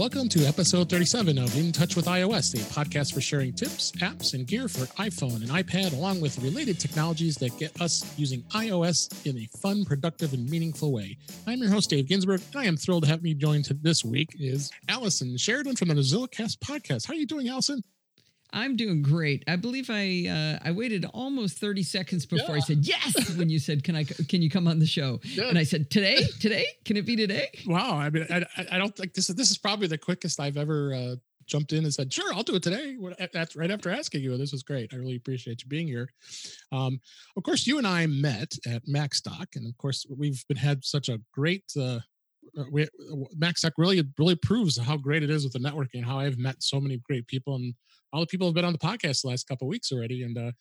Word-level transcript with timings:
Welcome 0.00 0.30
to 0.30 0.46
episode 0.46 0.88
37 0.88 1.36
of 1.36 1.54
In 1.58 1.72
Touch 1.72 1.94
with 1.94 2.06
iOS, 2.06 2.54
a 2.54 2.64
podcast 2.72 3.12
for 3.12 3.20
sharing 3.20 3.52
tips, 3.52 3.92
apps, 4.00 4.32
and 4.32 4.46
gear 4.46 4.66
for 4.66 4.86
iPhone 4.94 5.42
and 5.42 5.50
iPad, 5.50 5.92
along 5.92 6.22
with 6.22 6.38
related 6.38 6.80
technologies 6.80 7.36
that 7.36 7.58
get 7.58 7.78
us 7.82 8.10
using 8.16 8.40
iOS 8.54 9.26
in 9.26 9.36
a 9.36 9.46
fun, 9.58 9.84
productive, 9.84 10.32
and 10.32 10.48
meaningful 10.48 10.90
way. 10.90 11.18
I'm 11.46 11.58
your 11.58 11.68
host, 11.70 11.90
Dave 11.90 12.08
Ginsburg, 12.08 12.40
and 12.50 12.62
I 12.62 12.64
am 12.64 12.78
thrilled 12.78 13.02
to 13.02 13.10
have 13.10 13.22
me 13.22 13.34
joined 13.34 13.66
this 13.82 14.02
week 14.02 14.30
is 14.40 14.70
Allison 14.88 15.36
Sheridan 15.36 15.76
from 15.76 15.88
the 15.88 15.94
NosillaCast 15.94 16.60
podcast. 16.60 17.06
How 17.06 17.12
are 17.12 17.16
you 17.16 17.26
doing, 17.26 17.50
Allison? 17.50 17.84
I'm 18.52 18.76
doing 18.76 19.02
great. 19.02 19.44
I 19.46 19.56
believe 19.56 19.88
I 19.90 20.26
uh, 20.28 20.68
I 20.68 20.72
waited 20.72 21.04
almost 21.12 21.58
30 21.58 21.82
seconds 21.82 22.26
before 22.26 22.50
yeah. 22.50 22.56
I 22.56 22.60
said 22.60 22.78
yes 22.86 23.36
when 23.36 23.48
you 23.48 23.58
said 23.58 23.84
can 23.84 23.96
I 23.96 24.04
can 24.04 24.42
you 24.42 24.50
come 24.50 24.66
on 24.66 24.78
the 24.78 24.86
show? 24.86 25.20
Yeah. 25.24 25.44
And 25.44 25.58
I 25.58 25.64
said 25.64 25.90
today, 25.90 26.24
today, 26.40 26.66
can 26.84 26.96
it 26.96 27.06
be 27.06 27.16
today? 27.16 27.50
Wow. 27.66 27.96
I 27.96 28.10
mean, 28.10 28.26
I, 28.30 28.44
I 28.72 28.78
don't 28.78 28.94
think 28.96 29.14
this 29.14 29.30
is 29.30 29.36
this 29.36 29.50
is 29.50 29.58
probably 29.58 29.86
the 29.86 29.98
quickest 29.98 30.40
I've 30.40 30.56
ever 30.56 30.94
uh, 30.94 31.16
jumped 31.46 31.72
in 31.72 31.84
and 31.84 31.92
said 31.92 32.12
sure 32.12 32.32
I'll 32.32 32.42
do 32.42 32.54
it 32.54 32.62
today. 32.62 32.96
That's 33.32 33.56
right 33.56 33.70
after 33.70 33.90
asking 33.90 34.22
you. 34.22 34.36
This 34.36 34.52
was 34.52 34.62
great. 34.62 34.92
I 34.94 34.96
really 34.96 35.16
appreciate 35.16 35.62
you 35.62 35.68
being 35.68 35.88
here. 35.88 36.10
Um, 36.72 37.00
of 37.36 37.42
course, 37.42 37.66
you 37.66 37.78
and 37.78 37.86
I 37.86 38.06
met 38.06 38.54
at 38.66 38.86
MacStock, 38.86 39.56
and 39.56 39.66
of 39.66 39.76
course 39.76 40.06
we've 40.08 40.44
been 40.48 40.56
had 40.56 40.84
such 40.84 41.08
a 41.08 41.20
great. 41.32 41.64
Uh, 41.78 42.00
uh 42.58 42.64
Max 43.36 43.62
MacStock 43.64 43.72
really 43.76 44.02
really 44.18 44.36
proves 44.36 44.78
how 44.78 44.96
great 44.96 45.22
it 45.22 45.30
is 45.30 45.44
with 45.44 45.52
the 45.52 45.58
networking. 45.58 46.04
How 46.04 46.18
I've 46.18 46.38
met 46.38 46.62
so 46.62 46.80
many 46.80 46.98
great 47.08 47.26
people 47.26 47.54
and 47.54 47.74
all 48.12 48.20
the 48.20 48.26
people 48.26 48.46
have 48.46 48.54
been 48.54 48.64
on 48.64 48.72
the 48.72 48.78
podcast 48.78 49.22
the 49.22 49.28
last 49.28 49.46
couple 49.46 49.68
weeks 49.68 49.92
already, 49.92 50.22
and 50.22 50.36
uh, 50.36 50.52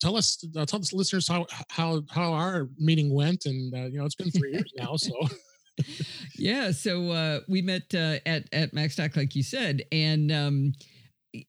tell 0.00 0.16
us, 0.16 0.44
uh, 0.56 0.64
tell 0.64 0.78
the 0.78 0.90
listeners 0.92 1.28
how 1.28 1.46
how 1.70 2.02
how 2.10 2.32
our 2.32 2.68
meeting 2.78 3.12
went, 3.12 3.46
and 3.46 3.74
uh, 3.74 3.86
you 3.86 3.98
know 3.98 4.04
it's 4.04 4.14
been 4.14 4.30
three 4.30 4.52
years 4.52 4.72
now, 4.76 4.96
so. 4.96 5.12
yeah, 6.36 6.72
so 6.72 7.10
uh, 7.10 7.40
we 7.46 7.62
met 7.62 7.94
uh, 7.94 8.18
at 8.26 8.52
at 8.52 8.74
MacStock, 8.74 9.16
like 9.16 9.36
you 9.36 9.42
said, 9.42 9.84
and 9.92 10.32
um, 10.32 10.72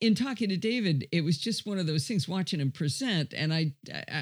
in 0.02 0.14
talking 0.14 0.50
to 0.50 0.58
David, 0.58 1.08
it 1.12 1.24
was 1.24 1.38
just 1.38 1.66
one 1.66 1.80
of 1.80 1.88
those 1.88 2.06
things 2.06 2.28
watching 2.28 2.60
him 2.60 2.70
present. 2.70 3.34
And 3.34 3.54
I, 3.54 3.72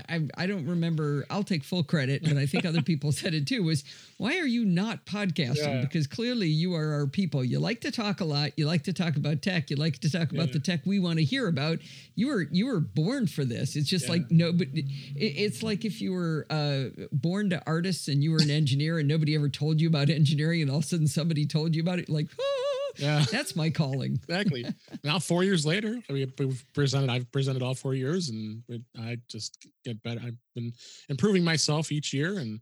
I, 0.08 0.28
I 0.38 0.46
don't 0.46 0.68
remember, 0.68 1.26
I'll 1.32 1.44
take 1.44 1.64
full 1.64 1.84
credit, 1.84 2.24
but 2.24 2.38
I 2.38 2.46
think 2.46 2.64
other 2.64 2.82
people 2.84 3.12
said 3.12 3.34
it 3.34 3.48
too 3.48 3.64
was 3.64 3.84
why 4.18 4.38
are 4.38 4.46
you 4.46 4.66
not 4.66 5.06
podcasting? 5.08 5.58
Yeah. 5.58 5.82
Because 5.82 6.06
clearly 6.06 6.48
you 6.48 6.76
are 6.76 6.94
our 6.94 7.08
people. 7.08 7.44
You 7.44 7.60
like 7.60 7.82
to 7.82 7.92
talk 7.92 8.22
a 8.22 8.26
lot. 8.26 8.52
You 8.56 8.68
like 8.68 8.84
to 8.84 8.94
talk 8.94 9.16
about 9.16 9.42
tech. 9.42 9.72
You 9.72 9.78
like 9.78 9.98
to 10.00 10.12
talk 10.12 10.32
about 10.32 10.48
yeah. 10.48 10.54
the 10.54 10.60
tech 10.60 10.82
we 10.86 11.00
want 11.00 11.18
to 11.18 11.26
hear 11.26 11.48
about. 11.48 11.80
You 12.14 12.28
were, 12.28 12.48
you 12.52 12.68
were 12.68 12.80
born 12.80 13.26
for 13.26 13.44
this. 13.44 13.76
It's 13.76 13.90
just 13.90 14.06
yeah. 14.06 14.12
like, 14.12 14.30
no, 14.30 14.52
but 14.52 14.68
it, 14.74 14.86
it's 15.16 15.64
like 15.64 15.86
if 15.86 16.02
you 16.02 16.14
were 16.14 16.46
uh, 16.52 17.06
born 17.12 17.50
to 17.50 17.64
artists 17.66 18.08
and 18.08 18.24
you 18.24 18.32
were 18.32 18.42
an 18.42 18.52
engineer 18.52 19.00
and 19.00 19.08
nobody 19.08 19.34
ever 19.34 19.50
told 19.50 19.82
you 19.82 19.88
about 19.88 20.12
engineering 20.12 20.62
and 20.62 20.70
all 20.70 20.78
of 20.78 20.84
a 20.84 20.88
sudden 20.88 21.08
somebody 21.08 21.48
told 21.48 21.76
you 21.76 21.82
about 21.82 21.98
it, 21.98 22.10
like, 22.10 22.28
oh, 22.40 22.67
yeah, 22.98 23.24
that's 23.32 23.56
my 23.56 23.70
calling. 23.70 24.14
exactly. 24.28 24.66
Now, 25.04 25.20
four 25.20 25.44
years 25.44 25.66
later, 25.66 26.00
I 26.10 26.14
mean, 26.14 26.32
we've 26.38 26.64
presented. 26.74 27.10
I've 27.10 27.32
presented 27.32 27.62
all 27.62 27.76
four 27.76 27.94
years, 27.94 28.30
and 28.30 28.64
I 29.00 29.18
just 29.30 29.68
get 29.84 30.02
better. 30.04 30.22
I've 30.24 30.38
been 30.56 30.74
improving 31.10 31.44
myself 31.44 31.92
each 31.92 32.14
year, 32.14 32.40
and 32.40 32.60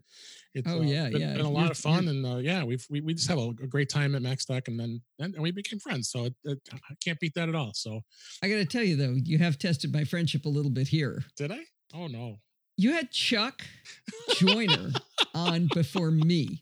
it's 0.54 0.68
oh 0.70 0.80
uh, 0.80 0.82
yeah, 0.82 1.10
been, 1.10 1.22
yeah, 1.22 1.34
been 1.34 1.46
a 1.46 1.50
lot 1.50 1.72
of 1.72 1.78
fun. 1.78 2.08
And 2.08 2.26
uh, 2.26 2.38
yeah, 2.38 2.64
we've 2.64 2.86
we, 2.90 3.02
we 3.02 3.14
just 3.14 3.28
have 3.30 3.40
a, 3.40 3.50
a, 3.50 3.68
great 3.68 3.90
time 3.90 4.16
at 4.16 4.22
MacStock, 4.22 4.68
and 4.68 4.80
then 4.80 5.02
and, 5.20 5.36
we 5.40 5.52
became 5.52 5.80
friends. 5.80 6.10
So 6.10 6.26
it, 6.26 6.34
it, 6.44 6.60
I 6.74 6.96
can't 7.04 7.20
beat 7.20 7.34
that 7.36 7.50
at 7.50 7.56
all. 7.56 7.72
So 7.74 8.02
I 8.42 8.50
got 8.50 8.56
to 8.56 8.66
tell 8.66 8.84
you 8.84 8.96
though, 8.96 9.16
you 9.24 9.38
have 9.40 9.58
tested 9.58 9.94
my 9.94 10.04
friendship 10.04 10.46
a 10.46 10.50
little 10.50 10.72
bit 10.72 10.88
here. 10.88 11.24
Did 11.38 11.52
I? 11.52 11.60
Oh 11.94 12.08
no. 12.08 12.38
You 12.78 12.92
had 12.92 13.10
Chuck 13.12 13.62
Joiner 14.36 14.92
on 15.34 15.70
before 15.74 16.12
me. 16.12 16.62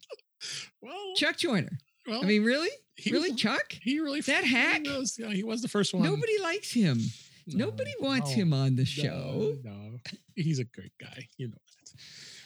Well, 0.82 1.14
Chuck 1.16 1.38
Joiner. 1.38 1.80
Well, 2.08 2.24
I 2.24 2.28
mean, 2.28 2.44
really, 2.44 2.70
really, 3.10 3.32
was, 3.32 3.40
Chuck? 3.40 3.74
He 3.82 4.00
really 4.00 4.22
that 4.22 4.44
hack. 4.44 4.82
He 4.86 4.92
was, 4.92 5.18
yeah, 5.18 5.30
he 5.30 5.44
was 5.44 5.62
the 5.62 5.68
first 5.68 5.94
one. 5.94 6.04
Nobody 6.04 6.38
likes 6.42 6.72
him. 6.72 7.00
No, 7.48 7.66
Nobody 7.66 7.94
wants 8.00 8.32
no, 8.32 8.36
him 8.36 8.54
on 8.54 8.76
the 8.76 8.86
show. 8.86 9.56
No, 9.64 9.72
no, 9.72 9.98
he's 10.36 10.60
a 10.60 10.66
great 10.66 10.94
guy. 11.00 11.28
You 11.38 11.48
know 11.50 11.58
that. 11.68 12.02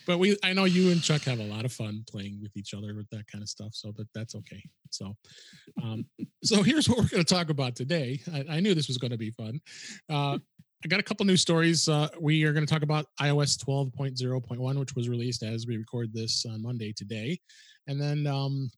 But 0.07 0.19
we, 0.19 0.38
I 0.41 0.53
know 0.53 0.63
you 0.63 0.91
and 0.91 1.03
Chuck 1.03 1.23
have 1.23 1.40
a 1.40 1.44
lot 1.44 1.66
of 1.66 1.73
fun 1.73 2.06
playing 2.09 2.40
with 2.41 2.56
each 2.56 2.73
other 2.73 2.96
with 2.96 3.09
that 3.09 3.28
kind 3.29 3.41
of 3.41 3.50
stuff. 3.50 3.72
So, 3.73 3.91
but 3.91 4.07
that's 4.16 4.35
okay. 4.35 4.63
So, 4.90 5.13
um, 5.84 6.06
so 6.44 6.63
here's 6.63 6.88
what 6.88 6.97
we're 6.97 7.09
going 7.09 7.23
to 7.23 7.35
talk 7.35 7.50
about 7.50 7.75
today. 7.75 8.22
I, 8.34 8.46
I 8.51 8.59
knew 8.62 8.73
this 8.73 8.88
was 8.88 8.97
going 8.97 9.12
to 9.12 9.17
be 9.17 9.31
fun. 9.31 9.59
Uh, 10.09 10.38
I 10.84 10.88
got 10.88 11.01
a 11.01 11.03
couple 11.03 11.25
new 11.25 11.35
stories. 11.35 11.90
Uh, 11.90 12.07
we 12.22 12.46
are 12.46 12.53
going 12.53 12.66
to 12.66 12.72
talk 12.72 12.84
about 12.84 13.07
iOS 13.19 13.62
12.0.1, 13.62 14.79
which 14.79 14.96
was 14.96 15.09
released 15.09 15.44
as 15.44 15.67
we 15.67 15.75
record 15.75 16.13
this 16.13 16.46
on 16.46 16.62
Monday 16.62 16.94
today. 16.94 17.38
And 17.88 18.00
then 18.00 18.28
um, 18.28 18.69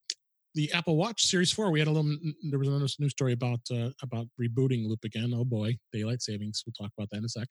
the 0.60 0.72
Apple 0.74 0.98
Watch 0.98 1.24
Series 1.24 1.54
Four, 1.54 1.72
we 1.72 1.80
had 1.80 1.88
a 1.88 1.92
little. 1.92 2.18
There 2.44 2.60
was 2.60 2.68
another 2.68 2.86
news 3.00 3.12
story 3.12 3.32
about 3.32 3.62
uh, 3.72 3.92
about 4.04 4.28
rebooting 4.42 4.86
Loop 4.90 5.06
again. 5.06 5.32
Oh 5.34 5.46
boy, 5.46 5.78
daylight 5.94 6.22
savings. 6.22 6.64
We'll 6.66 6.74
talk 6.74 6.92
about 6.98 7.10
that 7.12 7.20
in 7.20 7.24
a 7.26 7.30
sec. 7.30 7.48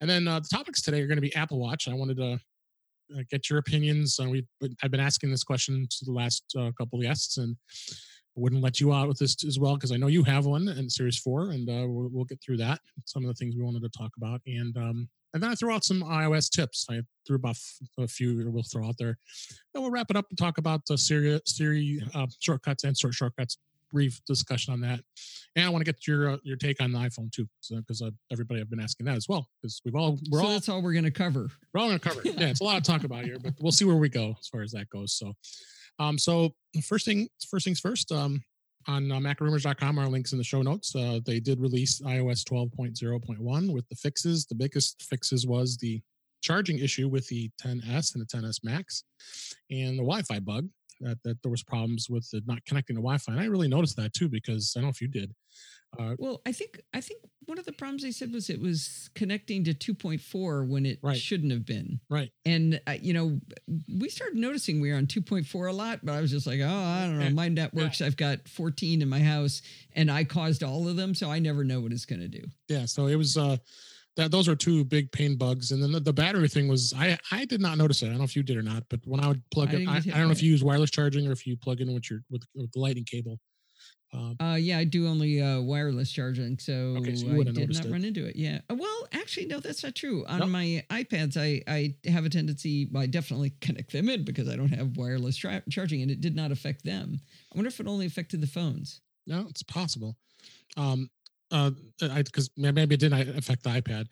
And 0.00 0.08
then 0.08 0.26
uh, 0.26 0.40
the 0.40 0.48
topics 0.50 0.80
today 0.80 1.02
are 1.02 1.06
going 1.06 1.18
to 1.18 1.22
be 1.22 1.34
Apple 1.34 1.58
Watch. 1.58 1.86
I 1.86 1.92
wanted 1.92 2.16
to 2.16 2.32
uh, 3.14 3.22
get 3.30 3.50
your 3.50 3.58
opinions. 3.58 4.18
Uh, 4.18 4.30
we 4.30 4.46
I've 4.82 4.90
been 4.90 5.00
asking 5.00 5.30
this 5.30 5.44
question 5.44 5.86
to 5.90 6.04
the 6.06 6.12
last 6.12 6.44
uh, 6.58 6.70
couple 6.78 6.98
guests, 7.02 7.36
and 7.36 7.56
wouldn't 8.36 8.62
let 8.62 8.80
you 8.80 8.94
out 8.94 9.08
with 9.08 9.18
this 9.18 9.44
as 9.44 9.58
well 9.58 9.74
because 9.74 9.92
I 9.92 9.98
know 9.98 10.06
you 10.06 10.22
have 10.22 10.46
one 10.46 10.66
in 10.66 10.88
Series 10.88 11.18
Four, 11.18 11.50
and 11.50 11.68
uh, 11.68 11.86
we'll, 11.86 12.08
we'll, 12.10 12.24
get 12.24 12.40
through 12.42 12.56
that. 12.58 12.80
Some 13.04 13.22
of 13.22 13.28
the 13.28 13.34
things 13.34 13.54
we 13.54 13.62
wanted 13.62 13.82
to 13.82 13.90
talk 13.90 14.12
about, 14.16 14.40
and 14.46 14.74
um, 14.78 15.08
and 15.32 15.42
then 15.42 15.50
I 15.50 15.54
threw 15.54 15.72
out 15.72 15.84
some 15.84 16.02
iOS 16.02 16.50
tips. 16.50 16.86
I 16.90 17.00
threw 17.26 17.36
about 17.36 17.56
a 17.98 18.08
few 18.08 18.50
we'll 18.50 18.62
throw 18.62 18.86
out 18.86 18.96
there. 18.98 19.16
Then 19.72 19.82
we'll 19.82 19.90
wrap 19.90 20.10
it 20.10 20.16
up 20.16 20.26
and 20.30 20.38
talk 20.38 20.58
about 20.58 20.82
the 20.86 20.98
Siri, 20.98 21.40
Siri 21.46 22.02
uh, 22.14 22.26
shortcuts 22.40 22.84
and 22.84 22.96
short 22.96 23.14
shortcuts. 23.14 23.58
Brief 23.92 24.20
discussion 24.24 24.72
on 24.72 24.80
that, 24.82 25.00
and 25.56 25.66
I 25.66 25.68
want 25.68 25.84
to 25.84 25.92
get 25.92 26.06
your 26.06 26.30
uh, 26.30 26.36
your 26.44 26.56
take 26.56 26.80
on 26.80 26.92
the 26.92 26.98
iPhone 27.00 27.28
too, 27.32 27.48
because 27.68 27.98
so, 27.98 28.06
uh, 28.06 28.10
everybody 28.30 28.60
have 28.60 28.70
been 28.70 28.78
asking 28.78 29.06
that 29.06 29.16
as 29.16 29.26
well. 29.28 29.48
Because 29.60 29.82
we've 29.84 29.96
all 29.96 30.16
we're 30.30 30.38
so 30.38 30.46
all 30.46 30.52
that's 30.52 30.68
all 30.68 30.80
we're 30.80 30.92
going 30.92 31.06
to 31.06 31.10
cover. 31.10 31.48
We're 31.74 31.80
all 31.80 31.88
going 31.88 31.98
to 31.98 32.08
cover. 32.08 32.20
yeah, 32.24 32.50
it's 32.50 32.60
a 32.60 32.64
lot 32.64 32.84
to 32.84 32.88
talk 32.88 33.02
about 33.02 33.24
here, 33.24 33.38
but 33.42 33.54
we'll 33.60 33.72
see 33.72 33.84
where 33.84 33.96
we 33.96 34.08
go 34.08 34.36
as 34.38 34.46
far 34.46 34.62
as 34.62 34.70
that 34.70 34.88
goes. 34.90 35.12
So, 35.14 35.32
um, 35.98 36.18
so 36.18 36.50
first 36.84 37.04
thing 37.04 37.26
first 37.50 37.64
things 37.64 37.80
first. 37.80 38.12
Um, 38.12 38.44
on 38.86 39.10
uh, 39.10 39.16
macrumors.com 39.16 39.98
are 39.98 40.08
links 40.08 40.32
in 40.32 40.38
the 40.38 40.44
show 40.44 40.62
notes. 40.62 40.94
Uh, 40.94 41.20
they 41.24 41.40
did 41.40 41.60
release 41.60 42.00
iOS 42.00 42.44
12.0.1 42.44 43.72
with 43.72 43.88
the 43.88 43.96
fixes. 43.96 44.46
The 44.46 44.54
biggest 44.54 45.02
fixes 45.02 45.46
was 45.46 45.76
the 45.76 46.00
charging 46.42 46.78
issue 46.78 47.08
with 47.08 47.26
the 47.28 47.50
10s 47.62 48.14
and 48.14 48.26
the 48.26 48.26
10s 48.26 48.64
Max 48.64 49.04
and 49.70 49.98
the 49.98 50.02
Wi-Fi 50.02 50.40
bug 50.40 50.68
that, 51.00 51.22
that 51.24 51.42
there 51.42 51.50
was 51.50 51.62
problems 51.62 52.08
with 52.08 52.28
the 52.30 52.42
not 52.46 52.64
connecting 52.64 52.96
to 52.96 53.00
Wi-Fi. 53.02 53.32
And 53.32 53.40
I 53.40 53.46
really 53.46 53.68
noticed 53.68 53.96
that 53.96 54.12
too 54.12 54.28
because 54.28 54.74
I 54.76 54.80
don't 54.80 54.86
know 54.86 54.90
if 54.90 55.00
you 55.00 55.08
did. 55.08 55.34
Uh, 55.98 56.14
well, 56.18 56.40
I 56.46 56.52
think 56.52 56.80
I 56.94 57.00
think 57.00 57.20
one 57.46 57.58
of 57.58 57.64
the 57.64 57.72
problems 57.72 58.02
they 58.02 58.12
said 58.12 58.32
was 58.32 58.48
it 58.48 58.60
was 58.60 59.10
connecting 59.16 59.64
to 59.64 59.74
2.4 59.74 60.68
when 60.68 60.86
it 60.86 61.00
right. 61.02 61.16
shouldn't 61.16 61.50
have 61.50 61.66
been. 61.66 61.98
Right. 62.08 62.30
And 62.44 62.80
uh, 62.86 62.94
you 63.00 63.12
know, 63.12 63.40
we 63.98 64.08
started 64.08 64.38
noticing 64.38 64.80
we 64.80 64.92
were 64.92 64.98
on 64.98 65.06
2.4 65.06 65.68
a 65.68 65.72
lot, 65.72 66.00
but 66.04 66.12
I 66.12 66.20
was 66.20 66.30
just 66.30 66.46
like, 66.46 66.60
oh, 66.60 66.68
I 66.68 67.06
don't 67.06 67.18
know. 67.18 67.30
My 67.30 67.48
networks, 67.48 68.00
yeah. 68.00 68.06
I've 68.06 68.16
got 68.16 68.46
14 68.46 69.02
in 69.02 69.08
my 69.08 69.18
house, 69.18 69.62
and 69.94 70.10
I 70.10 70.22
caused 70.22 70.62
all 70.62 70.86
of 70.86 70.96
them, 70.96 71.14
so 71.14 71.28
I 71.28 71.40
never 71.40 71.64
know 71.64 71.80
what 71.80 71.90
it's 71.92 72.06
going 72.06 72.20
to 72.20 72.28
do. 72.28 72.44
Yeah. 72.68 72.86
So 72.86 73.06
it 73.06 73.16
was. 73.16 73.36
uh 73.36 73.56
that 74.16 74.30
those 74.30 74.48
are 74.48 74.56
two 74.56 74.84
big 74.84 75.10
pain 75.12 75.36
bugs. 75.36 75.70
And 75.70 75.82
then 75.82 75.92
the, 75.92 76.00
the, 76.00 76.12
battery 76.12 76.48
thing 76.48 76.68
was 76.68 76.92
I 76.96 77.18
I 77.30 77.44
did 77.44 77.60
not 77.60 77.78
notice 77.78 78.02
it. 78.02 78.06
I 78.06 78.08
don't 78.10 78.18
know 78.18 78.24
if 78.24 78.36
you 78.36 78.42
did 78.42 78.56
or 78.56 78.62
not, 78.62 78.84
but 78.90 79.00
when 79.04 79.20
I 79.20 79.28
would 79.28 79.42
plug 79.50 79.72
in, 79.72 79.88
I, 79.88 79.96
I, 79.96 80.00
don't 80.00 80.26
know 80.26 80.30
if 80.30 80.42
you 80.42 80.50
use 80.50 80.64
wireless 80.64 80.90
charging 80.90 81.26
or 81.28 81.32
if 81.32 81.46
you 81.46 81.56
plug 81.56 81.80
in 81.80 81.92
with 81.94 82.10
your 82.10 82.20
with, 82.30 82.42
with 82.54 82.70
the 82.72 82.80
lightning 82.80 83.04
cable. 83.04 83.38
Um, 84.12 84.36
uh, 84.40 84.56
yeah, 84.56 84.78
I 84.78 84.84
do 84.84 85.06
only 85.06 85.40
uh, 85.40 85.60
wireless 85.60 86.10
charging, 86.10 86.58
so, 86.58 86.96
okay, 86.98 87.14
so 87.14 87.28
I 87.30 87.44
did 87.44 87.72
not 87.72 87.84
it. 87.84 87.92
run 87.92 88.04
into 88.04 88.26
it. 88.26 88.34
Yeah, 88.34 88.58
uh, 88.68 88.74
well, 88.74 89.08
actually, 89.12 89.46
no, 89.46 89.60
that's 89.60 89.84
not 89.84 89.94
true. 89.94 90.24
On 90.26 90.40
nope. 90.40 90.48
my 90.48 90.84
iPads, 90.90 91.36
I 91.36 91.62
I 91.72 91.94
have 92.10 92.24
a 92.24 92.28
tendency. 92.28 92.88
Well, 92.90 93.04
I 93.04 93.06
definitely 93.06 93.50
connect 93.60 93.92
them 93.92 94.08
in 94.08 94.24
because 94.24 94.48
I 94.48 94.56
don't 94.56 94.74
have 94.74 94.96
wireless 94.96 95.36
tra- 95.36 95.62
charging, 95.70 96.02
and 96.02 96.10
it 96.10 96.20
did 96.20 96.34
not 96.34 96.50
affect 96.50 96.84
them. 96.84 97.20
I 97.54 97.58
wonder 97.58 97.68
if 97.68 97.78
it 97.78 97.86
only 97.86 98.06
affected 98.06 98.40
the 98.40 98.48
phones. 98.48 99.00
No, 99.28 99.46
it's 99.48 99.62
possible. 99.62 100.16
Um, 100.76 101.08
uh, 101.50 101.70
I 102.02 102.22
because 102.22 102.50
maybe 102.56 102.94
it 102.94 103.00
didn't 103.00 103.36
affect 103.36 103.62
the 103.62 103.70
iPad. 103.70 104.06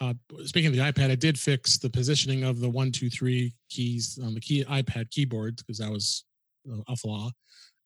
Uh, 0.00 0.14
speaking 0.44 0.68
of 0.68 0.72
the 0.74 0.80
iPad, 0.80 1.10
I 1.10 1.14
did 1.14 1.38
fix 1.38 1.76
the 1.76 1.90
positioning 1.90 2.42
of 2.42 2.60
the 2.60 2.70
one, 2.70 2.90
two, 2.90 3.10
three 3.10 3.54
keys 3.68 4.18
on 4.22 4.34
the 4.34 4.40
key 4.40 4.64
iPad 4.64 5.10
keyboard 5.10 5.56
because 5.56 5.78
that 5.78 5.90
was 5.90 6.24
a 6.88 6.96
flaw. 6.96 7.30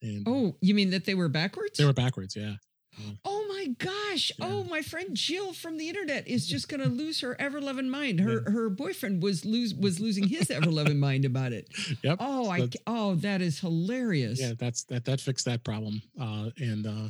And 0.02 0.28
oh, 0.28 0.56
you 0.60 0.74
mean 0.74 0.90
that 0.90 1.04
they 1.04 1.14
were 1.14 1.28
backwards? 1.28 1.78
They 1.78 1.84
were 1.84 1.92
backwards, 1.92 2.36
yeah. 2.36 2.54
yeah. 2.98 3.12
Oh 3.24 3.46
my 3.48 3.66
gosh! 3.78 4.30
Yeah. 4.38 4.46
Oh, 4.46 4.64
my 4.64 4.82
friend 4.82 5.08
Jill 5.14 5.52
from 5.52 5.78
the 5.78 5.88
internet 5.88 6.28
is 6.28 6.46
just 6.54 6.68
going 6.68 6.82
to 6.82 6.88
lose 6.88 7.20
her 7.20 7.34
ever 7.40 7.60
loving 7.60 7.88
mind. 7.88 8.20
Her 8.20 8.42
yeah. 8.46 8.52
her 8.52 8.70
boyfriend 8.70 9.22
was 9.22 9.44
lose 9.44 9.74
was 9.74 9.98
losing 9.98 10.28
his 10.28 10.50
ever 10.50 10.70
loving 10.70 11.00
mind 11.00 11.24
about 11.24 11.52
it. 11.52 11.68
Yep. 12.02 12.18
Oh, 12.20 12.50
I 12.50 12.68
oh 12.86 13.14
that 13.16 13.40
is 13.40 13.58
hilarious. 13.60 14.40
Yeah, 14.40 14.52
that's 14.58 14.84
that 14.84 15.04
that 15.06 15.20
fixed 15.20 15.46
that 15.46 15.64
problem. 15.64 16.02
Uh, 16.20 16.50
and 16.58 16.86
uh, 16.86 17.08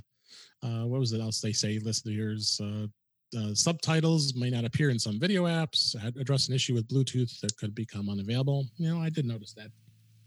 uh, 0.64 0.86
what 0.86 0.98
was 0.98 1.12
it 1.12 1.20
else 1.20 1.40
they 1.40 1.52
say? 1.52 1.78
Listeners, 1.78 2.60
uh, 2.62 2.86
uh, 3.38 3.54
subtitles 3.54 4.34
may 4.34 4.50
not 4.50 4.64
appear 4.64 4.90
in 4.90 4.98
some 4.98 5.20
video 5.20 5.44
apps. 5.44 5.94
Address 6.18 6.48
an 6.48 6.54
issue 6.54 6.74
with 6.74 6.88
Bluetooth 6.88 7.38
that 7.40 7.56
could 7.56 7.74
become 7.74 8.08
unavailable. 8.08 8.66
You 8.76 8.94
know, 8.94 9.00
I 9.00 9.10
did 9.10 9.26
notice 9.26 9.52
that 9.54 9.70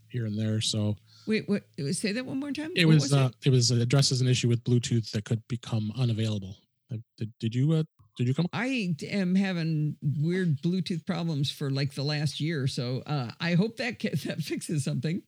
here 0.08 0.26
and 0.26 0.38
there. 0.38 0.60
So 0.60 0.96
Wait, 1.26 1.48
what? 1.48 1.64
Say 1.92 2.12
that 2.12 2.24
one 2.24 2.38
more 2.38 2.52
time. 2.52 2.70
it 2.76 2.86
What 2.86 2.94
was, 2.94 3.12
uh, 3.12 3.30
it 3.44 3.50
was 3.50 3.70
addresses 3.70 4.20
an 4.20 4.28
issue 4.28 4.48
with 4.48 4.62
Bluetooth 4.64 5.10
that 5.12 5.24
could 5.24 5.46
become 5.48 5.92
unavailable. 5.98 6.56
Uh, 6.92 6.96
Did, 7.18 7.32
did 7.38 7.54
you 7.54 7.72
uh, 7.72 7.82
did 8.18 8.28
you 8.28 8.34
come? 8.34 8.46
I 8.52 8.94
am 9.10 9.34
having 9.34 9.96
weird 10.02 10.60
Bluetooth 10.60 11.06
problems 11.06 11.50
for 11.50 11.70
like 11.70 11.94
the 11.94 12.02
last 12.02 12.40
year, 12.40 12.66
so 12.66 13.02
uh, 13.06 13.30
I 13.40 13.54
hope 13.54 13.76
that 13.78 13.98
ca- 14.02 14.10
that 14.26 14.40
fixes 14.42 14.84
something. 14.84 15.22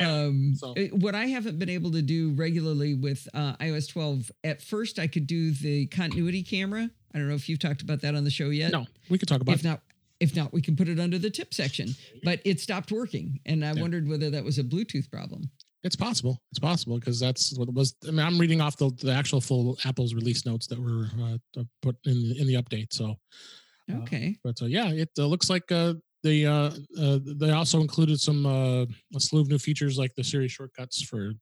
um, 0.00 0.54
so- 0.56 0.72
it- 0.76 0.92
what 0.92 1.14
I 1.14 1.26
haven't 1.26 1.58
been 1.58 1.68
able 1.68 1.92
to 1.92 2.02
do 2.02 2.32
regularly 2.32 2.94
with 2.94 3.28
uh, 3.34 3.54
iOS 3.56 3.88
12, 3.90 4.30
at 4.44 4.62
first 4.62 4.98
I 4.98 5.06
could 5.06 5.26
do 5.26 5.52
the 5.52 5.86
continuity 5.86 6.42
camera. 6.42 6.90
I 7.14 7.18
don't 7.18 7.28
know 7.28 7.34
if 7.34 7.48
you've 7.48 7.58
talked 7.58 7.82
about 7.82 8.00
that 8.00 8.14
on 8.14 8.24
the 8.24 8.30
show 8.30 8.48
yet. 8.48 8.72
No, 8.72 8.86
we 9.10 9.18
could 9.18 9.28
talk 9.28 9.40
about. 9.42 9.54
If 9.56 9.62
not, 9.64 9.80
if 10.18 10.34
not, 10.34 10.52
we 10.52 10.62
can 10.62 10.76
put 10.76 10.88
it 10.88 10.98
under 10.98 11.18
the 11.18 11.30
tip 11.30 11.52
section. 11.52 11.94
But 12.24 12.40
it 12.44 12.60
stopped 12.60 12.90
working, 12.90 13.40
and 13.44 13.64
I 13.64 13.72
Yeah. 13.74 13.80
wondered 13.82 14.08
whether 14.08 14.30
that 14.30 14.44
was 14.44 14.58
a 14.58 14.64
Bluetooth 14.64 15.10
problem. 15.10 15.50
It's 15.84 15.96
possible. 15.96 16.38
It's 16.50 16.60
possible 16.60 16.98
because 16.98 17.18
that's 17.18 17.56
what 17.58 17.72
was. 17.74 17.96
I 18.06 18.10
mean, 18.12 18.20
I'm 18.24 18.38
reading 18.38 18.60
off 18.60 18.76
the, 18.76 18.90
the 19.02 19.12
actual 19.12 19.40
full 19.40 19.76
Apple's 19.84 20.14
release 20.14 20.46
notes 20.46 20.66
that 20.68 20.78
were 20.78 21.06
uh, 21.22 21.62
put 21.82 21.96
in 22.06 22.34
in 22.38 22.46
the 22.46 22.54
update. 22.54 22.92
So, 22.92 23.16
Uh, 23.90 23.96
Okay. 24.02 24.36
but 24.44 24.60
uh, 24.62 24.66
yeah, 24.66 24.90
it 24.92 25.10
uh, 25.18 25.26
looks 25.26 25.50
like 25.50 25.70
uh, 25.72 25.94
they 26.22 26.46
uh, 26.46 26.70
uh, 26.98 27.18
they 27.40 27.50
also 27.50 27.80
included 27.80 28.20
some 28.20 28.46
uh, 28.46 28.84
a 29.16 29.20
slew 29.20 29.40
of 29.40 29.48
new 29.48 29.58
features 29.58 29.98
like 29.98 30.14
the 30.14 30.22
Siri 30.22 30.48
shortcuts 30.48 31.02
for 31.02 31.32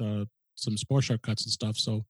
uh, 0.00 0.24
some 0.54 0.76
more 0.88 1.02
shortcuts 1.02 1.44
and 1.44 1.52
stuff. 1.52 1.76
So, 1.76 2.04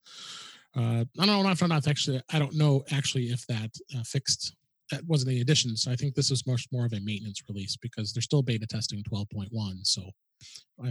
uh, 0.76 1.04
I 1.18 1.26
don't 1.26 1.42
know 1.42 1.50
if 1.50 1.62
I'm 1.62 1.70
not 1.70 1.88
actually. 1.88 2.20
I 2.30 2.38
don't 2.38 2.54
know 2.54 2.84
actually 2.92 3.30
if 3.30 3.46
that 3.46 3.70
uh, 3.96 4.02
fixed. 4.04 4.54
That 4.90 5.06
wasn't 5.06 5.30
any 5.30 5.40
additions. 5.40 5.86
I 5.86 5.94
think 5.94 6.14
this 6.14 6.32
is 6.32 6.44
much 6.48 6.66
more 6.72 6.84
of 6.84 6.92
a 6.92 7.00
maintenance 7.00 7.40
release 7.48 7.76
because 7.80 8.12
they're 8.12 8.20
still 8.30 8.42
beta 8.42 8.66
testing 8.66 9.04
12.1. 9.04 9.86
So, 9.86 10.02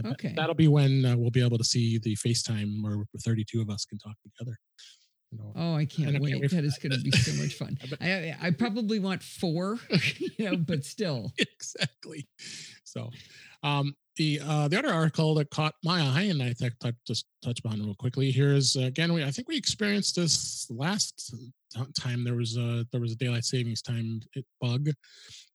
Okay. 0.05 0.33
that'll 0.35 0.53
be 0.55 0.67
when 0.67 1.05
uh, 1.05 1.15
we'll 1.17 1.31
be 1.31 1.43
able 1.43 1.57
to 1.57 1.63
see 1.63 1.97
the 1.97 2.15
FaceTime 2.15 2.83
where 2.83 3.03
32 3.23 3.61
of 3.61 3.69
us 3.69 3.85
can 3.85 3.97
talk 3.97 4.15
together. 4.23 4.57
You 5.31 5.37
know, 5.37 5.53
Oh, 5.55 5.75
I 5.75 5.85
can't 5.85 6.09
I 6.09 6.11
can't 6.13 6.23
wait. 6.23 6.39
wait 6.39 6.51
That 6.51 6.63
is 6.63 6.77
going 6.77 6.91
to 6.91 7.01
be 7.01 7.11
so 7.11 7.41
much 7.41 7.53
fun. 7.55 7.77
I 8.01 8.35
I, 8.41 8.51
probably 8.51 8.99
want 8.99 9.21
four, 9.21 9.77
you 10.37 10.49
know, 10.49 10.57
but 10.57 10.83
still. 10.85 11.31
exactly. 11.37 12.27
So, 12.83 13.09
um, 13.61 13.95
the 14.15 14.41
uh, 14.43 14.67
the 14.67 14.77
other 14.77 14.91
article 14.91 15.35
that 15.35 15.49
caught 15.51 15.75
my 15.83 16.01
eye, 16.01 16.23
and 16.23 16.41
I 16.41 16.53
think 16.53 16.73
I 16.83 16.93
just 17.05 17.25
touch 17.43 17.61
on 17.65 17.79
real 17.79 17.95
quickly 17.95 18.31
here 18.31 18.53
is 18.53 18.75
uh, 18.75 18.85
again, 18.85 19.13
we 19.13 19.23
I 19.23 19.31
think 19.31 19.47
we 19.47 19.55
experienced 19.57 20.15
this 20.15 20.67
last 20.69 21.33
time 21.97 22.23
there 22.23 22.35
was 22.35 22.57
a 22.57 22.85
there 22.91 23.01
was 23.01 23.11
a 23.11 23.15
daylight 23.15 23.45
savings 23.45 23.81
time 23.81 24.21
bug, 24.59 24.89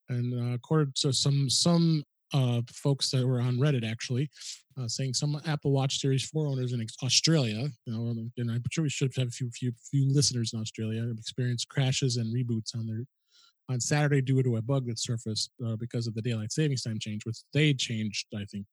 and 0.08 0.34
uh, 0.34 0.54
according 0.54 0.92
to 1.00 1.12
some 1.12 1.50
some 1.50 2.04
uh, 2.32 2.62
folks 2.72 3.10
that 3.10 3.26
were 3.26 3.40
on 3.40 3.56
Reddit 3.56 3.88
actually. 3.88 4.30
Uh, 4.76 4.88
saying 4.88 5.14
some 5.14 5.40
Apple 5.46 5.70
Watch 5.70 6.00
Series 6.00 6.28
4 6.30 6.48
owners 6.48 6.72
in 6.72 6.84
Australia, 7.00 7.68
you 7.86 7.92
know, 7.92 8.08
and 8.36 8.50
I'm 8.50 8.62
sure 8.72 8.82
we 8.82 8.90
should 8.90 9.14
have 9.16 9.28
a 9.28 9.30
few 9.30 9.48
few 9.50 9.70
few 9.88 10.12
listeners 10.12 10.52
in 10.52 10.60
Australia 10.60 11.08
experienced 11.16 11.68
crashes 11.68 12.16
and 12.16 12.34
reboots 12.34 12.74
on 12.74 12.84
their 12.88 13.04
on 13.68 13.80
Saturday 13.80 14.20
due 14.20 14.42
to 14.42 14.56
a 14.56 14.62
bug 14.62 14.86
that 14.86 14.98
surfaced 14.98 15.50
uh, 15.64 15.76
because 15.76 16.06
of 16.06 16.14
the 16.14 16.22
daylight 16.22 16.52
savings 16.52 16.82
time 16.82 16.98
change, 16.98 17.24
which 17.24 17.38
they 17.52 17.72
changed, 17.72 18.26
I 18.34 18.44
think, 18.44 18.66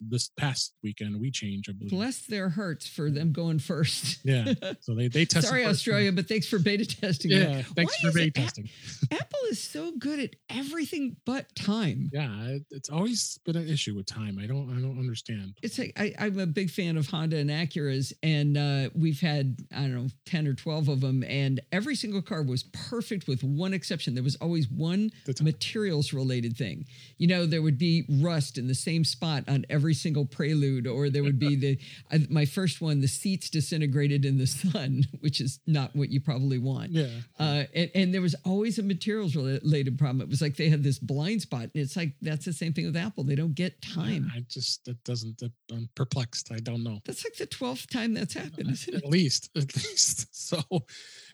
this 0.00 0.30
past 0.38 0.74
weekend. 0.82 1.20
We 1.20 1.30
changed, 1.30 1.68
I 1.68 1.72
believe. 1.72 1.90
Bless 1.90 2.20
their 2.26 2.48
hearts 2.50 2.86
for 2.88 3.10
them 3.10 3.32
going 3.32 3.58
first. 3.58 4.18
Yeah. 4.24 4.52
So 4.80 4.94
they 4.94 5.08
they 5.08 5.24
tested. 5.24 5.48
Sorry. 5.48 5.66
Australia, 5.66 6.12
but 6.12 6.28
thanks 6.28 6.46
for 6.46 6.58
beta 6.58 6.86
testing. 6.86 7.30
Yeah. 7.30 7.62
Thanks 7.76 7.96
for 8.00 8.12
beta 8.12 8.30
testing. 8.30 8.68
Apple 9.10 9.38
is 9.50 9.62
so 9.62 9.92
good 9.98 10.18
at 10.20 10.36
everything 10.50 11.16
but 11.26 11.54
time. 11.54 12.10
Yeah, 12.12 12.30
it- 12.48 12.64
it's 12.70 12.88
always 12.90 13.38
been 13.44 13.56
an 13.56 13.68
issue 13.68 13.94
with 13.94 14.06
time. 14.06 14.38
I 14.40 14.46
don't 14.46 14.70
I 14.70 14.80
don't 14.80 14.98
understand. 14.98 15.54
It's 15.62 15.78
like 15.78 15.92
I, 15.96 16.14
I'm 16.18 16.38
a 16.38 16.46
big 16.46 16.70
fan 16.70 16.96
of 16.96 17.08
Honda 17.08 17.36
and 17.38 17.50
Acuras, 17.50 18.12
and 18.22 18.56
uh, 18.56 18.90
we've 18.94 19.20
had 19.20 19.56
I 19.74 19.80
don't 19.82 19.94
know 19.94 20.08
ten 20.26 20.46
or 20.46 20.54
twelve 20.54 20.88
of 20.88 21.00
them, 21.00 21.22
and 21.24 21.60
every 21.72 21.94
single 21.96 22.22
car 22.22 22.42
was 22.42 22.62
perfect 22.72 23.26
with 23.28 23.42
one 23.42 23.74
exception. 23.74 24.14
There 24.14 24.22
was 24.24 24.36
always 24.36 24.68
one 24.70 25.10
materials 25.42 26.12
related 26.12 26.56
thing. 26.56 26.86
You 27.18 27.26
know, 27.26 27.46
there 27.46 27.62
would 27.62 27.78
be 27.78 28.04
rust 28.22 28.58
in 28.58 28.66
the 28.68 28.74
same 28.74 29.04
spot 29.04 29.44
on 29.48 29.64
every 29.70 29.87
single 29.94 30.24
Prelude, 30.24 30.86
or 30.86 31.10
there 31.10 31.22
would 31.22 31.38
be 31.38 31.56
the 31.56 31.78
uh, 32.10 32.18
my 32.28 32.44
first 32.44 32.80
one, 32.80 33.00
the 33.00 33.08
seats 33.08 33.50
disintegrated 33.50 34.24
in 34.24 34.38
the 34.38 34.46
sun, 34.46 35.04
which 35.20 35.40
is 35.40 35.60
not 35.66 35.94
what 35.94 36.10
you 36.10 36.20
probably 36.20 36.58
want. 36.58 36.90
Yeah. 36.90 37.08
Uh, 37.38 37.64
and, 37.74 37.90
and 37.94 38.14
there 38.14 38.20
was 38.20 38.34
always 38.44 38.78
a 38.78 38.82
materials 38.82 39.36
related 39.36 39.98
problem. 39.98 40.22
It 40.22 40.28
was 40.28 40.42
like 40.42 40.56
they 40.56 40.68
had 40.68 40.82
this 40.82 40.98
blind 40.98 41.42
spot, 41.42 41.62
and 41.62 41.72
it's 41.74 41.96
like 41.96 42.14
that's 42.22 42.44
the 42.44 42.52
same 42.52 42.72
thing 42.72 42.86
with 42.86 42.96
Apple. 42.96 43.24
They 43.24 43.34
don't 43.34 43.54
get 43.54 43.80
time. 43.82 44.30
I 44.34 44.44
just 44.48 44.88
it 44.88 45.02
doesn't. 45.04 45.42
I'm 45.70 45.88
perplexed. 45.94 46.52
I 46.52 46.58
don't 46.58 46.82
know. 46.82 47.00
That's 47.04 47.24
like 47.24 47.36
the 47.36 47.46
twelfth 47.46 47.90
time 47.90 48.14
that's 48.14 48.34
happened, 48.34 48.70
isn't 48.70 48.94
it? 48.94 49.04
At 49.04 49.10
least, 49.10 49.50
at 49.56 49.74
least. 49.76 50.26
So, 50.34 50.62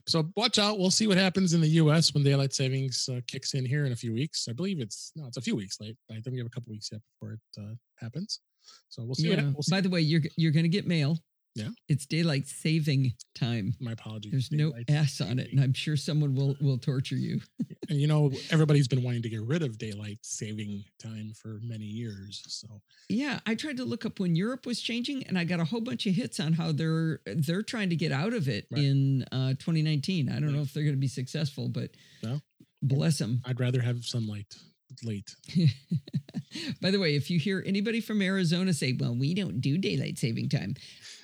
so 0.07 0.31
watch 0.37 0.59
out. 0.59 0.79
We'll 0.79 0.91
see 0.91 1.07
what 1.07 1.17
happens 1.17 1.55
in 1.55 1.61
the 1.61 1.69
U.S. 1.69 2.13
when 2.13 2.23
daylight 2.23 2.53
savings 2.53 3.09
uh, 3.11 3.21
kicks 3.27 3.55
in 3.55 3.65
here 3.65 3.87
in 3.87 3.93
a 3.93 3.97
few 3.97 4.13
weeks. 4.13 4.47
I 4.49 4.53
believe 4.53 4.81
it's 4.81 5.13
no, 5.17 5.27
it's 5.27 5.37
a 5.37 5.43
few 5.43 5.57
weeks 5.57 5.81
late. 5.81 5.97
I 6.11 6.15
think 6.15 6.33
we 6.33 6.39
have 6.39 6.47
a 6.47 6.51
couple 6.51 6.71
weeks 6.71 6.91
yet 6.93 7.01
before 7.15 7.35
it 7.35 7.61
uh, 7.63 7.75
happens. 7.97 8.41
So 8.89 9.03
we'll 9.05 9.15
see. 9.15 9.31
Yeah. 9.31 9.37
What, 9.37 9.55
we'll 9.55 9.63
see. 9.63 9.71
By 9.71 9.81
the 9.81 9.91
way, 9.91 10.01
you're 10.01 10.23
you're 10.37 10.53
going 10.53 10.65
to 10.65 10.69
get 10.69 10.87
mail. 10.87 11.19
Yeah. 11.55 11.69
It's 11.89 12.05
daylight 12.07 12.47
saving 12.49 13.13
time. 13.35 13.75
My 13.81 13.93
apologies. 13.93 14.33
There's 14.33 14.51
no 14.53 14.71
Daylight 14.71 14.91
S 14.91 15.21
on 15.21 15.39
it, 15.39 15.53
and 15.53 15.61
I'm 15.61 15.73
sure 15.73 15.97
someone 15.97 16.35
will 16.35 16.57
will 16.61 16.79
torture 16.79 17.15
you. 17.17 17.41
and 17.89 18.01
you 18.01 18.07
know 18.09 18.33
everybody's 18.51 18.89
been 18.89 19.03
wanting 19.05 19.23
to 19.23 19.29
get 19.29 19.43
rid 19.43 19.63
of 19.63 19.79
daylight 19.79 20.19
saving 20.23 20.83
time 21.01 21.33
for 21.41 21.61
many 21.63 21.85
years 21.85 22.43
so 22.49 22.81
Yeah, 23.09 23.39
I 23.47 23.55
tried 23.55 23.77
to 23.77 23.85
look 23.85 24.05
up 24.05 24.19
when 24.19 24.35
Europe 24.35 24.67
was 24.67 24.81
changing, 24.81 25.25
and 25.29 25.39
I 25.39 25.45
got 25.45 25.61
a 25.61 25.65
whole 25.65 25.81
bunch 25.81 26.07
of 26.07 26.15
hits 26.15 26.41
on 26.41 26.55
how 26.55 26.73
they're 26.73 27.21
they're 27.27 27.63
trying 27.63 27.91
to 27.91 27.97
get 27.97 28.11
out 28.13 28.33
of 28.35 28.49
it 28.49 28.67
Right. 28.71 28.83
in 28.83 29.25
uh, 29.31 29.51
2019. 29.51 30.29
I 30.31 30.41
don't 30.41 30.53
know 30.53 30.63
if 30.63 30.73
they're 30.73 30.83
going 30.83 30.97
to 30.97 31.01
be 31.01 31.09
successful, 31.09 31.69
but 31.69 31.91
No. 32.23 32.41
bless 32.83 33.19
them. 33.19 33.43
i'd 33.45 33.61
rather 33.61 33.81
have 33.81 34.05
sunlight 34.05 34.57
late 35.03 35.35
By 36.81 36.91
the 36.91 37.01
way, 37.01 37.17
if 37.17 37.31
you 37.31 37.39
hear 37.39 37.63
anybody 37.67 38.01
from 38.01 38.23
Arizona 38.23 38.73
say, 38.73 38.97
well, 38.99 39.15
we 39.15 39.35
don't 39.35 39.61
do 39.61 39.77
daylight 39.77 40.19
saving 40.19 40.49
time, 40.49 40.75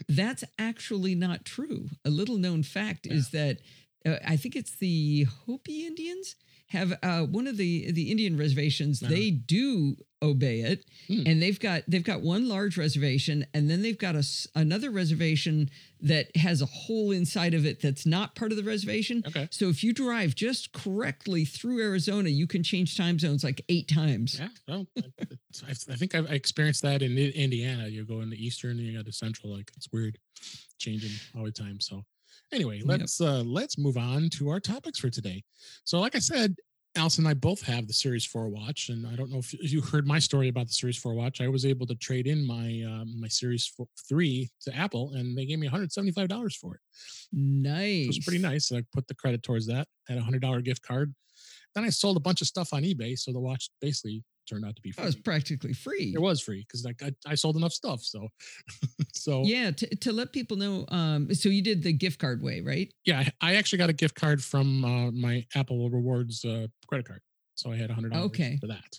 that's 0.08 0.44
actually 0.58 1.14
not 1.14 1.44
true. 1.44 1.88
A 2.04 2.10
little 2.10 2.36
known 2.36 2.62
fact 2.62 3.06
is 3.06 3.30
that 3.30 3.58
uh, 4.04 4.16
I 4.26 4.36
think 4.36 4.56
it's 4.56 4.76
the 4.76 5.26
Hopi 5.46 5.86
Indians 5.86 6.36
have 6.70 6.92
uh, 7.02 7.22
one 7.22 7.46
of 7.46 7.56
the 7.56 7.90
the 7.92 8.10
Indian 8.10 8.36
reservations. 8.36 9.02
Uh-huh. 9.02 9.10
They 9.12 9.30
do 9.30 9.96
obey 10.22 10.60
it, 10.60 10.84
Hmm. 11.08 11.22
and 11.26 11.40
they've 11.42 11.58
got 11.58 11.82
they've 11.88 12.04
got 12.04 12.20
one 12.20 12.48
large 12.48 12.76
reservation, 12.76 13.46
and 13.54 13.70
then 13.70 13.82
they've 13.82 13.96
got 13.98 14.14
a 14.16 14.24
another 14.54 14.90
reservation 14.90 15.70
that 16.02 16.34
has 16.36 16.60
a 16.62 16.66
hole 16.66 17.10
inside 17.10 17.54
of 17.54 17.64
it 17.66 17.80
that's 17.80 18.04
not 18.06 18.34
part 18.34 18.50
of 18.52 18.56
the 18.56 18.62
reservation. 18.64 19.22
okay 19.26 19.48
So 19.50 19.68
if 19.68 19.82
you 19.84 19.92
drive 19.92 20.34
just 20.34 20.72
correctly 20.72 21.44
through 21.44 21.80
Arizona, 21.82 22.28
you 22.28 22.46
can 22.46 22.62
change 22.62 22.96
time 22.96 23.18
zones 23.18 23.42
like 23.44 23.62
eight 23.68 23.88
times. 23.88 24.38
yeah 24.38 24.48
well 24.68 24.86
I, 25.66 25.70
I 25.70 25.96
think 25.96 26.14
I've 26.14 26.30
experienced 26.30 26.82
that 26.82 27.02
in 27.02 27.16
indiana 27.18 27.88
you 27.88 28.04
go 28.04 28.20
into 28.20 28.36
eastern 28.36 28.72
and 28.78 28.80
you 28.86 28.96
go 28.96 29.02
to 29.02 29.12
central 29.12 29.54
like 29.56 29.70
it's 29.76 29.88
weird 29.92 30.16
changing 30.78 31.10
all 31.36 31.44
the 31.44 31.50
time 31.52 31.80
so 31.80 32.04
anyway 32.52 32.80
let's 32.84 33.20
uh 33.20 33.42
let's 33.46 33.78
move 33.78 33.96
on 33.96 34.28
to 34.28 34.48
our 34.48 34.60
topics 34.60 34.98
for 34.98 35.10
today 35.10 35.42
so 35.84 36.00
like 36.00 36.14
i 36.14 36.18
said 36.18 36.54
Allison 36.96 37.24
and 37.24 37.30
I 37.30 37.34
both 37.34 37.62
have 37.62 37.86
the 37.86 37.92
Series 37.92 38.26
4 38.26 38.48
watch, 38.48 38.88
and 38.88 39.06
I 39.06 39.14
don't 39.14 39.30
know 39.30 39.38
if 39.38 39.52
you 39.52 39.80
heard 39.80 40.08
my 40.08 40.18
story 40.18 40.48
about 40.48 40.66
the 40.66 40.72
Series 40.72 40.96
4 40.96 41.14
watch. 41.14 41.40
I 41.40 41.46
was 41.46 41.64
able 41.64 41.86
to 41.86 41.94
trade 41.94 42.26
in 42.26 42.44
my 42.44 42.82
um, 42.84 43.20
my 43.20 43.28
Series 43.28 43.66
4, 43.76 43.86
3 44.08 44.50
to 44.62 44.76
Apple, 44.76 45.12
and 45.14 45.38
they 45.38 45.46
gave 45.46 45.60
me 45.60 45.68
$175 45.68 46.56
for 46.56 46.74
it. 46.74 46.80
Nice. 47.32 48.04
It 48.04 48.08
was 48.08 48.18
pretty 48.18 48.42
nice. 48.42 48.72
I 48.72 48.82
put 48.92 49.06
the 49.06 49.14
credit 49.14 49.44
towards 49.44 49.68
that. 49.68 49.86
Had 50.08 50.18
a 50.18 50.22
hundred 50.22 50.42
dollar 50.42 50.60
gift 50.60 50.82
card. 50.82 51.14
Then 51.76 51.84
I 51.84 51.90
sold 51.90 52.16
a 52.16 52.20
bunch 52.20 52.40
of 52.40 52.48
stuff 52.48 52.72
on 52.72 52.82
eBay, 52.82 53.16
so 53.16 53.32
the 53.32 53.38
watch 53.38 53.70
basically 53.80 54.24
turned 54.48 54.64
out 54.64 54.76
to 54.76 54.82
be 54.82 54.90
free. 54.92 55.04
was 55.04 55.16
practically 55.16 55.72
free. 55.72 56.12
it 56.14 56.20
was 56.20 56.40
free 56.40 56.60
because 56.66 56.84
like 56.84 57.02
I, 57.02 57.12
I 57.26 57.34
sold 57.34 57.56
enough 57.56 57.72
stuff. 57.72 58.02
So, 58.02 58.28
so 59.14 59.42
yeah, 59.44 59.64
Yeah, 59.66 59.70
to, 59.72 59.96
to 59.96 60.12
let 60.12 60.32
people 60.32 60.56
know. 60.56 60.84
Um, 60.88 61.32
so 61.34 61.48
you 61.48 61.62
did 61.62 61.82
the 61.82 61.92
gift 61.92 62.18
card 62.18 62.42
way, 62.42 62.60
right? 62.60 62.92
I, 63.08 63.30
I 63.40 63.54
actually 63.56 63.78
got 63.78 63.90
a 63.90 63.94
gift 63.94 64.14
card 64.14 64.42
from 64.42 64.84
uh, 64.84 65.10
my 65.12 65.46
Apple 65.54 65.88
Rewards 65.90 66.44
uh, 66.44 66.66
credit 66.88 67.06
card, 67.06 67.20
so 67.54 67.70
I 67.72 67.76
had 67.76 67.90
a 67.90 67.94
hundred 67.94 68.12
dollars 68.12 68.26
Okay. 68.26 68.56
for 68.60 68.66
that. 68.68 68.98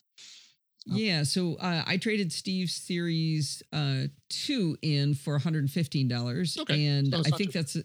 Oh. 0.90 0.96
Yeah. 0.96 1.24
So 1.24 1.56
uh, 1.58 1.84
I 1.86 1.98
traded 1.98 2.32
Steve's 2.32 2.74
Series 2.74 3.62
uh, 3.72 4.04
two 4.30 4.78
in 4.82 5.14
for 5.14 5.34
one 5.34 5.42
hundred 5.42 5.60
and 5.60 5.72
fifteen 5.72 6.08
dollars, 6.08 6.58
Okay, 6.60 6.86
and 6.86 7.14
I 7.14 7.22
think 7.32 7.52
that's 7.52 7.78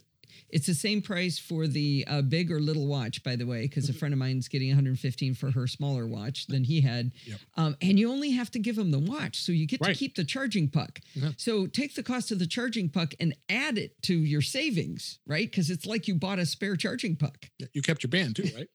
it's 0.49 0.67
the 0.67 0.75
same 0.75 1.03
price 1.03 1.39
for 1.39 1.67
the 1.67 2.05
uh, 2.07 2.23
big 2.23 2.51
or 2.51 2.61
little 2.61 2.87
watch, 2.87 3.23
by 3.23 3.37
the 3.37 3.47
way, 3.47 3.63
because 3.63 3.89
a 3.89 3.93
Mhm. 3.93 3.97
friend 3.99 4.13
of 4.15 4.19
mine's 4.19 4.49
getting 4.49 4.69
one 4.69 4.75
hundred 4.77 4.91
and 4.91 5.01
fifteen 5.01 5.35
for 5.35 5.51
her 5.51 5.67
smaller 5.67 6.07
watch 6.07 6.47
than 6.47 6.65
he 6.65 6.81
had, 6.81 7.13
Yep. 7.27 7.41
um, 7.57 7.77
and 7.81 7.99
you 7.99 8.11
only 8.11 8.31
have 8.33 8.51
to 8.53 8.59
give 8.59 8.79
him 8.79 8.91
the 8.91 8.99
watch, 8.99 9.41
so 9.41 9.53
you 9.53 9.67
get 9.67 9.81
Right. 9.81 9.93
to 9.95 9.99
keep 9.99 10.15
the 10.17 10.25
charging 10.25 10.69
puck. 10.69 11.01
Yeah. 11.15 11.33
So 11.37 11.67
take 11.67 11.95
the 11.95 12.03
cost 12.03 12.31
of 12.31 12.39
the 12.39 12.47
charging 12.47 12.89
puck 12.89 13.15
and 13.21 13.35
add 13.49 13.79
it 13.79 14.01
to 14.03 14.15
your 14.17 14.43
savings, 14.43 15.19
right? 15.27 15.51
Because 15.51 15.71
it's 15.71 15.87
like 15.87 16.09
you 16.09 16.15
bought 16.15 16.39
a 16.39 16.47
spare 16.47 16.77
charging 16.77 17.17
puck. 17.17 17.51
You 17.73 17.83
kept 17.83 18.03
your 18.03 18.11
band 18.11 18.37
too, 18.37 18.51
right? 18.55 18.69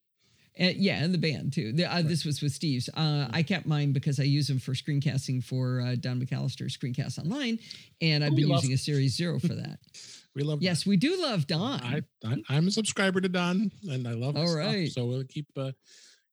Uh, 0.59 0.73
yeah, 0.75 1.01
and 1.01 1.13
the 1.13 1.17
band 1.17 1.53
too. 1.53 1.71
The, 1.71 1.85
uh, 1.85 1.95
Right. 1.95 2.07
This 2.07 2.25
was 2.25 2.41
with 2.41 2.51
Steve's. 2.51 2.89
Uh, 2.89 3.27
I 3.31 3.41
kept 3.41 3.65
mine 3.65 3.93
because 3.93 4.19
I 4.19 4.23
use 4.23 4.47
them 4.47 4.59
for 4.59 4.73
screencasting 4.73 5.41
for 5.41 5.79
uh, 5.79 5.95
Don 5.95 6.21
McAllister 6.21 6.65
Screencast 6.69 7.17
Online, 7.17 7.57
and 8.01 8.21
I've 8.21 8.33
Oh, 8.33 8.35
been 8.35 8.49
using 8.49 8.73
a 8.73 8.77
Series 8.77 9.15
Zero 9.15 9.39
for 9.39 9.55
that. 9.55 9.79
We 10.35 10.43
love. 10.43 10.61
yes, 10.61 10.85
we 10.85 10.97
do 10.97 11.21
love 11.21 11.47
Don. 11.47 11.81
I, 11.81 12.01
I 12.25 12.37
I'm 12.49 12.67
a 12.67 12.71
subscriber 12.71 13.19
to 13.21 13.29
Don, 13.29 13.71
and 13.89 14.07
I 14.07 14.13
love. 14.13 14.37
All 14.37 14.47
stuff, 14.47 14.87
so 14.89 15.05
we'll 15.05 15.25
keep. 15.25 15.47
Uh, 15.57 15.71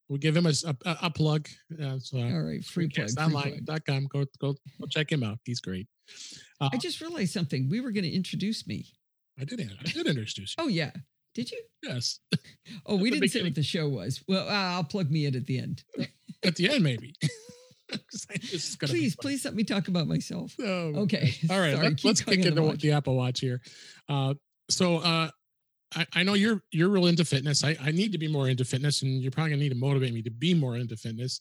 we'll 0.09 0.19
give 0.19 0.37
him 0.37 0.47
a 0.47 0.53
a 0.85 1.11
plug. 1.11 1.49
Uh, 1.73 1.99
so 1.99 2.19
All 2.19 2.41
right, 2.43 2.65
free 2.65 2.89
plug. 2.89 3.09
Screencastonline.com. 3.09 4.07
Go 4.07 4.25
go 4.41 4.55
go 4.81 4.87
check 4.89 5.11
him 5.11 5.23
out. 5.23 5.39
He's 5.45 5.61
great. 5.61 5.89
Uh, 6.61 6.71
I 6.73 6.77
just 6.77 7.01
realized 7.01 7.33
something. 7.33 7.69
We 7.69 7.81
were 7.81 7.91
going 7.91 8.05
to 8.05 8.13
introduce 8.13 8.67
me. 8.67 8.87
I 9.41 9.45
did. 9.45 9.61
I 9.61 9.83
did 9.85 10.07
introduce 10.07 10.39
you. 10.39 10.45
Oh 10.59 10.69
yeah, 10.69 10.93
did 11.35 11.51
you? 11.51 11.63
Yes. 11.83 12.21
Oh, 12.87 12.97
we 13.03 13.11
didn't 13.11 13.29
say 13.29 13.43
what 13.43 13.55
the 13.55 13.63
show 13.63 13.89
was. 13.89 14.23
Well, 14.29 14.49
uh, 14.49 14.53
I'll 14.77 14.85
plug 14.85 15.11
me 15.11 15.27
in 15.27 15.37
at 15.37 15.47
the 15.47 15.59
end. 15.59 15.83
At 16.45 16.57
the 16.57 16.71
end, 16.71 16.85
maybe. 16.85 17.15
Please, 18.83 19.17
please 19.17 19.45
let 19.45 19.55
me 19.55 19.65
talk 19.65 19.89
about 19.89 20.07
myself. 20.07 20.55
Oh, 20.61 20.93
Okay. 21.03 21.33
All 21.51 21.59
right, 21.59 21.75
Sorry, 21.75 21.89
let, 21.89 22.05
us 22.05 22.21
kick 22.21 22.47
on 22.47 22.55
the 22.55 22.63
into 22.63 22.77
the 22.79 22.93
Apple 22.93 23.17
Watch 23.17 23.41
here. 23.41 23.61
Uh, 24.09 24.35
so 24.71 24.97
uh, 24.99 25.31
I, 25.95 26.07
I 26.15 26.23
know 26.23 26.35
you're 26.35 26.63
you're 26.71 26.89
real 26.89 27.07
into 27.07 27.25
fitness. 27.25 27.65
I, 27.65 27.77
I 27.83 27.91
need 27.91 28.13
to 28.13 28.19
be 28.19 28.29
more 28.29 28.49
into 28.49 28.65
fitness, 28.65 29.03
and 29.03 29.23
you're 29.23 29.31
probably 29.31 29.51
gonna 29.51 29.63
need 29.63 29.71
to 29.71 29.75
motivate 29.75 30.13
me 30.13 30.23
to 30.23 30.31
be 30.31 30.55
more 30.55 30.77
into 30.77 30.97
fitness. 30.97 31.41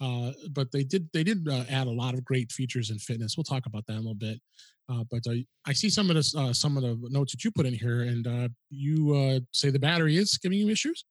Uh, 0.00 0.32
but 0.52 0.70
they 0.72 0.84
did 0.84 1.08
they 1.12 1.24
did 1.24 1.48
uh, 1.48 1.64
add 1.70 1.86
a 1.86 1.90
lot 1.90 2.14
of 2.14 2.24
great 2.24 2.52
features 2.52 2.90
in 2.90 2.98
fitness. 2.98 3.36
We'll 3.36 3.44
talk 3.44 3.66
about 3.66 3.86
that 3.86 3.94
in 3.94 3.98
a 3.98 4.02
little 4.02 4.14
bit. 4.14 4.40
Uh, 4.88 5.02
but 5.10 5.22
I 5.66 5.72
see 5.72 5.88
some 5.88 6.10
of 6.10 6.16
this 6.16 6.34
uh, 6.36 6.52
some 6.52 6.76
of 6.76 6.82
the 6.82 6.98
notes 7.10 7.32
that 7.32 7.44
you 7.44 7.50
put 7.50 7.66
in 7.66 7.74
here, 7.74 8.02
and 8.02 8.26
uh, 8.26 8.48
you 8.70 9.14
uh, 9.14 9.40
say 9.52 9.70
the 9.70 9.78
battery 9.78 10.16
is 10.16 10.36
giving 10.36 10.58
you 10.58 10.68
issues. 10.68 11.04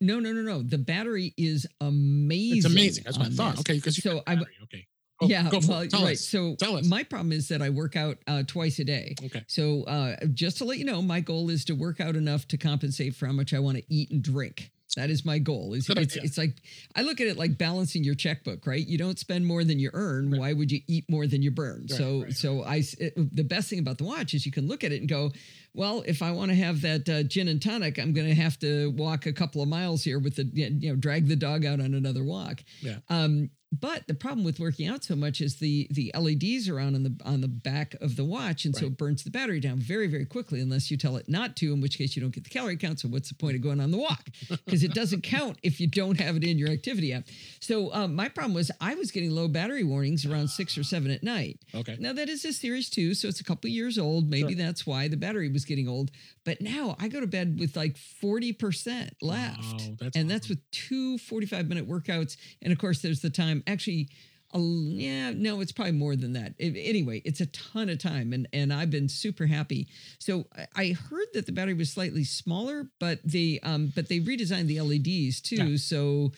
No, 0.00 0.18
no, 0.20 0.32
no, 0.32 0.42
no. 0.42 0.62
The 0.62 0.78
battery 0.78 1.34
is 1.36 1.66
amazing. 1.80 2.56
It's 2.58 2.66
amazing. 2.66 3.04
That's 3.04 3.18
what 3.18 3.28
I 3.28 3.30
thought. 3.30 3.52
this. 3.52 3.60
Okay, 3.60 3.74
because 3.74 3.96
So 4.02 4.22
I, 4.26 4.34
okay. 4.64 4.86
Go- 5.20 5.26
yeah, 5.26 5.48
for 5.48 5.56
it. 5.56 5.66
well, 5.68 5.86
Tell 5.88 6.04
right. 6.04 6.12
us. 6.12 6.20
So 6.28 6.54
Tell 6.56 6.76
us. 6.76 6.86
my 6.86 7.02
problem 7.02 7.32
is 7.32 7.48
that 7.48 7.60
I 7.60 7.70
work 7.70 7.96
out 7.96 8.18
uh, 8.28 8.44
twice 8.46 8.78
a 8.78 8.84
day. 8.84 9.14
Okay. 9.24 9.42
So 9.48 9.82
uh, 9.84 10.14
just 10.32 10.58
to 10.58 10.64
let 10.64 10.78
you 10.78 10.84
know, 10.84 11.02
my 11.02 11.20
goal 11.20 11.50
is 11.50 11.64
to 11.66 11.72
work 11.74 12.00
out 12.00 12.14
enough 12.14 12.46
to 12.48 12.56
compensate 12.56 13.16
for 13.16 13.26
how 13.26 13.32
much 13.32 13.52
I 13.52 13.58
want 13.58 13.78
to 13.78 13.84
eat 13.88 14.10
and 14.12 14.22
drink. 14.22 14.70
That 14.96 15.10
is 15.10 15.24
my 15.24 15.38
goal. 15.38 15.74
Is 15.74 15.88
it's, 15.90 16.16
it's 16.16 16.38
like 16.38 16.56
I 16.96 17.02
look 17.02 17.20
at 17.20 17.26
it 17.26 17.36
like 17.36 17.58
balancing 17.58 18.02
your 18.04 18.14
checkbook, 18.14 18.66
right? 18.66 18.84
You 18.84 18.96
don't 18.96 19.18
spend 19.18 19.44
more 19.46 19.62
than 19.62 19.78
you 19.78 19.90
earn. 19.92 20.30
Right. 20.30 20.40
Why 20.40 20.52
would 20.54 20.72
you 20.72 20.80
eat 20.86 21.04
more 21.10 21.26
than 21.26 21.42
you 21.42 21.50
burn? 21.50 21.86
Right, 21.90 21.98
so 21.98 22.22
right, 22.22 22.32
so 22.32 22.62
I 22.62 22.82
it- 22.98 23.36
the 23.36 23.44
best 23.44 23.68
thing 23.68 23.80
about 23.80 23.98
the 23.98 24.04
watch 24.04 24.32
is 24.34 24.46
you 24.46 24.50
can 24.52 24.66
look 24.66 24.82
at 24.84 24.90
it 24.92 25.00
and 25.00 25.08
go, 25.08 25.30
well, 25.78 26.02
if 26.06 26.22
I 26.22 26.32
want 26.32 26.50
to 26.50 26.56
have 26.56 26.82
that 26.82 27.08
uh, 27.08 27.22
gin 27.22 27.46
and 27.46 27.62
tonic, 27.62 28.00
I'm 28.00 28.12
going 28.12 28.26
to 28.26 28.34
have 28.34 28.58
to 28.58 28.90
walk 28.96 29.26
a 29.26 29.32
couple 29.32 29.62
of 29.62 29.68
miles 29.68 30.02
here 30.02 30.18
with 30.18 30.34
the 30.34 30.50
you 30.52 30.90
know 30.90 30.96
drag 30.96 31.28
the 31.28 31.36
dog 31.36 31.64
out 31.64 31.78
on 31.78 31.94
another 31.94 32.24
walk. 32.24 32.64
Yeah. 32.80 32.96
Um, 33.08 33.50
but 33.70 34.06
the 34.06 34.14
problem 34.14 34.44
with 34.44 34.58
working 34.58 34.88
out 34.88 35.04
so 35.04 35.14
much 35.14 35.40
is 35.40 35.56
the 35.56 35.86
the 35.90 36.10
LEDs 36.18 36.68
are 36.68 36.80
on 36.80 36.94
on 36.94 37.02
the 37.02 37.14
on 37.24 37.40
the 37.40 37.48
back 37.48 37.94
of 38.00 38.16
the 38.16 38.24
watch, 38.24 38.64
and 38.64 38.74
so 38.74 38.86
it 38.86 38.96
burns 38.96 39.24
the 39.24 39.30
battery 39.30 39.60
down 39.60 39.78
very 39.78 40.06
very 40.06 40.24
quickly 40.24 40.60
unless 40.60 40.90
you 40.90 40.96
tell 40.96 41.16
it 41.16 41.28
not 41.28 41.54
to, 41.56 41.72
in 41.72 41.80
which 41.80 41.98
case 41.98 42.16
you 42.16 42.22
don't 42.22 42.34
get 42.34 42.44
the 42.44 42.50
calorie 42.50 42.76
count. 42.76 43.00
So 43.00 43.08
what's 43.08 43.28
the 43.28 43.34
point 43.34 43.56
of 43.56 43.62
going 43.62 43.80
on 43.80 43.90
the 43.90 43.98
walk? 43.98 44.26
Because 44.64 44.82
it 44.82 44.92
doesn't 44.92 45.22
count 45.22 45.56
if 45.62 45.80
you 45.80 45.86
don't 45.86 46.20
have 46.20 46.36
it 46.36 46.44
in 46.44 46.58
your 46.58 46.68
activity 46.70 47.12
app. 47.12 47.24
So 47.60 47.92
um, 47.94 48.14
my 48.14 48.28
problem 48.28 48.52
was 48.54 48.70
I 48.80 48.94
was 48.94 49.10
getting 49.10 49.30
low 49.30 49.48
battery 49.48 49.82
warnings 49.84 50.26
around 50.26 50.48
six 50.48 50.76
or 50.76 50.84
seven 50.84 51.10
at 51.10 51.22
night. 51.22 51.60
Okay. 51.74 51.96
Now 51.98 52.12
that 52.12 52.28
is 52.28 52.44
a 52.44 52.52
series 52.52 52.90
two, 52.90 53.14
so 53.14 53.28
it's 53.28 53.40
a 53.40 53.44
couple 53.44 53.70
years 53.70 53.98
old. 53.98 54.28
Maybe 54.28 54.54
Sure. 54.54 54.64
that's 54.66 54.86
why 54.86 55.08
the 55.08 55.16
battery 55.16 55.48
was 55.50 55.64
getting 55.64 55.88
old. 55.88 56.10
But 56.44 56.60
now 56.60 56.96
I 56.98 57.08
go 57.08 57.20
to 57.20 57.26
bed 57.26 57.58
with 57.58 57.76
like 57.76 57.96
forty 57.96 58.52
percent 58.52 59.14
left 59.22 59.58
Wow, 59.62 59.96
that's 60.00 60.16
and 60.16 60.30
that's 60.30 60.48
with 60.48 60.58
two 60.70 61.18
45 61.18 61.68
minute 61.68 61.88
workouts 61.88 62.36
and 62.62 62.72
of 62.72 62.78
course 62.78 63.00
there's 63.02 63.20
the 63.20 63.30
time 63.30 63.57
actually 63.66 64.08
a, 64.54 64.58
yeah 64.58 65.30
no 65.34 65.60
it's 65.60 65.72
probably 65.72 65.92
more 65.92 66.16
than 66.16 66.32
that. 66.32 66.54
It- 66.58 66.76
anyway 66.76 67.20
it's 67.24 67.40
a 67.40 67.46
ton 67.46 67.88
of 67.90 67.98
time 67.98 68.32
and 68.32 68.48
and 68.52 68.72
i've 68.72 68.90
been 68.90 69.08
super 69.08 69.46
happy. 69.46 69.88
So 70.18 70.46
I, 70.56 70.66
I 70.76 70.92
heard 70.92 71.26
that 71.34 71.44
the 71.46 71.52
battery 71.52 71.74
was 71.74 71.90
slightly 71.92 72.24
smaller 72.24 72.88
but 72.98 73.18
they 73.24 73.60
um 73.62 73.92
but 73.94 74.08
they 74.08 74.20
redesigned 74.20 74.66
the 74.68 74.80
leds 74.80 75.40
too 75.42 75.56
Yeah. 75.72 75.76
so 75.76 76.32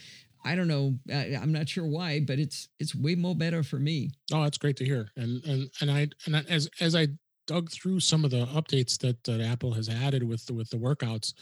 i 0.45 0.55
don't 0.57 0.69
know. 0.69 0.95
I, 1.13 1.37
i'm 1.41 1.53
not 1.53 1.69
sure 1.69 1.87
why 1.87 2.19
but 2.21 2.39
it's 2.39 2.69
it's 2.81 2.95
way 2.95 3.15
more 3.15 3.35
better 3.37 3.63
for 3.63 3.79
me. 3.79 4.11
Oh, 4.33 4.43
that's 4.43 4.59
great 4.59 4.77
to 4.79 4.85
hear. 4.85 5.11
And 5.17 5.45
and 5.45 5.71
and 5.81 5.91
I 5.91 6.09
and 6.27 6.37
I, 6.37 6.41
as 6.49 6.69
as 6.81 6.97
I 6.97 7.09
dug 7.47 7.71
through 7.71 8.01
some 8.01 8.25
of 8.25 8.31
the 8.31 8.47
updates 8.47 8.97
that, 8.99 9.23
that 9.25 9.41
Apple 9.41 9.73
has 9.75 9.89
added 9.89 10.23
with 10.23 10.47
the, 10.47 10.55
with 10.55 10.71
the 10.71 10.77
workouts, 10.77 11.33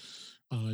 uh, 0.50 0.72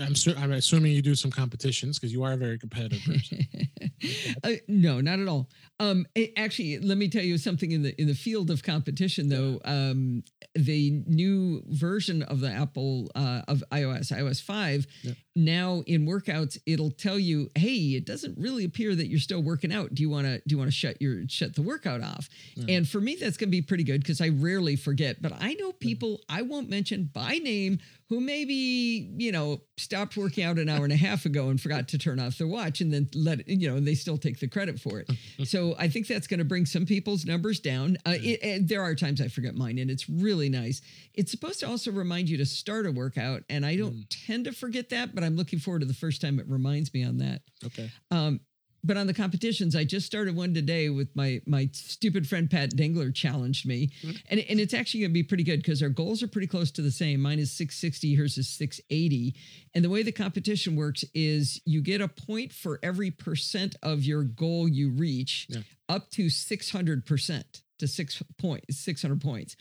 I'm 0.00 0.14
su- 0.14 0.34
I'm 0.36 0.52
assuming 0.52 0.92
you 0.92 1.02
do 1.02 1.14
some 1.14 1.30
competitions 1.30 1.98
because 1.98 2.12
you 2.12 2.22
are 2.22 2.32
a 2.32 2.36
very 2.36 2.58
competitive 2.58 3.02
person. 3.04 3.46
uh, 4.44 4.50
no, 4.66 5.00
not 5.00 5.18
at 5.18 5.28
all. 5.28 5.50
Um, 5.78 6.06
actually, 6.36 6.78
let 6.78 6.96
me 6.96 7.08
tell 7.08 7.22
you 7.22 7.36
something 7.36 7.70
in 7.70 7.82
the 7.82 8.00
in 8.00 8.06
the 8.06 8.14
field 8.14 8.50
of 8.50 8.62
competition, 8.62 9.28
though. 9.28 9.60
Um, 9.64 10.22
the 10.54 11.02
new 11.06 11.62
version 11.66 12.22
of 12.22 12.40
the 12.40 12.50
Apple 12.50 13.10
uh, 13.14 13.42
of 13.46 13.62
iOS, 13.72 14.10
iOS 14.12 14.40
five, 14.40 14.86
Yeah. 15.02 15.12
Now 15.36 15.82
in 15.86 16.06
workouts, 16.06 16.58
it'll 16.66 16.90
tell 16.90 17.18
you, 17.18 17.50
"Hey, 17.54 17.94
it 17.94 18.06
doesn't 18.06 18.38
really 18.38 18.64
appear 18.64 18.94
that 18.94 19.08
you're 19.08 19.20
still 19.20 19.42
working 19.42 19.72
out. 19.72 19.94
Do 19.94 20.02
you 20.02 20.10
want 20.10 20.26
to 20.26 20.38
do 20.46 20.54
you 20.54 20.58
want 20.58 20.68
to 20.68 20.76
shut 20.76 21.00
your 21.00 21.28
shut 21.28 21.54
the 21.54 21.62
workout 21.62 22.02
off?" 22.02 22.28
And 22.68 22.88
for 22.88 23.00
me, 23.00 23.16
that's 23.16 23.36
going 23.36 23.48
to 23.48 23.56
be 23.56 23.62
pretty 23.62 23.84
good 23.84 24.00
because 24.02 24.20
I 24.20 24.28
rarely 24.28 24.76
forget. 24.76 25.20
But 25.20 25.32
I 25.40 25.54
know 25.54 25.72
people 25.72 26.20
I 26.28 26.42
won't 26.42 26.68
mention 26.70 27.10
by 27.12 27.38
name 27.38 27.78
who 28.14 28.20
maybe 28.20 29.10
you 29.16 29.32
know 29.32 29.60
stopped 29.76 30.16
working 30.16 30.44
out 30.44 30.58
an 30.58 30.68
hour 30.68 30.84
and 30.84 30.92
a 30.92 30.96
half 30.96 31.24
ago 31.24 31.48
and 31.48 31.60
forgot 31.60 31.88
to 31.88 31.98
turn 31.98 32.20
off 32.20 32.38
their 32.38 32.46
watch 32.46 32.80
and 32.80 32.92
then 32.92 33.08
let 33.14 33.40
it 33.40 33.48
you 33.48 33.68
know 33.68 33.76
and 33.76 33.86
they 33.86 33.94
still 33.94 34.18
take 34.18 34.38
the 34.40 34.46
credit 34.46 34.78
for 34.78 35.00
it 35.00 35.10
so 35.48 35.74
i 35.78 35.88
think 35.88 36.06
that's 36.06 36.26
going 36.26 36.38
to 36.38 36.44
bring 36.44 36.66
some 36.66 36.86
people's 36.86 37.24
numbers 37.24 37.58
down 37.60 37.96
uh, 38.06 38.12
it, 38.14 38.40
and 38.42 38.68
there 38.68 38.82
are 38.82 38.94
times 38.94 39.20
i 39.20 39.28
forget 39.28 39.54
mine 39.54 39.78
and 39.78 39.90
it's 39.90 40.08
really 40.08 40.48
nice 40.48 40.80
it's 41.14 41.30
supposed 41.30 41.60
to 41.60 41.68
also 41.68 41.90
remind 41.90 42.28
you 42.28 42.36
to 42.36 42.46
start 42.46 42.86
a 42.86 42.92
workout 42.92 43.42
and 43.48 43.64
i 43.64 43.74
don't 43.74 44.08
tend 44.10 44.44
to 44.44 44.52
forget 44.52 44.90
that 44.90 45.14
but 45.14 45.23
i'm 45.24 45.36
looking 45.36 45.58
forward 45.58 45.80
to 45.80 45.86
the 45.86 45.94
first 45.94 46.20
time 46.20 46.38
it 46.38 46.46
reminds 46.48 46.92
me 46.94 47.02
on 47.04 47.18
that 47.18 47.42
Okay. 47.64 47.90
um, 48.10 48.40
but 48.86 48.98
on 48.98 49.06
the 49.06 49.14
competitions, 49.14 49.74
I 49.74 49.84
just 49.84 50.04
started 50.04 50.36
one 50.36 50.52
today 50.52 50.90
with 50.90 51.08
my 51.16 51.40
my 51.46 51.70
stupid 51.72 52.28
friend 52.28 52.50
Pat 52.50 52.72
Dengler 52.76 53.14
challenged 53.14 53.64
me, 53.64 53.88
Mhm. 54.02 54.20
and 54.28 54.40
and 54.40 54.60
it's 54.60 54.74
actually 54.74 55.00
going 55.00 55.10
to 55.12 55.14
be 55.14 55.22
pretty 55.22 55.42
good 55.42 55.60
because 55.60 55.82
our 55.82 55.88
goals 55.88 56.22
are 56.22 56.28
pretty 56.28 56.48
close 56.48 56.70
to 56.72 56.82
the 56.82 56.90
same. 56.90 57.22
Mine 57.22 57.38
is 57.38 57.50
six 57.50 57.76
sixty, 57.78 58.14
hers 58.14 58.36
is 58.36 58.46
six 58.46 58.82
eighty, 58.90 59.36
and 59.72 59.82
the 59.82 59.88
way 59.88 60.02
the 60.02 60.12
competition 60.12 60.76
works 60.76 61.02
is 61.14 61.62
you 61.64 61.80
get 61.80 62.02
a 62.02 62.08
point 62.08 62.52
for 62.52 62.78
every 62.82 63.10
percent 63.10 63.74
of 63.82 64.04
your 64.04 64.22
goal 64.22 64.68
you 64.68 64.90
reach, 64.90 65.46
Yeah. 65.48 65.62
up 65.88 66.10
to 66.10 66.28
six 66.28 66.68
hundred 66.68 67.06
percent 67.06 67.62
to 67.78 67.88
six 67.88 68.22
point 68.36 68.64
six 68.70 69.00
hundred 69.00 69.22
points. 69.22 69.56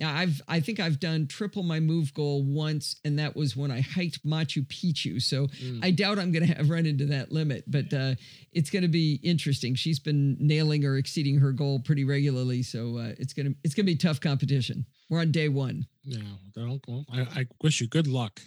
Now 0.00 0.14
I've 0.14 0.40
I 0.48 0.60
think 0.60 0.80
I've 0.80 0.98
done 0.98 1.26
triple 1.26 1.62
my 1.62 1.78
move 1.78 2.12
goal 2.14 2.42
once, 2.42 2.96
and 3.04 3.18
that 3.18 3.36
was 3.36 3.54
when 3.54 3.70
I 3.70 3.82
hiked 3.82 4.26
Machu 4.26 4.66
Picchu. 4.66 5.20
So 5.22 5.46
Mm. 5.60 5.84
I 5.84 5.90
doubt 5.90 6.18
I'm 6.18 6.32
going 6.32 6.46
to 6.46 6.54
have 6.54 6.70
run 6.70 6.86
into 6.86 7.04
that 7.06 7.30
limit, 7.32 7.64
but 7.66 7.92
uh, 7.92 8.14
it's 8.52 8.70
going 8.70 8.82
to 8.82 8.88
be 8.88 9.20
interesting. 9.22 9.74
She's 9.74 9.98
been 9.98 10.36
nailing 10.40 10.84
or 10.84 10.96
exceeding 10.96 11.38
her 11.40 11.52
goal 11.52 11.80
pretty 11.80 12.04
regularly, 12.04 12.62
so 12.62 12.96
uh, 12.96 13.12
it's 13.18 13.32
gonna 13.34 13.50
it's 13.62 13.74
gonna 13.74 13.86
be 13.86 13.96
tough 13.96 14.20
competition. 14.20 14.86
We're 15.10 15.20
on 15.20 15.32
day 15.32 15.48
one. 15.48 15.86
Yeah. 16.04 16.18
Well, 16.56 16.80
well, 16.88 17.04
I, 17.12 17.20
I 17.40 17.46
wish 17.62 17.80
you 17.80 17.86
good 17.88 18.06
luck. 18.06 18.40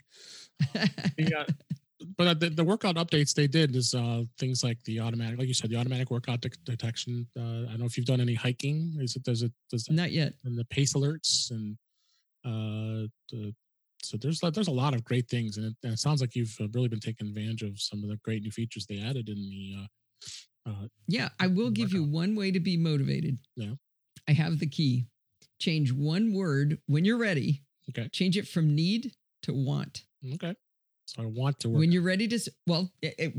The, 0.74 1.36
uh, 1.39 1.45
but 2.17 2.27
uh, 2.27 2.33
the, 2.33 2.50
the 2.50 2.63
workout 2.63 2.95
updates 2.95 3.33
they 3.33 3.48
did 3.48 3.75
is 3.75 3.93
uh, 3.93 4.24
things 4.38 4.63
like 4.63 4.81
the 4.83 5.00
automatic, 5.00 5.38
like 5.39 5.48
you 5.48 5.53
said, 5.53 5.69
the 5.69 5.75
automatic 5.77 6.10
workout 6.12 6.41
de- 6.41 6.50
detection. 6.65 7.27
Uh, 7.38 7.41
I 7.41 7.72
don't 7.72 7.79
know 7.79 7.86
if 7.86 7.98
you've 7.98 8.05
done 8.05 8.22
any 8.22 8.33
hiking. 8.36 8.98
Is 9.00 9.15
it 9.15 9.24
does 9.24 9.41
it 9.43 9.51
does 9.72 9.83
that, 9.86 9.93
Not 9.93 10.12
yet. 10.12 10.33
and 10.45 10.57
the 10.57 10.65
pace 10.65 10.93
alerts 10.93 11.51
and 11.51 11.77
uh, 12.45 13.07
the, 13.31 13.53
so 14.01 14.17
there's 14.17 14.41
a- 14.43 14.51
there's 14.51 14.67
a 14.67 14.72
lot 14.72 14.93
of 14.93 15.03
great 15.03 15.29
things, 15.29 15.57
and 15.57 15.67
it, 15.67 15.75
and 15.83 15.93
it 15.93 16.00
sounds 16.00 16.19
like 16.22 16.36
you've 16.36 16.55
uh, 16.60 16.67
really 16.74 16.89
been 16.89 17.00
taking 17.00 17.27
advantage 17.27 17.62
of 17.63 17.79
some 17.79 18.03
of 18.03 18.10
the 18.10 18.17
great 18.17 18.41
new 18.43 18.51
features 18.51 18.86
they 18.86 19.00
added 19.00 19.29
in 19.29 19.36
the. 19.50 19.75
Uh, 19.79 20.69
uh, 20.69 20.88
Yeah, 21.07 21.29
I 21.39 21.48
will 21.48 21.69
give 21.72 21.93
you 21.93 22.03
one 22.03 22.36
way 22.36 22.51
to 22.51 22.60
be 22.60 22.75
motivated. 22.77 23.38
Yeah. 23.55 23.74
I 24.27 24.31
have 24.33 24.60
the 24.60 24.67
key. 24.67 25.05
Change 25.60 25.91
one 25.93 26.33
word 26.33 26.79
when 26.88 27.05
you're 27.05 27.17
ready. 27.17 27.63
Okay. 27.89 28.07
Change 28.10 28.38
it 28.38 28.48
from 28.48 28.75
need 28.75 29.12
to 29.43 29.53
want. 29.53 30.03
okay, 30.36 30.55
so 31.05 31.22
I 31.24 31.25
want 31.25 31.60
to 31.62 31.69
work. 31.69 31.79
When 31.79 31.91
you're 31.91 32.01
ready 32.01 32.27
to, 32.27 32.39
well, 32.67 32.91
i- 33.03 33.13
i- 33.19 33.33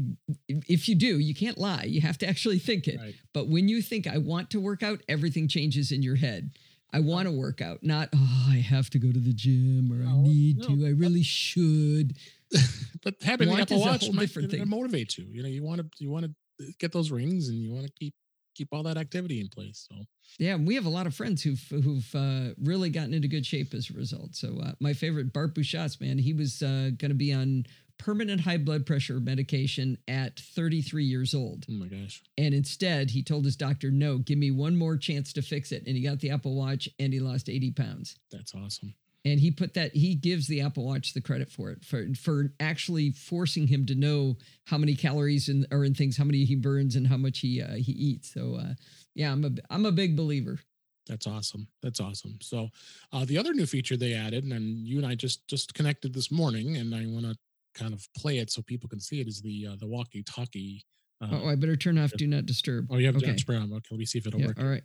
if 0.68 0.88
you 0.88 0.94
do, 0.94 1.18
you 1.18 1.34
can't 1.34 1.58
lie. 1.58 1.84
You 1.84 2.00
have 2.02 2.18
to 2.18 2.28
actually 2.28 2.58
think 2.58 2.86
it. 2.88 2.98
right. 3.00 3.14
But 3.32 3.48
when 3.48 3.68
you 3.68 3.82
think 3.82 4.06
I 4.06 4.18
want 4.18 4.50
to 4.50 4.60
work 4.60 4.82
out, 4.82 5.02
everything 5.08 5.48
changes 5.48 5.90
in 5.92 6.02
your 6.02 6.16
head. 6.16 6.50
I 6.92 7.00
want 7.00 7.26
to 7.26 7.32
work 7.32 7.60
out, 7.60 7.82
not 7.82 8.08
oh, 8.14 8.46
I 8.50 8.56
have 8.56 8.88
to 8.90 8.98
go 9.00 9.10
to 9.10 9.18
the 9.18 9.32
gym 9.32 9.90
or 9.92 10.06
I 10.06 10.12
need 10.22 10.58
no, 10.58 10.68
to. 10.76 10.86
I 10.86 10.90
really 10.90 11.22
should. 11.24 12.16
but 13.02 13.16
having 13.22 13.50
Apple 13.52 13.80
Watch 13.80 14.08
might 14.12 14.20
different 14.20 14.50
thing. 14.52 14.68
motivate 14.68 15.18
you. 15.18 15.26
You 15.32 15.42
know, 15.42 15.48
you 15.48 15.62
want 15.64 15.80
to 15.80 15.88
you 15.98 16.08
want 16.10 16.26
to 16.26 16.72
get 16.78 16.92
those 16.92 17.10
rings, 17.10 17.48
and 17.48 17.58
you 17.58 17.72
want 17.72 17.86
to 17.86 17.92
keep 17.98 18.14
keep 18.54 18.68
all 18.72 18.82
that 18.84 18.96
activity 18.96 19.40
in 19.40 19.48
place. 19.48 19.86
So 19.88 20.06
Yeah, 20.38 20.56
we 20.56 20.74
have 20.74 20.86
a 20.86 20.90
lot 20.90 21.06
of 21.06 21.14
friends 21.14 21.42
who've 21.42 21.66
who've 21.70 22.14
uh, 22.14 22.54
really 22.62 22.90
gotten 22.90 23.14
into 23.14 23.28
good 23.28 23.46
shape 23.46 23.74
as 23.74 23.90
a 23.90 23.94
result. 23.94 24.34
So 24.34 24.60
uh, 24.64 24.72
my 24.80 24.92
favorite 24.92 25.32
Bart 25.32 25.54
Busschots, 25.54 26.00
man, 26.00 26.18
he 26.18 26.32
was 26.32 26.62
uh, 26.62 26.90
going 26.96 27.10
to 27.10 27.14
be 27.14 27.32
on 27.32 27.66
permanent 27.98 28.40
high 28.40 28.58
blood 28.58 28.84
pressure 28.86 29.20
medication 29.20 29.96
at 30.08 30.38
33 30.40 31.04
years 31.04 31.34
old. 31.34 31.64
Oh 31.70 31.74
my 31.74 31.86
gosh. 31.86 32.22
And 32.36 32.54
instead, 32.54 33.10
he 33.10 33.22
told 33.22 33.44
his 33.44 33.56
doctor, 33.56 33.90
no, 33.90 34.18
give 34.18 34.38
me 34.38 34.50
one 34.50 34.76
more 34.76 34.96
chance 34.96 35.32
to 35.34 35.42
fix 35.42 35.72
it. 35.72 35.84
And 35.86 35.96
he 35.96 36.02
got 36.02 36.20
the 36.20 36.30
Apple 36.30 36.54
Watch 36.54 36.88
and 36.98 37.12
he 37.12 37.20
lost 37.20 37.48
80 37.48 37.70
pounds. 37.72 38.16
That's 38.30 38.54
awesome. 38.54 38.94
And 39.24 39.40
he 39.40 39.50
put 39.50 39.74
that, 39.74 39.94
he 39.94 40.14
gives 40.14 40.46
the 40.46 40.60
Apple 40.60 40.84
Watch 40.84 41.14
the 41.14 41.20
credit 41.20 41.50
for 41.50 41.70
it, 41.70 41.84
for, 41.84 42.06
for 42.14 42.52
actually 42.60 43.12
forcing 43.12 43.66
him 43.66 43.86
to 43.86 43.94
know 43.94 44.36
how 44.66 44.76
many 44.76 44.94
calories 44.94 45.48
in, 45.48 45.66
are 45.72 45.84
in 45.84 45.94
things, 45.94 46.16
how 46.16 46.24
many 46.24 46.44
he 46.44 46.56
burns 46.56 46.94
and 46.94 47.06
how 47.06 47.16
much 47.16 47.38
he, 47.38 47.62
uh, 47.62 47.74
he 47.74 47.92
eats. 47.92 48.34
So, 48.34 48.56
uh, 48.56 48.74
yeah, 49.14 49.32
I'm 49.32 49.44
a, 49.44 49.50
I'm 49.70 49.86
a 49.86 49.92
big 49.92 50.16
believer. 50.16 50.58
That's 51.06 51.26
awesome. 51.26 51.68
That's 51.82 52.00
awesome. 52.00 52.38
So, 52.40 52.70
uh, 53.12 53.26
the 53.26 53.36
other 53.36 53.52
new 53.52 53.66
feature 53.66 53.94
they 53.94 54.14
added, 54.14 54.44
and 54.44 54.86
you 54.86 54.96
and 54.96 55.06
I 55.06 55.14
just 55.14 55.46
just 55.48 55.74
connected 55.74 56.14
this 56.14 56.30
morning, 56.30 56.78
and 56.78 56.94
I 56.94 57.04
want 57.04 57.26
to 57.26 57.36
kind 57.74 57.92
of 57.92 58.08
play 58.16 58.38
it 58.38 58.50
so 58.50 58.62
people 58.62 58.88
can 58.88 59.00
see 59.00 59.20
it, 59.20 59.28
is 59.28 59.42
the 59.42 59.68
uh, 59.70 59.76
the 59.78 59.86
walkie-talkie. 59.86 60.82
Uh, 61.20 61.28
oh, 61.30 61.48
I 61.48 61.56
better 61.56 61.76
turn 61.76 61.98
off 61.98 62.12
Do 62.16 62.26
Not 62.26 62.46
Disturb. 62.46 62.86
Oh, 62.90 62.96
you 62.96 63.04
have 63.04 63.16
okay. 63.16 63.32
Josh 63.32 63.44
Brown. 63.44 63.70
Okay, 63.70 63.88
let 63.90 63.98
me 63.98 64.06
see 64.06 64.18
if 64.18 64.26
it'll 64.26 64.40
yeah, 64.40 64.46
work. 64.46 64.58
All 64.58 64.66
right. 64.66 64.82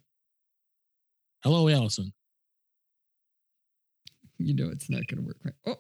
Hello, 1.42 1.70
Allison. 1.70 2.12
You 4.40 4.54
know 4.54 4.70
it's 4.70 4.90
not 4.90 5.06
going 5.08 5.22
to 5.22 5.28
work, 5.28 5.38
right? 5.44 5.54
Oh. 5.66 5.78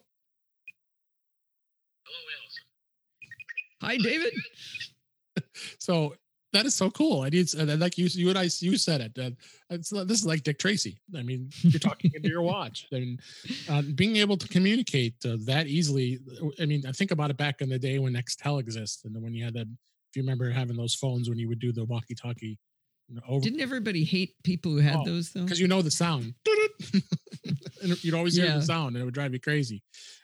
Hello, 2.05 2.19
Allison. 2.41 2.63
Hi, 3.81 3.97
David. 3.97 4.33
so 5.79 6.15
that 6.51 6.65
is 6.65 6.75
so 6.75 6.89
cool. 6.89 7.21
I 7.21 7.29
need 7.29 7.47
like 7.79 7.97
you, 7.97 8.07
you 8.07 8.29
and 8.29 8.37
I, 8.37 8.49
you 8.59 8.77
said 8.77 9.01
it. 9.01 9.17
Uh, 9.17 9.31
it's, 9.69 9.89
this 9.89 10.19
is 10.19 10.25
like 10.25 10.43
Dick 10.43 10.59
Tracy. 10.59 10.99
I 11.15 11.21
mean, 11.21 11.49
you're 11.61 11.79
talking 11.79 12.11
into 12.13 12.27
your 12.27 12.41
watch 12.53 12.87
and 12.91 13.19
uh, 13.69 13.83
being 13.95 14.17
able 14.17 14.35
to 14.37 14.47
communicate 14.47 15.15
uh, 15.25 15.37
that 15.45 15.67
easily. 15.67 16.19
I 16.59 16.65
mean, 16.65 16.83
I 16.87 16.91
think 16.91 17.11
about 17.11 17.29
it 17.29 17.37
back 17.37 17.61
in 17.61 17.69
the 17.69 17.79
day 17.79 17.99
when 17.99 18.13
Nextel 18.13 18.59
existed 18.59 19.13
and 19.13 19.23
when 19.23 19.33
you 19.33 19.45
had 19.45 19.53
that. 19.53 19.67
If 20.11 20.15
you 20.15 20.23
remember 20.23 20.49
having 20.49 20.75
those 20.75 20.95
phones 20.95 21.29
when 21.29 21.37
you 21.37 21.47
would 21.49 21.59
do 21.59 21.71
the 21.71 21.85
walkie-talkie. 21.85 22.57
You 23.09 23.15
know, 23.15 23.21
over, 23.27 23.43
Didn't 23.43 23.61
everybody 23.61 24.03
hate 24.03 24.33
people 24.43 24.71
who 24.71 24.79
had 24.79 24.95
oh, 24.95 25.05
those 25.05 25.31
though? 25.31 25.43
Because 25.43 25.59
you 25.59 25.67
know 25.67 25.83
the 25.83 25.91
sound. 25.91 26.33
and 27.81 28.03
you'd 28.03 28.13
always 28.13 28.35
hear 28.35 28.51
the 28.51 28.61
sound, 28.61 28.95
and 28.95 29.01
it 29.01 29.05
would 29.05 29.13
drive 29.13 29.33
you 29.33 29.39
crazy. 29.39 29.81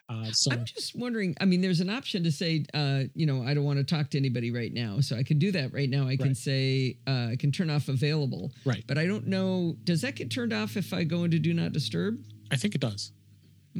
Uh, 0.07 0.25
so 0.31 0.51
I'm 0.51 0.65
just 0.65 0.95
wondering. 0.95 1.35
I 1.41 1.45
mean, 1.45 1.61
there's 1.61 1.79
an 1.79 1.89
option 1.89 2.23
to 2.23 2.31
say, 2.31 2.65
uh, 2.73 3.03
you 3.15 3.25
know, 3.25 3.43
I 3.43 3.53
don't 3.53 3.63
want 3.63 3.79
to 3.79 3.83
talk 3.83 4.09
to 4.11 4.17
anybody 4.17 4.51
right 4.51 4.71
now, 4.71 4.99
so 4.99 5.15
I 5.15 5.23
can 5.23 5.39
do 5.39 5.51
that 5.53 5.73
right 5.73 5.89
now. 5.89 6.03
I 6.03 6.09
right. 6.09 6.19
can 6.19 6.35
say 6.35 6.97
uh, 7.07 7.29
I 7.31 7.35
can 7.39 7.51
turn 7.51 7.69
off 7.69 7.87
available. 7.87 8.51
Right. 8.65 8.83
But 8.87 8.97
I 8.97 9.07
don't 9.07 9.27
know. 9.27 9.75
Does 9.83 10.01
that 10.01 10.15
get 10.15 10.29
turned 10.29 10.53
off 10.53 10.77
if 10.77 10.93
I 10.93 11.03
go 11.03 11.23
into 11.23 11.39
Do 11.39 11.53
Not 11.53 11.71
Disturb? 11.71 12.23
I 12.51 12.55
think 12.55 12.75
it 12.75 12.81
does. 12.81 13.11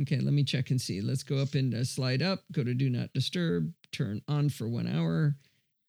Okay, 0.01 0.20
let 0.20 0.34
me 0.34 0.44
check 0.44 0.72
and 0.72 0.82
see. 0.82 1.00
Let's 1.00 1.24
go 1.24 1.38
up 1.38 1.53
and 1.53 1.74
uh, 1.74 1.84
slide 1.84 2.22
up. 2.22 2.39
Go 2.51 2.63
to 2.63 2.74
Do 2.74 2.89
Not 2.89 3.13
Disturb. 3.13 3.72
Turn 3.91 4.22
on 4.27 4.50
for 4.50 4.67
one 4.67 4.88
hour, 4.88 5.36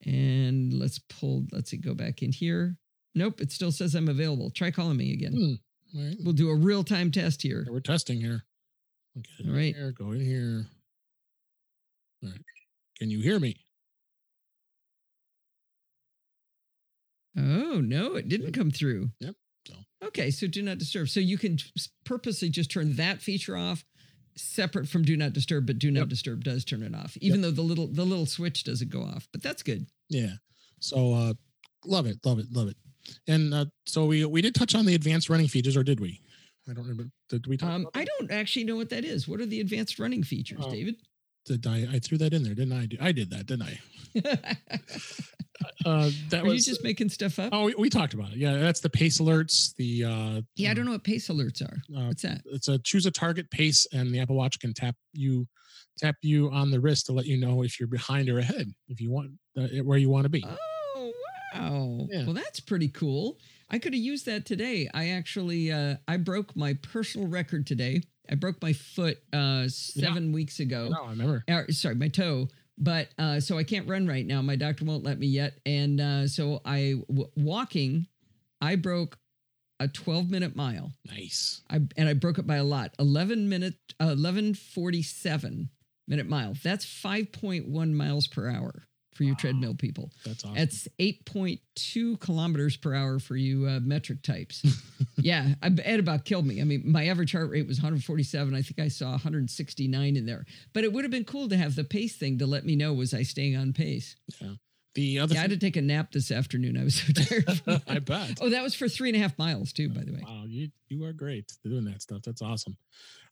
and 0.05 0.73
let's 0.73 0.99
pull. 0.99 1.47
Let's 1.51 1.71
see. 1.71 1.79
Go 1.79 1.95
back 1.95 2.23
in 2.23 2.31
here. 2.31 2.77
Nope, 3.15 3.41
it 3.41 3.51
still 3.51 3.73
says 3.73 3.95
I'm 3.95 4.09
available. 4.09 4.51
Try 4.51 4.71
calling 4.71 4.99
me 4.99 5.15
again. 5.15 5.59
Right. 5.97 6.17
We'll 6.23 6.35
do 6.35 6.51
a 6.51 6.55
real 6.55 6.85
time 6.85 7.11
test 7.11 7.43
here. 7.43 7.65
Yeah, 7.67 7.73
we're 7.73 7.81
testing 7.81 8.21
here. 8.21 8.45
Okay. 9.19 9.49
All 9.49 9.57
right. 9.57 9.75
Here, 9.75 9.93
go 9.93 10.13
in 10.13 10.21
here. 10.21 10.67
All 12.23 12.31
right. 12.31 12.41
Can 12.99 13.11
you 13.11 13.21
hear 13.21 13.39
me? 13.39 13.57
Oh, 17.39 17.81
no, 17.81 18.15
it 18.15 18.29
didn't 18.29 18.53
come 18.53 18.71
through. 18.71 19.11
Yep. 19.21 19.35
So. 19.67 19.75
Okay, 20.05 20.31
so 20.31 20.47
do 20.47 20.63
not 20.63 20.79
disturb. 20.79 21.09
So 21.09 21.21
you 21.21 21.37
can 21.37 21.59
purposely 22.05 22.49
just 22.49 22.71
turn 22.71 22.97
that 22.97 23.21
feature 23.21 23.57
off 23.57 23.85
separate 24.37 24.89
from 24.89 25.03
do 25.03 25.17
not 25.17 25.33
disturb, 25.33 25.67
but 25.67 25.79
do 25.79 25.91
not 25.91 26.01
yep. 26.01 26.09
disturb 26.09 26.45
does 26.45 26.65
turn 26.65 26.83
it 26.83 26.95
off, 26.95 27.17
even 27.21 27.41
yep. 27.41 27.49
though 27.51 27.55
the 27.55 27.63
little 27.63 27.87
the 27.87 28.05
little 28.05 28.27
switch 28.27 28.65
doesn't 28.65 28.91
go 28.91 29.03
off. 29.03 29.29
But 29.33 29.43
that's 29.43 29.63
good. 29.63 29.87
Yeah. 30.09 30.35
So 30.81 31.15
uh 31.15 31.35
love 31.85 32.07
it, 32.07 32.19
love 32.25 32.39
it, 32.39 32.47
love 32.53 32.69
it. 32.69 32.77
And 33.29 33.55
uh, 33.55 33.67
so 33.87 34.07
we 34.07 34.25
we 34.25 34.43
did 34.43 34.55
touch 34.55 34.75
on 34.75 34.87
the 34.87 34.95
advanced 34.95 35.29
running 35.29 35.49
features, 35.49 35.77
or 35.77 35.83
did 35.83 36.01
we? 36.01 36.21
I 36.69 36.73
don't 36.73 36.85
remember. 36.85 37.11
Did 37.29 37.47
we? 37.47 37.59
um, 37.59 37.89
I 37.95 38.05
don't 38.05 38.31
actually 38.31 38.65
know 38.65 38.77
what 38.77 38.91
that 38.91 39.05
is. 39.05 39.29
What 39.29 39.41
are 39.41 39.47
the 39.47 39.61
advanced 39.61 39.99
running 39.99 40.23
features, 40.23 40.65
um, 40.65 40.71
David? 40.71 40.97
Did 41.45 41.67
I? 41.67 41.87
I 41.93 41.99
threw 41.99 42.19
that 42.19 42.33
in 42.33 42.43
there, 42.43 42.55
didn't 42.55 42.73
I? 42.73 42.89
I 43.07 43.13
did 43.13 43.31
that, 43.31 43.47
didn't 43.47 43.63
I? 43.63 43.79
uh, 45.87 46.11
that 46.31 46.43
Are 46.43 46.45
was 46.45 46.67
you 46.67 46.73
just 46.73 46.83
making 46.83 47.09
stuff 47.09 47.39
up. 47.39 47.51
Oh, 47.53 47.65
we, 47.65 47.75
we, 47.79 47.91
talked 47.91 48.15
about 48.15 48.33
it. 48.33 48.39
Yeah, 48.39 48.57
that's 48.57 48.81
the 48.81 48.91
pace 48.91 49.21
alerts. 49.21 49.75
The 49.77 50.05
uh, 50.05 50.43
yeah, 50.57 50.71
I 50.71 50.75
don't 50.75 50.87
know 50.87 50.93
what 50.93 51.05
pace 51.05 51.29
alerts 51.29 51.63
are. 51.63 51.77
Uh, 51.97 52.07
What's 52.09 52.23
that? 52.23 52.41
It's 52.47 52.69
a 52.69 52.79
choose 52.81 53.07
a 53.07 53.11
target 53.11 53.51
pace, 53.51 53.87
and 53.93 54.13
the 54.13 54.19
Apple 54.19 54.37
Watch 54.37 54.59
can 54.59 54.75
tap 54.75 54.97
you 55.13 55.47
tap 55.99 56.17
you 56.23 56.51
on 56.51 56.71
the 56.71 56.81
wrist 56.81 57.07
to 57.07 57.13
let 57.13 57.27
you 57.27 57.39
know 57.39 57.63
if 57.63 57.79
you're 57.79 57.89
behind 57.89 58.29
or 58.29 58.39
ahead, 58.39 58.73
if 58.89 59.01
you 59.01 59.11
want 59.11 59.31
uh, 59.57 59.69
where 59.85 59.99
you 59.99 60.11
want 60.11 60.25
to 60.25 60.31
be. 60.31 60.45
Oh, 60.47 60.57
Wow. 61.55 62.09
Yeah. 62.11 62.25
Well, 62.25 62.35
that's 62.35 62.61
pretty 62.61 62.89
cool. 62.89 63.39
I 63.71 63.79
could 63.79 63.95
have 63.95 64.03
used 64.03 64.27
that 64.27 64.47
today. 64.47 64.89
I 64.93 65.11
actually 65.11 65.73
uh, 65.73 65.97
I 66.07 66.17
broke 66.19 66.55
my 66.57 66.75
personal 66.75 67.29
record 67.29 67.67
today. 67.67 68.03
I 68.31 68.35
broke 68.35 68.61
my 68.63 68.73
foot 68.73 69.19
uh, 69.33 69.69
seven 69.69 70.29
yeah. 70.29 70.35
weeks 70.35 70.61
ago. 70.61 70.89
No, 70.91 71.05
I 71.05 71.11
remember. 71.11 71.45
Uh, 71.49 71.63
sorry, 71.71 71.95
my 71.95 72.09
toe. 72.09 72.49
But 72.79 73.09
uh, 73.19 73.41
so 73.41 73.57
I 73.57 73.65
can't 73.65 73.89
run 73.89 74.07
right 74.07 74.27
now. 74.27 74.43
My 74.43 74.57
doctor 74.57 74.85
won't 74.85 75.05
let 75.05 75.19
me 75.19 75.27
yet. 75.27 75.55
And 75.65 76.01
uh, 76.01 76.27
so 76.29 76.61
I 76.65 76.97
w- 77.09 77.31
walking, 77.37 78.07
I 78.61 78.77
broke 78.77 79.19
a 79.81 79.89
12 79.89 80.31
minute 80.31 80.57
mile. 80.57 80.93
Nice. 81.07 81.63
I 81.71 81.81
and 81.97 82.09
I 82.09 82.15
broke 82.15 82.39
it 82.39 82.47
by 82.47 82.57
a 82.57 82.65
lot. 82.65 82.95
11 82.99 83.49
minute, 83.49 83.75
uh, 84.01 84.13
1147 84.15 85.71
minute 86.09 86.29
mile. 86.29 86.55
That's 86.63 86.85
5.1 86.85 87.93
miles 87.93 88.27
per 88.27 88.49
hour 88.51 88.87
for 89.17 89.25
you 89.25 89.33
wow. 89.33 89.39
treadmill 89.39 89.75
people. 89.75 90.11
That's 90.25 90.45
awesome. 90.45 90.57
It's 90.57 90.89
8.2 90.99 92.21
kilometers 92.21 92.77
per 92.77 92.95
hour 92.95 93.19
for 93.19 93.37
you 93.37 93.67
uh, 93.67 93.81
metric 93.81 94.23
types. 94.23 94.65
yeah, 95.17 95.55
I, 95.63 95.69
it 95.69 96.01
about 96.01 96.25
killed 96.25 96.47
me. 96.47 96.61
I 96.61 96.65
mean, 96.65 96.83
my 96.85 97.07
average 97.07 97.33
heart 97.33 97.51
rate 97.51 97.67
was 97.67 97.79
147. 97.79 98.55
I 98.55 98.63
think 98.63 98.79
I 98.79 98.89
saw 98.89 99.11
169 99.11 100.17
in 100.17 100.27
there. 100.27 100.45
But 100.73 100.85
it 100.85 100.93
would 100.93 101.05
have 101.05 101.11
been 101.11 101.25
cool 101.25 101.49
to 101.49 101.57
have 101.57 101.75
the 101.75 101.85
pace 101.85 102.17
thing 102.17 102.39
to 102.39 102.47
let 102.47 102.65
me 102.65 102.77
know 102.77 102.93
was 102.93 103.15
I 103.15 103.23
staying 103.23 103.57
on 103.57 103.73
pace. 103.73 104.17
Yeah. 104.41 104.55
The 104.97 105.19
other 105.19 105.35
yeah, 105.35 105.41
I 105.41 105.43
had 105.43 105.51
to 105.51 105.59
take 105.59 105.77
a 105.77 105.83
nap 105.83 106.11
this 106.11 106.31
afternoon. 106.31 106.79
I 106.79 106.85
was 106.85 106.95
so 106.95 107.13
tired. 107.67 107.83
I 107.87 107.99
bet. 107.99 108.39
Oh, 108.41 108.49
that 108.49 108.63
was 108.63 108.75
for 108.75 108.89
three 108.89 109.11
and 109.11 109.17
a 109.17 109.21
half 109.21 109.39
miles 109.39 109.75
too, 109.75 109.91
by 109.91 110.03
the 110.03 110.13
way. 110.13 110.23
Wow, 110.27 110.45
you 110.47 110.71
you 110.89 111.05
are 111.05 111.13
great 111.13 111.53
doing 111.63 111.85
that 111.85 112.01
stuff. 112.01 112.23
That's 112.25 112.41
awesome. 112.41 112.79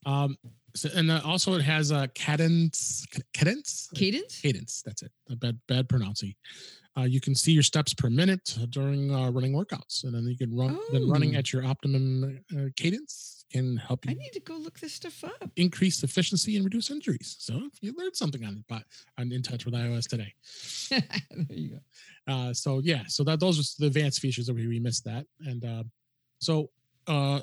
Um, 0.05 0.37
so, 0.75 0.89
and 0.95 1.09
uh, 1.09 1.21
also 1.25 1.55
it 1.55 1.63
has 1.63 1.89
a 1.89 2.07
cadence, 2.09 3.07
cadence, 3.33 3.89
cadence, 3.95 4.39
cadence. 4.39 4.83
That's 4.85 5.01
it. 5.01 5.11
A 5.31 5.35
bad 5.35 5.59
bad 5.67 5.89
pronouncing. 5.89 6.35
Uh, 6.95 7.01
you 7.01 7.19
can 7.19 7.33
see 7.33 7.51
your 7.51 7.63
steps 7.63 7.95
per 7.95 8.11
minute 8.11 8.57
during 8.69 9.11
uh, 9.13 9.31
running 9.31 9.51
workouts, 9.51 10.03
and 10.03 10.13
then 10.13 10.25
you 10.25 10.37
can 10.37 10.55
run. 10.55 10.77
Oh. 10.79 10.85
Then 10.93 11.09
running 11.09 11.35
oh. 11.35 11.39
at 11.39 11.51
your 11.51 11.65
optimum 11.65 12.41
uh, 12.55 12.65
cadence 12.77 13.34
can 13.55 13.77
help 13.77 14.05
you. 14.05 14.11
I 14.11 14.13
need 14.15 14.33
to 14.33 14.39
go 14.39 14.55
look 14.55 14.79
this 14.79 14.93
stuff 14.93 15.23
up. 15.23 15.49
Increase 15.55 16.03
efficiency 16.03 16.55
and 16.55 16.65
reduce 16.65 16.91
injuries. 16.91 17.35
So 17.39 17.69
you 17.81 17.93
learned 17.97 18.15
something 18.15 18.43
on 18.43 18.63
on 19.17 19.31
In 19.31 19.41
Touch 19.41 19.65
with 19.65 19.73
iOS 19.73 20.07
today. 20.07 20.33
there 20.89 21.57
you 21.57 21.69
go. 21.71 22.33
Uh, 22.33 22.53
so 22.53 22.81
yeah, 22.83 23.03
so 23.07 23.23
that 23.23 23.39
those 23.39 23.59
are 23.59 23.63
the 23.79 23.87
advanced 23.87 24.19
features 24.19 24.47
that 24.47 24.55
we, 24.55 24.67
we 24.67 24.79
missed 24.79 25.05
that, 25.05 25.25
and 25.45 25.63
uh, 25.63 25.83
so 26.39 26.69
uh, 27.07 27.39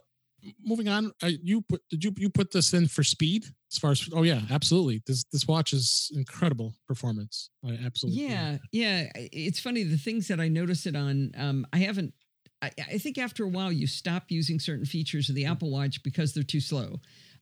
moving 0.64 0.88
on, 0.88 1.12
uh, 1.22 1.31
you 1.42 1.62
put 1.62 1.83
did 1.88 2.05
you 2.05 2.12
you 2.16 2.29
put 2.29 2.51
this 2.51 2.75
in 2.75 2.88
for 2.88 3.03
speed 3.03 3.46
as 3.72 3.79
far 3.79 3.92
as 3.92 4.09
oh 4.12 4.22
yeah, 4.22 4.40
absolutely. 4.51 5.03
This 5.07 5.25
this 5.33 5.46
watch 5.46 5.72
is 5.72 6.11
incredible 6.14 6.75
performance. 6.87 7.51
I 7.64 7.79
absolutely. 7.85 8.22
Yeah, 8.22 8.59
yeah. 8.70 9.09
It's 9.14 9.61
funny 9.61 9.83
the 9.83 9.96
things 9.96 10.29
that 10.29 10.40
I 10.40 10.48
notice 10.48 10.87
it 10.87 10.96
on. 10.96 11.33
Um, 11.37 11.66
I 11.72 11.79
haven't. 11.79 12.14
I, 12.62 12.70
I 12.79 12.98
think 12.98 13.18
after 13.18 13.44
a 13.44 13.48
while 13.48 13.72
you 13.72 13.87
stop 13.87 14.25
using 14.29 14.61
certain 14.61 14.87
features 14.87 15.29
of 15.29 15.35
the 15.35 15.44
Apple 15.44 15.70
Watch 15.70 16.03
because 16.03 16.33
they're 16.33 16.42
too 16.42 16.61
slow. 16.61 17.01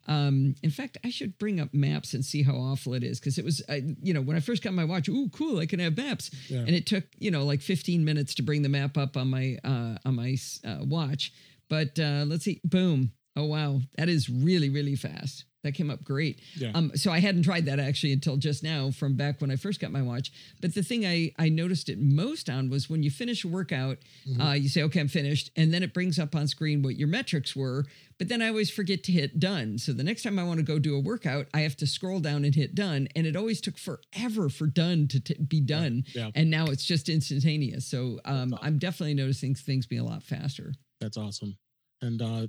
Um, 0.09 0.55
in 0.63 0.71
fact, 0.71 0.97
I 1.05 1.11
should 1.11 1.39
bring 1.39 1.61
up 1.61 1.75
maps 1.75 2.15
and 2.15 2.25
see 2.25 2.43
how 2.43 2.55
awful 2.55 2.95
it 2.95 3.05
is 3.05 3.21
because 3.21 3.39
it 3.39 3.45
was, 3.45 3.63
uh, 3.69 3.81
you 4.03 4.15
know, 4.15 4.23
when 4.23 4.37
I 4.37 4.41
first 4.41 4.63
got 4.63 4.73
my 4.73 4.85
watch, 4.85 5.09
ooh, 5.09 5.29
cool, 5.29 5.59
I 5.59 5.67
can 5.67 5.79
have 5.79 5.97
maps, 5.97 6.31
yeah. 6.49 6.61
and 6.61 6.71
it 6.71 6.87
took, 6.87 7.05
you 7.19 7.31
know, 7.31 7.45
like 7.45 7.61
15 7.61 8.05
minutes 8.05 8.35
to 8.37 8.43
bring 8.43 8.63
the 8.63 8.69
map 8.69 8.97
up 8.97 9.17
on 9.17 9.29
my 9.29 9.59
uh, 9.63 9.99
on 10.05 10.17
my 10.17 10.37
uh, 10.65 10.79
watch. 10.81 11.33
But 11.69 11.99
uh, 12.01 12.25
let's 12.27 12.45
see. 12.45 12.61
Boom. 12.65 13.13
Oh, 13.37 13.45
wow. 13.45 13.81
That 13.97 14.09
is 14.09 14.29
really, 14.29 14.71
really 14.71 14.97
fast. 14.97 15.45
That 15.63 15.73
came 15.73 15.91
up 15.91 16.03
great. 16.03 16.41
Yeah. 16.57 16.73
Um, 16.75 16.93
so 16.95 17.13
I 17.13 17.19
hadn't 17.21 17.43
tried 17.43 17.67
that 17.67 17.79
actually 17.79 18.13
until 18.13 18.39
just 18.39 18.63
now 18.63 18.91
from 18.91 19.15
back 19.15 19.43
when 19.43 19.51
I 19.51 19.57
first 19.57 19.79
got 19.79 19.93
my 19.93 20.01
watch. 20.01 20.33
But 20.63 20.75
the 20.75 20.83
thing 20.83 21.05
I, 21.05 21.33
I 21.39 21.51
noticed 21.51 21.91
it 21.91 21.99
most 22.01 22.49
on 22.49 22.71
was 22.71 22.89
when 22.89 23.03
you 23.03 23.11
finish 23.11 23.45
a 23.45 23.49
workout, 23.49 23.99
mm-hmm. 24.27 24.41
uh, 24.41 24.53
you 24.55 24.71
say, 24.71 24.83
okay, 24.85 25.01
I'm 25.01 25.09
finished. 25.09 25.51
And 25.57 25.73
then 25.73 25.83
it 25.83 25.93
brings 25.93 26.19
up 26.19 26.35
on 26.35 26.49
screen 26.49 26.81
what 26.83 26.97
your 26.97 27.09
metrics 27.09 27.55
were. 27.55 27.85
But 28.19 28.29
then 28.29 28.41
I 28.41 28.49
always 28.49 28.71
forget 28.71 29.05
to 29.05 29.13
hit 29.13 29.39
done. 29.39 29.77
So 29.77 29.93
the 29.93 30.03
next 30.03 30.23
time 30.23 30.39
I 30.39 30.45
want 30.45 30.61
to 30.61 30.65
go 30.65 30.79
do 30.79 30.97
a 30.97 31.01
workout, 31.01 31.47
I 31.53 31.61
have 31.61 31.77
to 31.77 31.87
scroll 31.87 32.21
down 32.21 32.45
and 32.47 32.55
hit 32.55 32.75
done. 32.75 33.09
And 33.15 33.27
it 33.27 33.37
always 33.37 33.61
took 33.61 33.77
forever 33.77 34.49
for 34.49 34.67
done 34.67 35.09
to 35.09 35.21
t- 35.21 35.37
be 35.47 35.61
done. 35.61 36.05
Yeah. 36.15 36.27
Yeah. 36.27 36.31
And 36.35 36.51
now 36.51 36.67
it's 36.67 36.85
just 36.85 37.11
instantaneous. 37.11 37.87
So 37.87 38.19
um, 38.25 38.55
awesome. 38.55 38.59
I'm 38.63 38.79
definitely 38.79 39.15
noticing 39.15 39.55
things 39.55 39.87
being 39.87 40.01
a 40.01 40.07
lot 40.07 40.23
faster. 40.23 40.73
That's 41.01 41.19
awesome 41.19 41.57
and 42.03 42.23
uh, 42.23 42.47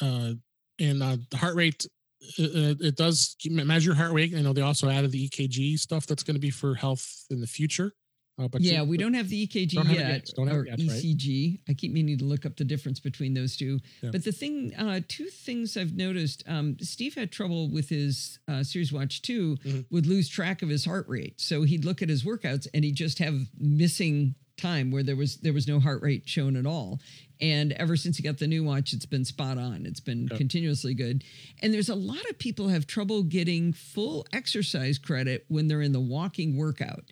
uh, 0.00 0.32
and 0.78 1.02
uh, 1.02 1.16
the 1.30 1.36
heart 1.36 1.56
rate 1.56 1.86
it, 2.38 2.80
it 2.80 2.96
does 2.96 3.36
measure 3.48 3.94
heart 3.94 4.12
rate. 4.12 4.34
I 4.36 4.42
know 4.42 4.52
they 4.52 4.60
also 4.60 4.88
added 4.88 5.10
the 5.10 5.28
EKG 5.28 5.78
stuff 5.78 6.06
that's 6.06 6.22
going 6.22 6.34
to 6.34 6.40
be 6.40 6.50
for 6.50 6.74
health 6.74 7.24
in 7.30 7.40
the 7.40 7.46
future. 7.46 7.92
Uh, 8.38 8.48
but 8.48 8.62
yeah, 8.62 8.82
we 8.82 8.96
don't 8.96 9.12
have 9.12 9.28
the 9.28 9.46
EKG 9.46 9.74
yet, 9.74 9.86
yet 9.88 10.30
or 10.38 10.64
yet, 10.64 10.78
ECG. 10.78 11.50
Right? 11.50 11.60
I 11.68 11.74
keep 11.74 11.92
meaning 11.92 12.16
to 12.18 12.24
look 12.24 12.46
up 12.46 12.56
the 12.56 12.64
difference 12.64 12.98
between 12.98 13.34
those 13.34 13.54
two. 13.56 13.80
Yeah. 14.00 14.10
But 14.12 14.24
the 14.24 14.32
thing, 14.32 14.72
uh, 14.78 15.00
two 15.08 15.26
things 15.26 15.76
I've 15.76 15.94
noticed. 15.94 16.42
Um, 16.48 16.76
Steve 16.80 17.14
had 17.14 17.32
trouble 17.32 17.68
with 17.70 17.90
his 17.90 18.38
uh, 18.48 18.62
Series 18.62 18.92
Watch 18.92 19.20
2 19.22 19.56
mm-hmm. 19.56 19.80
would 19.90 20.06
lose 20.06 20.28
track 20.28 20.62
of 20.62 20.70
his 20.70 20.86
heart 20.86 21.06
rate, 21.08 21.38
so 21.38 21.62
he'd 21.64 21.84
look 21.84 22.00
at 22.00 22.08
his 22.08 22.24
workouts 22.24 22.66
and 22.72 22.82
he'd 22.82 22.94
just 22.94 23.18
have 23.18 23.34
missing 23.58 24.34
time 24.56 24.90
where 24.90 25.02
there 25.02 25.16
was 25.16 25.38
there 25.38 25.54
was 25.54 25.66
no 25.66 25.80
heart 25.80 26.02
rate 26.02 26.28
shown 26.28 26.54
at 26.54 26.66
all 26.66 27.00
and 27.40 27.72
ever 27.72 27.96
since 27.96 28.16
he 28.16 28.22
got 28.22 28.38
the 28.38 28.46
new 28.46 28.64
watch 28.64 28.92
it's 28.92 29.06
been 29.06 29.24
spot 29.24 29.58
on 29.58 29.86
it's 29.86 30.00
been 30.00 30.28
continuously 30.28 30.94
good 30.94 31.24
and 31.62 31.72
there's 31.72 31.88
a 31.88 31.94
lot 31.94 32.24
of 32.30 32.38
people 32.38 32.68
have 32.68 32.86
trouble 32.86 33.22
getting 33.22 33.72
full 33.72 34.26
exercise 34.32 34.98
credit 34.98 35.44
when 35.48 35.68
they're 35.68 35.82
in 35.82 35.92
the 35.92 36.00
walking 36.00 36.56
workout 36.56 37.04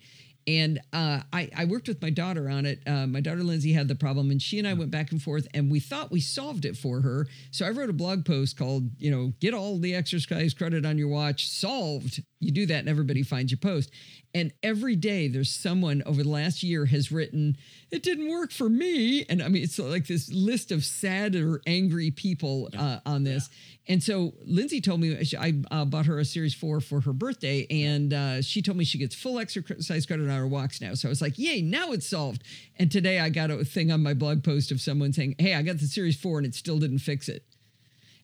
and 0.49 0.79
uh, 0.93 1.21
I, 1.31 1.49
I, 1.55 1.65
worked 1.65 1.87
with 1.87 2.01
my 2.01 2.09
daughter 2.09 2.49
on 2.49 2.65
it. 2.65 2.81
Uh, 2.87 3.05
my 3.05 3.19
daughter 3.19 3.43
Lindsay 3.43 3.73
had 3.73 3.87
the 3.87 3.93
problem, 3.93 4.31
and 4.31 4.41
she 4.41 4.57
and 4.57 4.67
I 4.67 4.73
went 4.73 4.89
back 4.89 5.11
and 5.11 5.21
forth, 5.21 5.47
and 5.53 5.69
we 5.69 5.79
thought 5.79 6.11
we 6.11 6.21
solved 6.21 6.65
it 6.65 6.75
for 6.75 7.01
her. 7.01 7.27
So 7.51 7.67
I 7.67 7.69
wrote 7.69 7.89
a 7.89 7.93
blog 7.93 8.25
post 8.25 8.57
called, 8.57 8.89
you 8.97 9.11
know, 9.11 9.33
get 9.39 9.53
all 9.53 9.77
the 9.77 9.93
exercise 9.93 10.55
credit 10.55 10.85
on 10.87 10.97
your 10.97 11.09
watch 11.09 11.47
solved. 11.47 12.23
You 12.39 12.51
do 12.51 12.65
that, 12.67 12.79
and 12.79 12.89
everybody 12.89 13.21
finds 13.23 13.51
your 13.51 13.57
post. 13.57 13.91
And 14.33 14.53
every 14.63 14.95
day 14.95 15.27
there's 15.27 15.49
someone 15.49 16.03
over 16.05 16.23
the 16.23 16.29
last 16.29 16.63
year 16.63 16.85
has 16.85 17.11
written, 17.11 17.57
it 17.91 18.03
didn't 18.03 18.29
work 18.29 18.51
for 18.51 18.69
me. 18.69 19.25
And 19.27 19.41
I 19.41 19.49
mean, 19.49 19.63
it's 19.63 19.77
like 19.77 20.07
this 20.07 20.31
list 20.31 20.71
of 20.71 20.85
sad 20.85 21.35
or 21.35 21.61
angry 21.65 22.11
people 22.11 22.69
uh, 22.77 22.99
on 23.05 23.23
this. 23.23 23.49
Yeah. 23.51 23.93
And 23.93 24.03
so 24.03 24.33
Lindsay 24.45 24.81
told 24.81 25.01
me 25.01 25.17
I 25.37 25.53
uh, 25.71 25.83
bought 25.83 26.05
her 26.05 26.19
a 26.19 26.25
Series 26.25 26.53
4 26.53 26.79
for 26.79 27.01
her 27.01 27.11
birthday, 27.11 27.65
and 27.69 28.13
uh, 28.13 28.41
she 28.41 28.61
told 28.61 28.77
me 28.77 28.85
she 28.85 28.99
gets 28.99 29.15
full 29.15 29.39
exercise 29.39 30.05
credit 30.05 30.29
on 30.29 30.37
her 30.37 30.47
walks 30.47 30.79
now. 30.79 30.93
So 30.93 31.07
I 31.07 31.09
was 31.09 31.21
like, 31.21 31.39
yay, 31.39 31.61
now 31.61 31.91
it's 31.91 32.07
solved. 32.07 32.43
And 32.77 32.91
today 32.91 33.19
I 33.19 33.29
got 33.29 33.49
a 33.49 33.65
thing 33.65 33.91
on 33.91 34.01
my 34.01 34.13
blog 34.13 34.43
post 34.43 34.71
of 34.71 34.79
someone 34.79 35.11
saying, 35.11 35.35
hey, 35.39 35.55
I 35.55 35.63
got 35.63 35.79
the 35.79 35.87
Series 35.87 36.17
4 36.17 36.37
and 36.37 36.47
it 36.47 36.55
still 36.55 36.77
didn't 36.77 36.99
fix 36.99 37.27
it. 37.27 37.43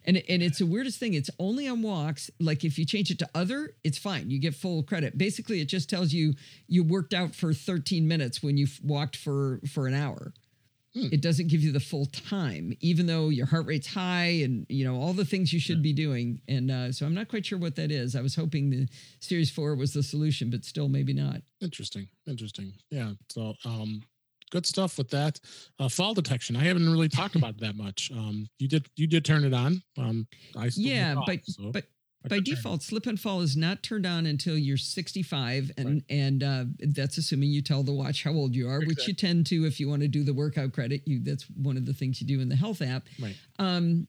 And, 0.05 0.21
and 0.29 0.43
it's 0.43 0.59
the 0.59 0.65
weirdest 0.65 0.99
thing. 0.99 1.13
It's 1.13 1.29
only 1.39 1.67
on 1.67 1.81
walks. 1.81 2.29
Like 2.39 2.63
if 2.63 2.77
you 2.77 2.85
change 2.85 3.11
it 3.11 3.19
to 3.19 3.29
other, 3.35 3.75
it's 3.83 3.97
fine. 3.97 4.29
You 4.29 4.39
get 4.39 4.55
full 4.55 4.83
credit. 4.83 5.17
Basically, 5.17 5.61
it 5.61 5.65
just 5.65 5.89
tells 5.89 6.13
you 6.13 6.33
you 6.67 6.83
worked 6.83 7.13
out 7.13 7.35
for 7.35 7.53
13 7.53 8.07
minutes 8.07 8.43
when 8.43 8.57
you 8.57 8.67
walked 8.83 9.15
for 9.15 9.59
for 9.67 9.87
an 9.87 9.93
hour. 9.93 10.33
Hmm. 10.95 11.09
It 11.11 11.21
doesn't 11.21 11.47
give 11.47 11.61
you 11.61 11.73
the 11.73 11.81
full 11.81 12.05
time, 12.05 12.73
even 12.79 13.05
though 13.05 13.27
your 13.27 13.45
heart 13.45 13.65
rate's 13.65 13.87
high 13.87 14.41
and 14.43 14.65
you 14.69 14.85
know 14.85 14.95
all 14.99 15.11
the 15.11 15.25
things 15.25 15.51
you 15.51 15.59
should 15.59 15.77
yeah. 15.77 15.83
be 15.83 15.93
doing. 15.93 16.39
And 16.47 16.71
uh, 16.71 16.91
so 16.93 17.05
I'm 17.05 17.13
not 17.13 17.27
quite 17.27 17.45
sure 17.45 17.59
what 17.59 17.75
that 17.75 17.91
is. 17.91 18.15
I 18.15 18.21
was 18.21 18.35
hoping 18.35 18.69
the 18.69 18.87
Series 19.19 19.51
Four 19.51 19.75
was 19.75 19.91
the 19.91 20.03
solution, 20.03 20.49
but 20.49 20.63
still 20.63 20.87
maybe 20.87 21.13
not. 21.13 21.41
Interesting. 21.61 22.07
Interesting. 22.25 22.73
Yeah. 22.91 23.11
So 23.29 23.55
um, 23.65 24.03
good 24.51 24.65
stuff 24.65 24.97
with 24.97 25.10
that. 25.10 25.39
Uh, 25.79 25.89
fall 25.89 26.13
detection. 26.13 26.55
I 26.55 26.63
haven't 26.63 26.89
really 26.89 27.10
talked 27.10 27.36
about 27.36 27.60
that 27.60 27.75
much. 27.75 28.12
Um, 28.12 28.47
you 28.60 28.67
did 28.67 28.88
you 28.95 29.08
did 29.08 29.25
turn 29.25 29.43
it 29.43 29.53
on. 29.53 29.81
Um, 29.97 30.27
I 30.58 30.69
yeah, 30.75 31.15
off, 31.15 31.25
but 31.25 31.45
so 31.45 31.71
but 31.71 31.86
by 32.27 32.39
default, 32.39 32.81
slip 32.81 33.05
and 33.05 33.19
fall 33.19 33.41
is 33.41 33.55
not 33.55 33.84
turned 33.84 34.05
on 34.05 34.25
until 34.25 34.58
you're 34.58 34.77
65, 34.77 35.71
and 35.77 35.88
right. 35.88 36.03
and 36.10 36.43
uh, 36.43 36.65
that's 36.79 37.17
assuming 37.17 37.49
you 37.49 37.62
tell 37.62 37.84
the 37.84 37.93
watch 37.93 38.23
how 38.23 38.31
old 38.31 38.55
you 38.55 38.67
are, 38.67 38.77
exactly. 38.77 38.88
which 38.88 39.08
you 39.08 39.13
tend 39.13 39.45
to 39.47 39.65
if 39.65 39.79
you 39.79 39.88
want 39.88 40.01
to 40.01 40.08
do 40.08 40.23
the 40.23 40.34
workout 40.34 40.73
credit. 40.73 41.01
You 41.05 41.23
that's 41.23 41.43
one 41.49 41.77
of 41.77 41.86
the 41.86 41.93
things 41.93 42.21
you 42.21 42.27
do 42.27 42.41
in 42.41 42.49
the 42.49 42.55
health 42.55 42.81
app. 42.81 43.03
Right. 43.21 43.36
Um, 43.60 44.08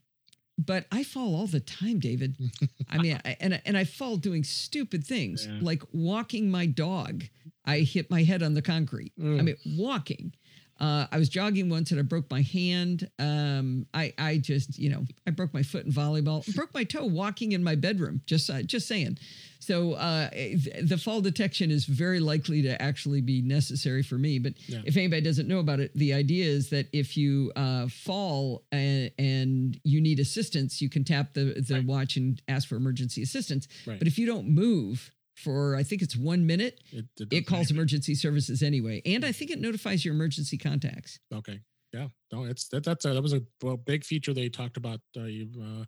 but 0.58 0.86
I 0.90 1.04
fall 1.04 1.34
all 1.34 1.46
the 1.46 1.60
time, 1.60 1.98
David. 1.98 2.36
I 2.90 2.98
mean, 2.98 3.20
I, 3.24 3.36
and 3.40 3.60
and 3.64 3.76
I 3.76 3.84
fall 3.84 4.16
doing 4.16 4.44
stupid 4.44 5.04
things 5.04 5.46
yeah. 5.46 5.58
like 5.60 5.82
walking 5.92 6.50
my 6.50 6.66
dog. 6.66 7.24
I 7.64 7.80
hit 7.80 8.10
my 8.10 8.22
head 8.22 8.42
on 8.42 8.54
the 8.54 8.62
concrete. 8.62 9.12
Mm. 9.18 9.38
I 9.38 9.42
mean, 9.42 9.56
walking. 9.76 10.34
Uh, 10.78 11.06
I 11.10 11.18
was 11.18 11.28
jogging 11.28 11.70
once 11.70 11.90
and 11.90 11.98
I 11.98 12.02
broke 12.02 12.30
my 12.30 12.42
hand. 12.42 13.10
Um, 13.18 13.86
I 13.94 14.12
I 14.18 14.38
just 14.38 14.78
you 14.78 14.90
know 14.90 15.04
I 15.26 15.30
broke 15.30 15.54
my 15.54 15.62
foot 15.62 15.86
in 15.86 15.92
volleyball, 15.92 16.44
broke 16.56 16.74
my 16.74 16.84
toe 16.84 17.04
walking 17.04 17.52
in 17.52 17.64
my 17.64 17.74
bedroom. 17.74 18.20
Just 18.26 18.50
uh, 18.50 18.62
just 18.62 18.86
saying. 18.86 19.18
So 19.66 19.94
uh, 19.94 20.30
the 20.30 21.00
fall 21.02 21.20
detection 21.20 21.72
is 21.72 21.86
very 21.86 22.20
likely 22.20 22.62
to 22.62 22.80
actually 22.80 23.20
be 23.20 23.42
necessary 23.42 24.04
for 24.04 24.16
me. 24.16 24.38
But 24.38 24.52
yeah. 24.68 24.82
if 24.84 24.96
anybody 24.96 25.22
doesn't 25.22 25.48
know 25.48 25.58
about 25.58 25.80
it, 25.80 25.90
the 25.94 26.12
idea 26.14 26.44
is 26.44 26.70
that 26.70 26.86
if 26.92 27.16
you 27.16 27.50
uh, 27.56 27.88
fall 27.88 28.62
and, 28.70 29.10
and, 29.18 29.80
you 29.82 30.00
need 30.00 30.20
assistance, 30.20 30.80
you 30.80 30.88
can 30.88 31.02
tap 31.02 31.34
the 31.34 31.64
the 31.66 31.76
right. 31.76 31.84
watch 31.86 32.16
and 32.16 32.40
ask 32.46 32.68
for 32.68 32.76
emergency 32.76 33.22
assistance. 33.22 33.66
Right. 33.86 33.98
But 33.98 34.06
if 34.06 34.18
you 34.18 34.26
don't 34.26 34.48
move, 34.48 35.10
for 35.36 35.76
I 35.76 35.82
think 35.82 36.02
it's 36.02 36.16
one 36.16 36.46
minute. 36.46 36.80
It, 36.90 37.06
it, 37.18 37.28
it 37.32 37.46
calls 37.46 37.70
emergency 37.70 38.14
services 38.14 38.62
anyway, 38.62 39.02
and 39.04 39.24
I 39.24 39.32
think 39.32 39.50
it 39.50 39.60
notifies 39.60 40.04
your 40.04 40.14
emergency 40.14 40.58
contacts. 40.58 41.18
Okay, 41.32 41.60
yeah, 41.92 42.08
no, 42.32 42.44
it's 42.44 42.68
that 42.68 42.84
that's 42.84 43.04
a, 43.04 43.14
that 43.14 43.22
was 43.22 43.32
a 43.32 43.42
well, 43.62 43.76
big 43.76 44.04
feature 44.04 44.34
they 44.34 44.48
talked 44.48 44.76
about 44.76 45.00
uh, 45.16 45.22
uh, 45.22 45.84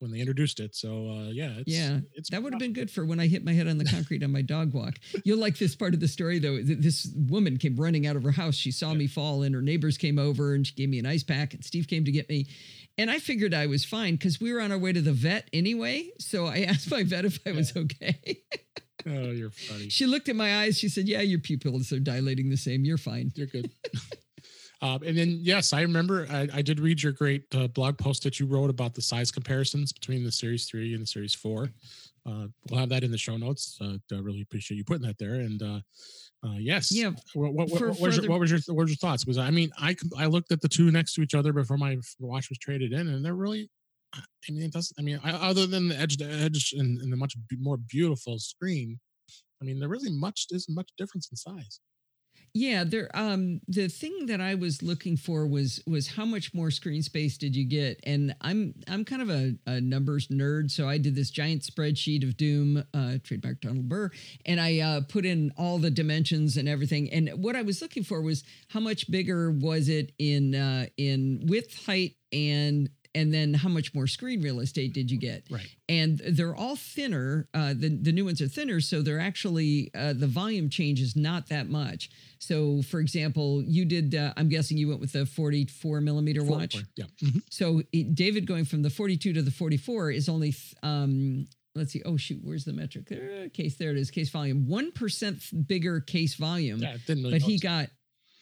when 0.00 0.10
they 0.10 0.20
introduced 0.20 0.60
it. 0.60 0.74
So 0.74 1.08
uh, 1.08 1.30
yeah, 1.30 1.52
it's, 1.58 1.70
yeah, 1.70 2.00
it's 2.14 2.30
that 2.30 2.42
would 2.42 2.52
have 2.52 2.60
been 2.60 2.72
good 2.72 2.90
for 2.90 3.04
when 3.04 3.20
I 3.20 3.26
hit 3.26 3.44
my 3.44 3.52
head 3.52 3.68
on 3.68 3.78
the 3.78 3.84
concrete 3.84 4.22
on 4.22 4.32
my 4.32 4.42
dog 4.42 4.72
walk. 4.74 4.94
You'll 5.24 5.38
like 5.38 5.58
this 5.58 5.76
part 5.76 5.94
of 5.94 6.00
the 6.00 6.08
story 6.08 6.38
though. 6.38 6.60
This 6.62 7.08
woman 7.14 7.56
came 7.56 7.76
running 7.76 8.06
out 8.06 8.16
of 8.16 8.22
her 8.22 8.32
house. 8.32 8.54
She 8.54 8.70
saw 8.70 8.92
yeah. 8.92 8.98
me 8.98 9.06
fall, 9.06 9.42
and 9.42 9.54
her 9.54 9.62
neighbors 9.62 9.96
came 9.98 10.18
over 10.18 10.54
and 10.54 10.66
she 10.66 10.74
gave 10.74 10.88
me 10.88 10.98
an 10.98 11.06
ice 11.06 11.22
pack. 11.22 11.54
And 11.54 11.64
Steve 11.64 11.88
came 11.88 12.04
to 12.04 12.12
get 12.12 12.28
me, 12.28 12.46
and 12.98 13.10
I 13.10 13.18
figured 13.18 13.54
I 13.54 13.66
was 13.66 13.84
fine 13.84 14.14
because 14.14 14.40
we 14.40 14.52
were 14.52 14.60
on 14.60 14.72
our 14.72 14.78
way 14.78 14.92
to 14.92 15.00
the 15.00 15.12
vet 15.12 15.48
anyway. 15.52 16.10
So 16.18 16.46
I 16.46 16.60
asked 16.68 16.90
my 16.90 17.02
vet 17.02 17.24
if 17.24 17.38
I 17.46 17.52
was 17.52 17.76
okay. 17.76 18.42
oh, 19.06 19.30
you're 19.30 19.50
funny. 19.50 19.88
She 19.88 20.06
looked 20.06 20.28
at 20.28 20.36
my 20.36 20.62
eyes. 20.62 20.78
She 20.78 20.88
said, 20.88 21.08
"Yeah, 21.08 21.20
your 21.20 21.40
pupils 21.40 21.92
are 21.92 22.00
dilating 22.00 22.50
the 22.50 22.56
same. 22.56 22.84
You're 22.84 22.98
fine. 22.98 23.32
You're 23.34 23.46
good." 23.46 23.70
Um, 24.82 25.02
and 25.02 25.16
then, 25.16 25.38
yes, 25.42 25.72
I 25.72 25.82
remember 25.82 26.26
I, 26.30 26.48
I 26.54 26.62
did 26.62 26.80
read 26.80 27.02
your 27.02 27.12
great 27.12 27.44
uh, 27.54 27.66
blog 27.68 27.98
post 27.98 28.22
that 28.22 28.40
you 28.40 28.46
wrote 28.46 28.70
about 28.70 28.94
the 28.94 29.02
size 29.02 29.30
comparisons 29.30 29.92
between 29.92 30.24
the 30.24 30.32
Series 30.32 30.66
3 30.66 30.94
and 30.94 31.02
the 31.02 31.06
Series 31.06 31.34
4. 31.34 31.68
Uh, 32.26 32.46
we'll 32.70 32.80
have 32.80 32.88
that 32.88 33.04
in 33.04 33.10
the 33.10 33.18
show 33.18 33.36
notes. 33.36 33.76
Uh, 33.80 33.96
I 34.12 34.18
really 34.18 34.40
appreciate 34.40 34.78
you 34.78 34.84
putting 34.84 35.06
that 35.06 35.18
there. 35.18 35.34
And 35.34 35.62
uh, 35.62 35.80
uh, 36.46 36.56
yes, 36.58 36.90
yeah. 36.90 37.10
What, 37.34 37.52
what, 37.52 37.68
what, 37.68 37.80
what, 37.82 38.00
was 38.00 38.16
your, 38.16 38.30
what, 38.30 38.40
was 38.40 38.50
your, 38.50 38.60
what 38.68 38.84
was 38.84 38.90
your 38.90 38.96
thoughts? 38.96 39.24
Because 39.24 39.36
I 39.36 39.50
mean, 39.50 39.70
I 39.76 39.94
I 40.16 40.26
looked 40.26 40.52
at 40.52 40.62
the 40.62 40.68
two 40.68 40.90
next 40.90 41.14
to 41.14 41.22
each 41.22 41.34
other 41.34 41.52
before 41.52 41.76
my 41.76 41.98
watch 42.18 42.48
was 42.48 42.58
traded 42.58 42.94
in, 42.94 43.08
and 43.08 43.22
they're 43.22 43.34
really 43.34 43.68
I 44.14 44.52
mean, 44.52 44.62
it 44.62 44.72
doesn't. 44.72 44.96
I 44.98 45.02
mean, 45.02 45.20
other 45.22 45.66
than 45.66 45.88
the 45.88 45.98
edge 45.98 46.16
to 46.18 46.24
edge 46.24 46.74
and, 46.76 47.00
and 47.00 47.12
the 47.12 47.16
much 47.16 47.34
more 47.58 47.76
beautiful 47.76 48.38
screen, 48.38 48.98
I 49.60 49.64
mean, 49.64 49.78
there 49.78 49.88
really 49.88 50.10
much 50.10 50.46
isn't 50.50 50.74
much 50.74 50.90
difference 50.96 51.28
in 51.30 51.36
size. 51.36 51.80
Yeah, 52.52 52.82
there. 52.82 53.08
Um, 53.14 53.60
the 53.68 53.86
thing 53.86 54.26
that 54.26 54.40
I 54.40 54.56
was 54.56 54.82
looking 54.82 55.16
for 55.16 55.46
was 55.46 55.80
was 55.86 56.08
how 56.08 56.24
much 56.24 56.52
more 56.52 56.72
screen 56.72 57.00
space 57.00 57.38
did 57.38 57.54
you 57.54 57.64
get? 57.64 58.00
And 58.02 58.34
I'm 58.40 58.74
I'm 58.88 59.04
kind 59.04 59.22
of 59.22 59.30
a, 59.30 59.54
a 59.66 59.80
numbers 59.80 60.26
nerd, 60.28 60.72
so 60.72 60.88
I 60.88 60.98
did 60.98 61.14
this 61.14 61.30
giant 61.30 61.62
spreadsheet 61.62 62.24
of 62.24 62.36
Doom, 62.36 62.82
uh, 62.92 63.18
trademark 63.22 63.60
Donald 63.60 63.88
Burr, 63.88 64.10
and 64.46 64.60
I 64.60 64.80
uh, 64.80 65.02
put 65.08 65.24
in 65.24 65.52
all 65.56 65.78
the 65.78 65.92
dimensions 65.92 66.56
and 66.56 66.68
everything. 66.68 67.08
And 67.12 67.30
what 67.36 67.54
I 67.54 67.62
was 67.62 67.80
looking 67.80 68.02
for 68.02 68.20
was 68.20 68.42
how 68.70 68.80
much 68.80 69.08
bigger 69.08 69.52
was 69.52 69.88
it 69.88 70.10
in 70.18 70.56
uh, 70.56 70.86
in 70.96 71.44
width, 71.46 71.86
height, 71.86 72.16
and 72.32 72.90
and 73.14 73.32
then 73.32 73.54
how 73.54 73.68
much 73.68 73.94
more 73.94 74.06
screen 74.06 74.42
real 74.42 74.60
estate 74.60 74.92
did 74.92 75.10
you 75.10 75.18
get? 75.18 75.44
Right. 75.50 75.68
And 75.88 76.18
they're 76.18 76.54
all 76.54 76.76
thinner. 76.76 77.48
Uh, 77.52 77.74
the 77.74 77.88
the 77.88 78.12
new 78.12 78.24
ones 78.24 78.40
are 78.40 78.48
thinner, 78.48 78.80
so 78.80 79.02
they're 79.02 79.20
actually 79.20 79.90
uh, 79.94 80.12
the 80.12 80.26
volume 80.26 80.70
change 80.70 81.00
is 81.00 81.16
not 81.16 81.48
that 81.48 81.68
much. 81.68 82.10
So, 82.38 82.82
for 82.82 83.00
example, 83.00 83.62
you 83.62 83.84
did. 83.84 84.14
Uh, 84.14 84.32
I'm 84.36 84.48
guessing 84.48 84.76
you 84.76 84.88
went 84.88 85.00
with 85.00 85.12
the 85.12 85.26
44 85.26 86.00
millimeter 86.00 86.44
watch. 86.44 86.76
Yeah. 86.96 87.04
Mm-hmm. 87.22 87.38
So 87.50 87.82
it, 87.92 88.14
David 88.14 88.46
going 88.46 88.64
from 88.64 88.82
the 88.82 88.90
42 88.90 89.34
to 89.34 89.42
the 89.42 89.50
44 89.50 90.10
is 90.12 90.28
only. 90.28 90.54
Um, 90.82 91.46
let's 91.74 91.92
see. 91.92 92.02
Oh 92.04 92.16
shoot, 92.16 92.40
where's 92.42 92.64
the 92.64 92.72
metric? 92.72 93.08
There, 93.08 93.48
case 93.48 93.76
there 93.76 93.90
it 93.90 93.96
is. 93.96 94.10
Case 94.10 94.30
volume. 94.30 94.68
One 94.68 94.92
percent 94.92 95.42
bigger 95.66 96.00
case 96.00 96.34
volume. 96.34 96.78
Yeah, 96.78 96.96
didn't 97.06 97.24
really 97.24 97.38
but 97.38 97.42
he 97.42 97.58
got 97.58 97.88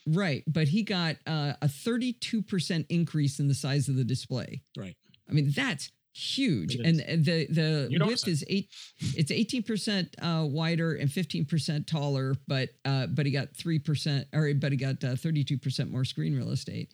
Right, 0.09 0.43
but 0.47 0.69
he 0.69 0.83
got 0.83 1.17
uh, 1.27 1.55
a 1.61 1.67
32% 1.67 2.87
increase 2.89 3.41
in 3.41 3.49
the 3.49 3.55
size 3.55 3.89
of 3.89 3.97
the 3.97 4.05
display. 4.05 4.63
Right. 4.77 4.97
I 5.29 5.33
mean, 5.33 5.53
that's 5.55 5.91
huge. 6.19 6.75
And 6.75 6.99
the 7.01 7.47
the 7.51 7.89
you 7.91 8.05
width 8.05 8.27
is 8.27 8.45
eight 8.49 8.71
it's 9.01 9.31
18% 9.31 10.09
uh, 10.21 10.47
wider 10.47 10.95
and 10.95 11.09
15% 11.09 11.87
taller, 11.87 12.35
but 12.47 12.71
uh, 12.85 13.07
but 13.07 13.27
he 13.27 13.33
got 13.33 13.53
3% 13.55 14.25
or 14.33 14.53
but 14.55 14.73
he 14.73 14.79
got 14.79 14.97
32% 15.01 15.81
uh, 15.81 15.85
more 15.87 16.05
screen 16.05 16.37
real 16.37 16.51
estate. 16.51 16.91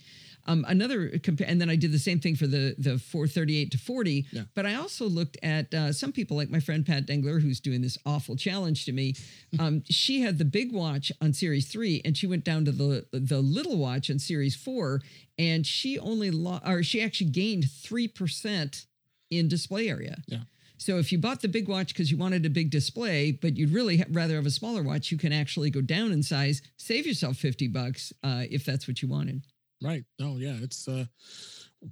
Um, 0.46 0.64
another 0.68 1.11
and 1.46 1.61
then 1.61 1.70
I 1.70 1.76
did 1.76 1.92
the 1.92 1.98
same 1.98 2.20
thing 2.20 2.37
for 2.37 2.46
the 2.46 2.74
the 2.78 2.98
438 2.98 3.70
to 3.72 3.78
40. 3.78 4.26
Yeah. 4.30 4.42
But 4.54 4.66
I 4.66 4.74
also 4.74 5.09
looked 5.09 5.38
at 5.42 5.72
uh, 5.72 5.92
some 5.92 6.12
people 6.12 6.37
like 6.37 6.50
my 6.50 6.61
friend 6.61 6.85
Pat 6.85 7.07
Dengler, 7.07 7.40
who's 7.40 7.61
doing 7.61 7.83
this 7.83 7.98
awful 8.04 8.37
challenge 8.37 8.85
to 8.87 8.92
me. 8.92 9.14
Um, 9.57 9.85
she 9.88 10.20
had 10.20 10.38
the 10.38 10.44
big 10.44 10.72
watch 10.72 11.12
on 11.20 11.33
Series 11.33 11.68
Three, 11.68 12.02
and 12.04 12.16
she 12.16 12.26
went 12.26 12.42
down 12.44 12.64
to 12.64 12.72
the 12.72 13.07
the 13.12 13.38
little 13.38 13.78
watch 13.78 14.11
on 14.11 14.18
Series 14.18 14.57
Four, 14.57 15.00
and 15.38 15.64
she 15.64 15.96
only 15.96 16.33
lo- 16.33 16.59
or 16.66 16.83
she 16.83 17.00
actually 17.00 17.30
gained 17.30 17.70
three 17.70 18.09
percent 18.09 18.87
in 19.30 19.46
display 19.46 19.88
area. 19.88 20.16
Yeah. 20.26 20.40
So 20.76 20.98
if 20.98 21.12
you 21.12 21.18
bought 21.18 21.40
the 21.40 21.48
big 21.48 21.68
watch 21.68 21.94
because 21.94 22.11
you 22.11 22.18
wanted 22.18 22.44
a 22.44 22.50
big 22.50 22.70
display, 22.70 23.33
but 23.33 23.57
you'd 23.57 23.70
really 23.70 23.98
ha- 23.98 24.04
rather 24.11 24.35
have 24.35 24.46
a 24.46 24.50
smaller 24.50 24.83
watch, 24.83 25.11
you 25.11 25.18
can 25.18 25.33
actually 25.33 25.70
go 25.70 25.80
down 25.80 26.12
in 26.12 26.22
size, 26.22 26.62
save 26.76 27.07
yourself 27.07 27.37
50 27.37 27.68
bucks 27.68 28.12
uh, 28.22 28.42
if 28.50 28.64
that's 28.64 28.88
what 28.88 29.00
you 29.00 29.09
wanted. 29.09 29.42
Right. 29.82 30.04
Oh 30.20 30.37
yeah, 30.38 30.56
it's 30.62 30.88
a 30.88 31.08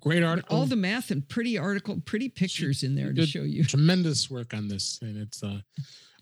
great 0.01 0.23
article. 0.23 0.57
All 0.57 0.67
the 0.67 0.77
math 0.77 1.11
and 1.11 1.27
pretty 1.29 1.59
article, 1.59 2.01
pretty 2.05 2.29
pictures 2.29 2.83
in 2.83 2.95
there 2.95 3.13
to 3.13 3.27
show 3.27 3.43
you. 3.43 3.65
tremendous 3.65 4.31
work 4.31 4.55
on 4.55 4.69
this, 4.69 4.99
and 5.03 5.17
it's 5.19 5.43
uh, 5.43 5.61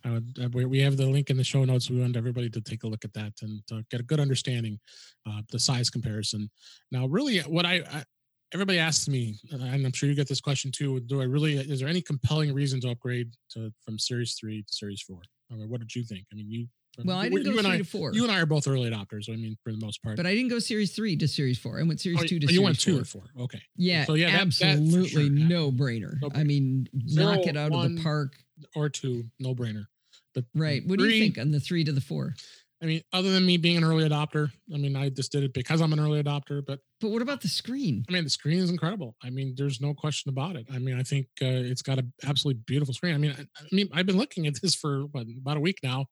I 0.04 0.10
would 0.10 0.38
uh, 0.42 0.48
we- 0.52 0.64
we 0.64 0.80
have 0.80 0.96
the 0.96 1.06
link 1.06 1.30
in 1.30 1.36
the 1.36 1.44
show 1.44 1.64
notes. 1.64 1.88
We 1.90 2.00
want 2.00 2.16
everybody 2.16 2.50
to 2.50 2.60
take 2.60 2.82
a 2.84 2.88
look 2.88 3.04
at 3.04 3.12
that 3.12 3.34
and 3.42 3.60
uh, 3.72 3.82
get 3.90 4.00
a 4.00 4.04
good 4.04 4.18
understanding, 4.20 4.80
uh, 5.28 5.42
the 5.52 5.58
size 5.60 5.90
comparison. 5.90 6.50
Now, 6.90 7.06
really, 7.06 7.38
what 7.40 7.66
I, 7.66 7.82
I 7.92 8.04
everybody 8.52 8.78
asks 8.78 9.06
me, 9.06 9.36
and 9.52 9.62
I'm 9.62 9.92
sure 9.92 10.08
you 10.08 10.14
get 10.16 10.26
this 10.28 10.40
question 10.40 10.72
too. 10.72 10.98
Do 11.00 11.20
I 11.20 11.24
really? 11.24 11.54
Is 11.56 11.78
there 11.80 11.88
any 11.88 12.00
compelling 12.02 12.52
reason 12.52 12.80
to 12.80 12.90
upgrade 12.90 13.32
to 13.52 13.70
from 13.84 13.98
Series 13.98 14.34
Three 14.34 14.62
to 14.62 14.72
Series 14.74 15.02
Four? 15.02 15.20
I 15.52 15.54
mean, 15.56 15.68
what 15.68 15.78
did 15.80 15.94
you 15.94 16.02
think? 16.02 16.24
I 16.32 16.34
mean, 16.36 16.50
you. 16.50 16.66
Well, 17.04 17.16
I 17.18 17.28
didn't 17.28 17.44
go 17.44 17.50
you 17.52 17.62
three 17.62 17.70
I, 17.70 17.78
to 17.78 17.84
four, 17.84 18.12
You 18.12 18.22
and 18.24 18.32
I 18.32 18.40
are 18.40 18.46
both 18.46 18.66
early 18.68 18.90
adopters. 18.90 19.28
I 19.32 19.36
mean, 19.36 19.56
for 19.62 19.72
the 19.72 19.78
most 19.78 20.02
part. 20.02 20.16
but 20.16 20.26
I 20.26 20.34
didn't 20.34 20.50
go 20.50 20.58
series 20.58 20.94
three 20.94 21.16
to 21.16 21.28
series 21.28 21.58
four. 21.58 21.78
I 21.78 21.82
went 21.82 22.00
series 22.00 22.20
Oh, 22.20 22.26
two 22.26 22.38
to 22.40 22.46
oh, 22.46 22.48
series 22.48 22.54
you 22.54 22.62
went 22.62 22.80
two 22.80 22.92
four. 22.92 23.00
or 23.02 23.04
four. 23.04 23.44
Okay. 23.44 23.62
Yeah, 23.76 24.04
So, 24.04 24.14
yeah, 24.14 24.30
that- 24.30 24.52
that 24.60 24.76
absolutely 24.78 25.08
sure, 25.08 25.30
no 25.30 25.70
brainer. 25.72 26.20
No 26.20 26.30
I 26.34 26.44
mean, 26.44 26.88
Zero, 27.08 27.34
knock 27.36 27.46
it 27.46 27.56
out 27.56 27.72
of 27.72 27.94
the 27.96 28.02
park. 28.02 28.36
Or 28.74 28.88
two, 28.88 29.24
no 29.38 29.54
brainer. 29.54 29.86
But 30.34 30.44
Right. 30.54 30.86
What 30.86 30.98
do 30.98 31.06
you 31.06 31.20
think 31.20 31.38
on 31.38 31.50
the 31.50 31.60
three 31.60 31.84
to 31.84 31.92
the 31.92 32.00
four? 32.00 32.34
I 32.82 32.86
mean, 32.86 33.02
other 33.12 33.30
than 33.30 33.44
me 33.44 33.58
being 33.58 33.76
an 33.76 33.84
early 33.84 34.08
adopter, 34.08 34.50
I 34.72 34.78
mean, 34.78 34.96
I 34.96 35.10
just 35.10 35.32
did 35.32 35.44
it 35.44 35.52
because 35.52 35.82
I'm 35.82 35.92
an 35.92 36.00
early 36.00 36.22
adopter. 36.22 36.64
But 36.64 36.80
But 36.98 37.10
what 37.10 37.20
about 37.20 37.42
the 37.42 37.48
screen? 37.48 38.06
I 38.08 38.12
mean, 38.12 38.24
the 38.24 38.30
screen 38.30 38.58
is 38.58 38.70
incredible. 38.70 39.16
I 39.22 39.28
mean, 39.28 39.54
there's 39.54 39.82
no 39.82 39.92
question 39.92 40.30
about 40.30 40.56
it. 40.56 40.66
I 40.72 40.78
mean, 40.78 40.98
I 40.98 41.02
think 41.02 41.26
uh, 41.42 41.46
it's 41.46 41.82
got 41.82 41.98
an 41.98 42.10
absolutely 42.24 42.62
beautiful 42.66 42.94
screen. 42.94 43.14
I 43.14 43.18
mean, 43.18 43.32
I, 43.38 43.42
I 43.42 43.66
mean, 43.70 43.88
I've 43.92 44.06
been 44.06 44.16
looking 44.16 44.46
at 44.46 44.60
this 44.62 44.74
for 44.74 45.02
what, 45.12 45.26
about 45.42 45.58
a 45.58 45.60
week 45.60 45.80
now, 45.82 46.06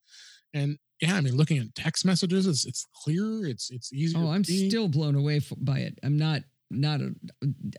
and 0.58 0.78
yeah, 1.00 1.14
I 1.16 1.20
mean, 1.20 1.36
looking 1.36 1.58
at 1.58 1.74
text 1.74 2.04
messages, 2.04 2.46
it's 2.46 2.66
it's 2.66 2.84
clear. 3.04 3.46
It's 3.46 3.70
it's 3.70 3.92
easy. 3.92 4.16
Oh, 4.16 4.28
I'm 4.30 4.42
read. 4.42 4.68
still 4.70 4.88
blown 4.88 5.14
away 5.14 5.40
by 5.56 5.78
it. 5.78 5.98
I'm 6.02 6.16
not 6.18 6.42
not 6.70 7.00
a, 7.00 7.14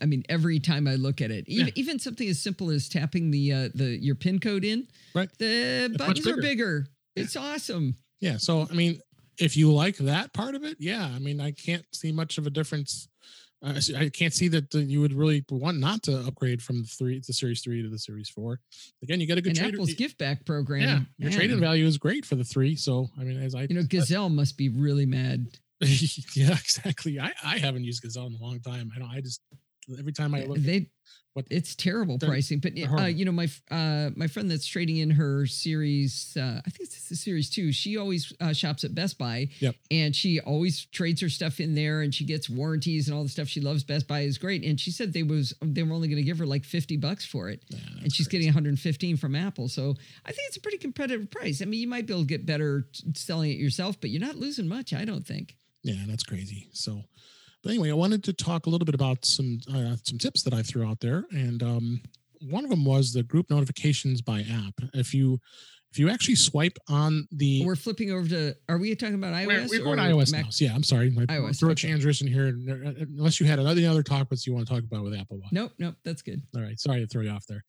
I 0.01 0.05
mean 0.05 0.23
every 0.29 0.59
time 0.59 0.87
I 0.87 0.95
look 0.95 1.21
at 1.21 1.29
it 1.29 1.45
even, 1.47 1.67
Yeah. 1.67 1.73
even 1.75 1.99
something 1.99 2.27
as 2.27 2.41
simple 2.41 2.71
as 2.71 2.89
tapping 2.89 3.29
the 3.29 3.53
uh 3.53 3.69
the 3.75 3.97
your 4.01 4.15
pin 4.15 4.39
code 4.39 4.65
in 4.65 4.87
Right. 5.13 5.29
the 5.37 5.89
much 5.91 5.99
buttons 5.99 6.25
are 6.27 6.37
bigger. 6.37 6.41
bigger 6.41 6.87
it's 7.15 7.35
awesome 7.35 7.97
yeah. 8.19 8.37
So 8.37 8.67
I 8.69 8.73
mean, 8.73 8.99
if 9.39 9.55
you 9.55 9.71
like 9.71 9.97
that 9.97 10.33
part 10.33 10.55
of 10.55 10.63
it, 10.65 10.75
yeah. 10.79 11.05
I 11.05 11.19
mean, 11.19 11.39
I 11.39 11.51
can't 11.51 11.85
see 11.93 12.11
much 12.11 12.37
of 12.37 12.47
a 12.47 12.49
difference. 12.49 13.07
Uh, 13.61 13.79
I 13.97 14.09
can't 14.09 14.33
see 14.33 14.47
that 14.49 14.73
you 14.73 15.01
would 15.01 15.13
really 15.13 15.43
want 15.49 15.79
not 15.79 16.03
to 16.03 16.17
upgrade 16.19 16.61
from 16.61 16.81
the 16.81 16.87
three, 16.87 17.21
the 17.25 17.33
Series 17.33 17.61
Three 17.61 17.81
to 17.81 17.89
the 17.89 17.99
Series 17.99 18.29
Four. 18.29 18.61
Again, 19.03 19.19
you 19.19 19.27
get 19.27 19.37
a 19.37 19.41
good 19.41 19.49
and 19.49 19.59
trader. 19.59 19.75
Apple's 19.75 19.93
gift 19.93 20.17
back 20.17 20.45
program 20.45 20.81
yeah, 20.81 20.99
your 21.17 21.31
trading 21.31 21.59
value 21.59 21.85
is 21.85 21.97
great 21.97 22.25
for 22.25 22.35
the 22.35 22.45
three. 22.45 22.75
So 22.75 23.09
I 23.19 23.23
mean, 23.23 23.41
as 23.41 23.55
I 23.55 23.63
you 23.63 23.75
know 23.75 23.83
Gazelle 23.83 24.29
must 24.29 24.57
be 24.57 24.69
really 24.69 25.05
mad 25.05 25.47
yeah, 26.35 26.51
exactly. 26.51 27.19
I, 27.19 27.31
I 27.43 27.57
haven't 27.57 27.85
used 27.85 28.01
Gazelle 28.01 28.27
in 28.27 28.33
a 28.33 28.43
long 28.43 28.59
time. 28.59 28.91
I 28.93 28.99
don't. 28.99 29.09
I 29.09 29.21
just 29.21 29.41
every 29.97 30.13
time 30.13 30.35
I 30.35 30.43
look, 30.43 30.57
at 30.57 30.65
they 30.65 30.89
what 31.33 31.45
it's 31.51 31.75
terrible 31.75 32.17
pricing 32.17 32.59
but 32.59 32.73
uh, 32.99 33.03
you 33.05 33.23
know 33.23 33.31
my 33.31 33.47
uh 33.69 34.09
my 34.15 34.25
friend 34.27 34.49
that's 34.49 34.65
trading 34.65 34.97
in 34.97 35.11
her 35.11 35.45
series 35.45 36.35
uh 36.37 36.59
i 36.65 36.69
think 36.71 36.89
it's 36.89 37.07
the 37.07 37.15
series 37.15 37.49
two 37.51 37.71
she 37.71 37.97
always 37.97 38.33
uh, 38.41 38.51
shops 38.51 38.83
at 38.83 38.95
best 38.95 39.17
buy 39.19 39.47
Yep. 39.59 39.75
and 39.91 40.15
she 40.15 40.39
always 40.39 40.85
trades 40.87 41.21
her 41.21 41.29
stuff 41.29 41.59
in 41.59 41.75
there 41.75 42.01
and 42.01 42.13
she 42.13 42.25
gets 42.25 42.49
warranties 42.49 43.07
and 43.07 43.15
all 43.15 43.23
the 43.23 43.29
stuff 43.29 43.47
she 43.47 43.61
loves 43.61 43.83
best 43.83 44.07
buy 44.07 44.21
is 44.21 44.37
great 44.39 44.65
and 44.65 44.79
she 44.79 44.89
said 44.91 45.13
they 45.13 45.21
was 45.23 45.53
they 45.61 45.83
were 45.83 45.93
only 45.93 46.07
going 46.07 46.17
to 46.17 46.23
give 46.23 46.39
her 46.39 46.47
like 46.47 46.65
50 46.65 46.97
bucks 46.97 47.25
for 47.25 47.47
it 47.49 47.63
Yeah, 47.69 47.77
and 48.01 48.11
she's 48.11 48.27
crazy. 48.27 48.39
getting 48.45 48.47
115 48.47 49.17
from 49.17 49.35
apple 49.35 49.69
so 49.69 49.95
i 50.25 50.31
think 50.31 50.47
it's 50.47 50.57
a 50.57 50.61
pretty 50.61 50.79
competitive 50.79 51.29
price 51.29 51.61
i 51.61 51.65
mean 51.65 51.79
you 51.79 51.87
might 51.87 52.07
be 52.07 52.13
able 52.13 52.23
to 52.23 52.27
get 52.27 52.45
better 52.47 52.87
selling 53.13 53.51
it 53.51 53.57
yourself 53.57 54.01
but 54.01 54.09
you're 54.09 54.19
not 54.19 54.35
losing 54.35 54.67
much 54.67 54.93
i 54.93 55.05
don't 55.05 55.25
think 55.27 55.55
yeah, 55.81 56.03
that's 56.07 56.23
crazy. 56.23 56.67
So, 56.73 57.03
but 57.63 57.71
anyway, 57.71 57.89
I 57.89 57.93
wanted 57.93 58.23
to 58.25 58.33
talk 58.33 58.65
a 58.65 58.69
little 58.69 58.85
bit 58.85 58.95
about 58.95 59.25
some 59.25 59.59
uh, 59.73 59.95
some 60.03 60.17
tips 60.17 60.43
that 60.43 60.53
I 60.53 60.61
threw 60.61 60.87
out 60.87 60.99
there, 60.99 61.25
and 61.31 61.61
um, 61.61 62.01
one 62.41 62.63
of 62.63 62.69
them 62.69 62.85
was 62.85 63.13
the 63.13 63.23
group 63.23 63.49
notifications 63.49 64.21
by 64.21 64.41
app. 64.41 64.75
If 64.93 65.13
you 65.13 65.39
if 65.91 65.97
you 65.97 66.09
actually 66.09 66.35
swipe 66.35 66.77
on 66.87 67.27
the 67.31 67.65
we're 67.65 67.75
flipping 67.75 68.11
over 68.11 68.27
to 68.29 68.55
are 68.69 68.77
we 68.77 68.95
talking 68.95 69.15
about 69.15 69.33
we're, 69.45 69.61
ios 69.61 69.69
we're 69.69 69.81
or 69.81 69.95
going 69.95 69.99
iOS 69.99 70.31
Mac? 70.31 70.45
now. 70.45 70.49
So, 70.51 70.65
yeah, 70.65 70.75
I'm 70.75 70.83
sorry. 70.83 71.07
I 71.07 71.25
iOS, 71.25 71.59
threw 71.59 71.69
a 71.69 71.71
okay. 71.71 71.87
transition 71.87 72.27
here, 72.27 72.47
uh, 72.47 73.05
unless 73.17 73.39
you 73.39 73.47
had 73.47 73.59
any 73.59 73.85
other 73.85 74.03
topics 74.03 74.45
you 74.45 74.53
want 74.53 74.67
to 74.67 74.73
talk 74.73 74.83
about 74.83 75.03
with 75.03 75.13
Apple 75.13 75.39
Watch. 75.39 75.51
nope 75.51 75.71
nope 75.79 75.95
that's 76.05 76.21
good 76.21 76.41
All 76.55 76.61
right, 76.61 76.79
sorry 76.79 77.01
to 77.01 77.07
throw 77.07 77.23
you 77.23 77.31
off 77.31 77.45
there. 77.47 77.63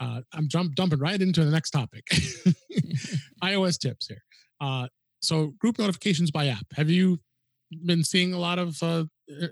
Uh, 0.00 0.22
I'm 0.32 0.48
jump, 0.48 0.74
dumping 0.74 0.98
right 0.98 1.20
into 1.20 1.44
the 1.44 1.50
next 1.50 1.70
topic. 1.70 2.06
iOS 3.42 3.78
tips 3.78 4.08
here. 4.08 4.22
Uh, 4.60 4.88
so 5.20 5.48
group 5.58 5.78
notifications 5.78 6.30
by 6.30 6.46
app. 6.48 6.66
Have 6.74 6.90
you 6.90 7.18
been 7.84 8.02
seeing 8.02 8.32
a 8.32 8.38
lot 8.38 8.58
of 8.58 8.82
uh, 8.82 9.04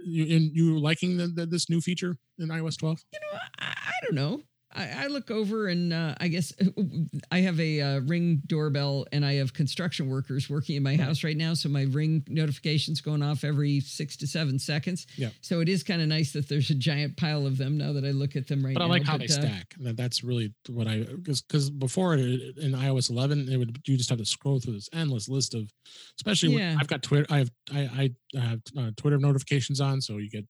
you 0.05 0.25
in 0.25 0.51
you 0.55 0.79
liking 0.79 1.17
the, 1.17 1.29
the, 1.29 1.47
this 1.47 1.69
new 1.69 1.81
feature 1.81 2.17
in 2.39 2.49
iOS 2.49 2.79
12? 2.79 3.03
you 3.13 3.19
know, 3.21 3.39
I, 3.59 3.67
I 3.67 3.93
don't 4.05 4.15
know. 4.15 4.43
I, 4.77 5.05
I 5.05 5.07
look 5.07 5.31
over 5.31 5.69
and 5.69 5.93
uh, 5.93 6.15
I 6.21 6.29
guess 6.29 6.53
I 7.31 7.41
have 7.41 7.59
a 7.59 7.81
uh, 7.81 8.01
ring 8.01 8.43
doorbell 8.47 9.07
and 9.13 9.25
I 9.25 9.35
have 9.35 9.55
construction 9.55 10.09
workers 10.09 10.51
working 10.51 10.77
in 10.77 10.83
my 10.83 10.97
house 10.97 11.25
right 11.25 11.37
now. 11.37 11.55
So 11.55 11.69
my 11.69 11.85
ring 11.85 12.25
notifications 12.29 13.01
going 13.01 13.23
off 13.23 13.43
every 13.43 13.81
six 13.81 14.17
to 14.19 14.27
seven 14.27 14.59
seconds. 14.59 15.07
Yeah. 15.17 15.31
So 15.41 15.61
it 15.61 15.69
is 15.69 15.83
kind 15.83 16.03
of 16.03 16.09
nice 16.09 16.33
that 16.33 16.49
there's 16.49 16.71
a 16.71 16.75
giant 16.75 17.17
pile 17.17 17.47
of 17.47 17.57
them 17.59 17.79
now 17.79 17.93
that 17.95 18.05
I 18.05 18.11
look 18.11 18.37
at 18.37 18.49
them 18.49 18.65
right 18.65 18.75
But 18.75 18.81
now. 18.81 18.87
I 18.87 18.89
like 18.89 19.05
how 19.05 19.17
they 19.17 19.25
uh, 19.25 19.29
stack. 19.29 19.75
That, 19.81 19.97
that's 19.97 20.23
really 20.23 20.55
what 20.69 20.87
I 20.87 21.05
because 21.05 21.71
before 21.71 22.15
in 22.15 22.73
iOS 22.73 23.11
11, 23.11 23.49
it 23.51 23.57
would 23.57 23.81
you 23.87 23.97
just 23.97 24.11
have 24.11 24.19
to 24.19 24.27
scroll 24.27 24.61
through 24.61 24.75
this 24.75 24.91
endless 24.93 25.29
list 25.29 25.55
of, 25.55 25.71
especially 26.19 26.55
when 26.55 26.79
I've 26.79 26.89
got 26.89 27.03
Twitter. 27.03 27.27
I 27.31 27.39
have 27.39 27.51
I 27.73 28.11
I, 28.35 28.39
have 28.39 28.61
uh, 28.79 28.91
Twitter 28.97 29.19
notifications 29.19 29.81
on, 29.81 30.01
so 30.01 30.19
you 30.19 30.29
get 30.29 30.45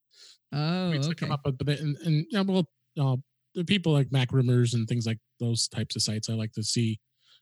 Oh, 0.52 0.92
okay. 0.92 1.14
come 1.14 1.32
up, 1.32 1.40
but, 1.44 1.58
but 1.58 1.66
they, 1.66 1.76
and, 1.78 1.96
and 2.04 2.26
know, 2.32 2.42
well, 2.44 2.68
uh, 2.98 3.16
the 3.56 3.64
people 3.64 3.92
like 3.92 4.12
Mac 4.12 4.32
Rumors 4.32 4.74
and 4.74 4.86
things 4.86 5.06
like 5.06 5.18
those 5.40 5.66
types 5.66 5.96
of 5.96 6.02
sites, 6.02 6.28
I 6.30 6.34
like 6.34 6.52
to 6.52 6.62
see 6.62 7.00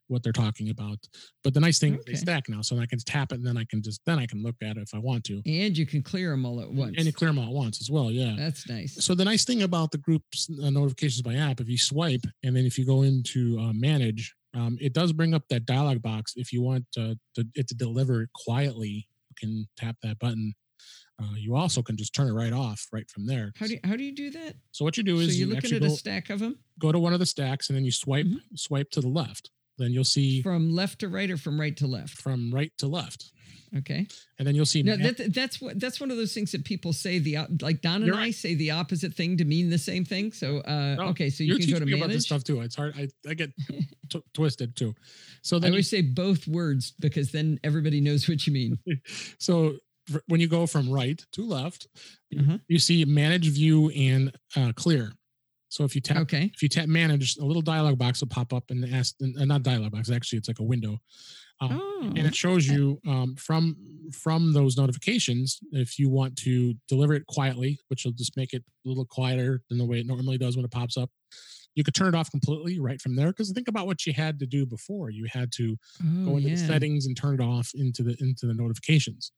what 0.08 0.22
they're 0.22 0.32
talking 0.32 0.70
about. 0.70 0.98
But 1.42 1.54
the 1.54 1.60
nice 1.60 1.78
thing 1.78 1.94
is 1.94 2.04
they 2.04 2.14
stack 2.14 2.48
now, 2.48 2.60
so 2.62 2.78
I 2.78 2.86
can 2.86 2.98
tap 2.98 3.32
it 3.32 3.36
and 3.36 3.46
then 3.46 3.56
I 3.56 3.64
can 3.64 3.82
just 3.82 4.00
then 4.06 4.18
I 4.18 4.26
can 4.26 4.42
look 4.42 4.56
at 4.62 4.76
it 4.76 4.82
if 4.82 4.94
I 4.94 4.98
want 4.98 5.24
to, 5.24 5.42
And 5.46 5.76
you 5.76 5.86
can 5.86 6.02
clear 6.02 6.30
them 6.30 6.44
all 6.46 6.60
at 6.60 6.70
once. 6.70 6.94
and 6.96 7.06
you 7.06 7.12
clear 7.12 7.30
them 7.30 7.38
all 7.38 7.46
at 7.46 7.52
once 7.52 7.80
as 7.80 7.90
well. 7.90 8.10
Yeah. 8.10 8.34
That's 8.38 8.68
nice. 8.68 9.02
So 9.04 9.14
the 9.14 9.24
nice 9.24 9.44
thing 9.44 9.62
about 9.62 9.90
the 9.90 9.98
groups 9.98 10.48
uh, 10.62 10.70
notifications 10.70 11.22
by 11.22 11.34
app, 11.36 11.60
if 11.60 11.68
you 11.68 11.78
swipe 11.78 12.24
and 12.42 12.56
then 12.56 12.64
if 12.66 12.78
you 12.78 12.86
go 12.86 13.02
into 13.02 13.58
uh, 13.58 13.72
manage, 13.72 14.34
um, 14.54 14.76
it 14.80 14.92
does 14.92 15.12
bring 15.12 15.34
up 15.34 15.42
that 15.48 15.66
dialog 15.66 16.00
box. 16.02 16.34
If 16.36 16.52
you 16.52 16.62
want 16.62 16.84
uh, 16.96 17.14
to, 17.34 17.46
it 17.54 17.66
to 17.68 17.74
deliver 17.74 18.28
quietly, 18.34 19.08
you 19.30 19.34
can 19.38 19.66
tap 19.76 19.96
that 20.02 20.18
button. 20.18 20.54
Uh, 21.22 21.34
you 21.36 21.54
also 21.54 21.80
can 21.80 21.96
just 21.96 22.12
turn 22.12 22.26
it 22.28 22.32
right 22.32 22.52
off 22.52 22.88
right 22.92 23.08
from 23.08 23.24
there. 23.26 23.52
How 23.56 23.66
do 23.66 23.74
you, 23.74 23.80
how 23.84 23.94
do 23.96 24.02
you 24.02 24.14
do 24.14 24.30
that? 24.32 24.56
so 24.72 24.84
what 24.84 24.96
you 24.96 25.02
do 25.04 25.16
So 25.16 25.22
is 25.22 25.38
you're 25.38 25.48
you 25.48 25.54
looking 25.54 25.72
at 25.72 25.80
go, 25.80 25.86
a 25.86 25.90
stack 25.90 26.28
of 26.30 26.40
them 26.40 26.58
go 26.78 26.90
to 26.90 26.98
one 26.98 27.12
of 27.12 27.20
the 27.20 27.26
stacks 27.26 27.68
and 27.68 27.76
then 27.76 27.84
you 27.84 27.92
swipe 27.92 28.26
Mhm. 28.26 28.40
swipe 28.56 28.90
to 28.90 29.00
the 29.00 29.08
left. 29.08 29.50
Then 29.78 29.92
you'll 29.92 30.04
see 30.04 30.42
from 30.42 30.70
left 30.72 31.00
to 31.00 31.08
right 31.08 31.30
or 31.30 31.36
from 31.36 31.60
right 31.60 31.76
to 31.78 31.86
left. 31.86 32.16
from 32.20 32.52
right 32.54 32.70
to 32.78 32.86
left, 32.86 33.32
Okay. 33.76 34.06
and 34.38 34.46
then 34.46 34.54
you'll 34.54 34.66
see. 34.66 34.84
No, 34.84 34.96
that, 34.96 35.32
that's 35.34 35.60
what 35.60 35.80
that's 35.80 35.98
one 36.00 36.12
of 36.12 36.16
those 36.16 36.32
things 36.32 36.52
that 36.52 36.64
people 36.64 36.92
say 36.92 37.18
the 37.18 37.38
like 37.60 37.80
Don 37.82 37.96
and 37.96 38.06
You're 38.06 38.14
I 38.16 38.30
say 38.30 38.54
the 38.54 38.70
opposite 38.70 39.14
thing 39.14 39.36
to 39.38 39.44
mean 39.44 39.70
the 39.70 39.78
same 39.78 40.04
thing. 40.04 40.30
So 40.32 40.58
uh, 40.60 40.94
No, 40.96 41.02
okay, 41.08 41.28
so 41.30 41.42
you 41.42 41.56
can 41.58 41.70
go 41.70 41.78
to 41.80 41.86
me 41.86 41.94
about 41.98 42.10
this 42.10 42.24
stuff 42.26 42.44
too. 42.44 42.60
It's 42.60 42.76
hard. 42.76 42.94
I, 42.96 43.08
I 43.28 43.34
get 43.34 43.50
t- 44.10 44.22
twisted 44.32 44.76
too. 44.76 44.94
So 45.42 45.56
I 45.56 45.60
then, 45.60 45.72
you, 45.72 45.74
always 45.74 45.90
say 45.90 46.02
both 46.02 46.46
words 46.46 46.92
because 47.00 47.32
then 47.32 47.58
everybody 47.64 48.00
knows 48.00 48.28
what 48.28 48.46
you 48.46 48.52
mean. 48.52 48.78
so 49.38 49.76
when 50.26 50.40
you 50.40 50.48
go 50.48 50.66
from 50.66 50.90
right 50.90 51.24
to 51.32 51.44
left, 51.46 51.86
you- 52.30 52.40
Uh-huh. 52.40 52.58
you 52.68 52.78
see 52.78 53.04
manage, 53.04 53.48
view, 53.48 53.90
and 53.90 54.32
uh, 54.56 54.72
clear. 54.72 55.12
So 55.68 55.82
if 55.84 55.94
you 55.96 56.00
tap 56.00 56.18
Okay. 56.18 56.50
if 56.54 56.62
you 56.62 56.68
tap 56.68 56.86
manage, 56.88 57.36
a 57.36 57.44
little 57.44 57.62
dialog 57.62 57.98
box 57.98 58.20
will 58.20 58.28
pop 58.28 58.52
up 58.52 58.70
and 58.70 58.84
ask, 58.94 59.16
uh, 59.22 59.44
not 59.44 59.62
dialog 59.64 59.90
box, 59.92 60.08
actually, 60.10 60.38
it's 60.38 60.46
like 60.48 60.60
a 60.60 60.64
window. 60.64 61.00
Um, 61.60 61.78
Oh, 61.80 62.00
and 62.16 62.26
it 62.26 62.34
shows 62.34 62.66
you 62.66 63.00
um, 63.06 63.34
from 63.36 63.76
from 64.12 64.52
those 64.52 64.76
notifications 64.76 65.58
if 65.72 65.98
you 65.98 66.08
want 66.10 66.36
to 66.38 66.74
deliver 66.88 67.14
it 67.14 67.26
quietly, 67.26 67.78
which 67.88 68.04
will 68.04 68.12
just 68.12 68.36
make 68.36 68.52
it 68.52 68.62
a 68.84 68.88
little 68.88 69.04
quieter 69.06 69.62
than 69.68 69.78
the 69.78 69.84
way 69.86 69.98
it 70.00 70.06
normally 70.06 70.36
does 70.38 70.56
when 70.56 70.64
it 70.64 70.70
pops 70.70 70.96
up. 70.96 71.10
You 71.74 71.82
could 71.82 71.94
turn 71.94 72.08
it 72.08 72.14
off 72.14 72.30
completely 72.30 72.78
right 72.78 73.00
from 73.00 73.16
there 73.16 73.28
because 73.28 73.50
think 73.50 73.66
about 73.68 73.86
what 73.86 74.04
you 74.06 74.12
had 74.12 74.38
to 74.40 74.46
do 74.46 74.66
before. 74.66 75.10
You 75.10 75.26
had 75.28 75.50
to 75.52 75.76
oh, 76.04 76.24
go 76.24 76.36
into 76.36 76.50
yeah. 76.50 76.56
the 76.56 76.66
settings 76.66 77.06
and 77.06 77.16
turn 77.16 77.34
it 77.34 77.40
off 77.40 77.70
into 77.74 78.02
the 78.04 78.16
into 78.20 78.46
the 78.46 78.54
notifications. 78.54 79.32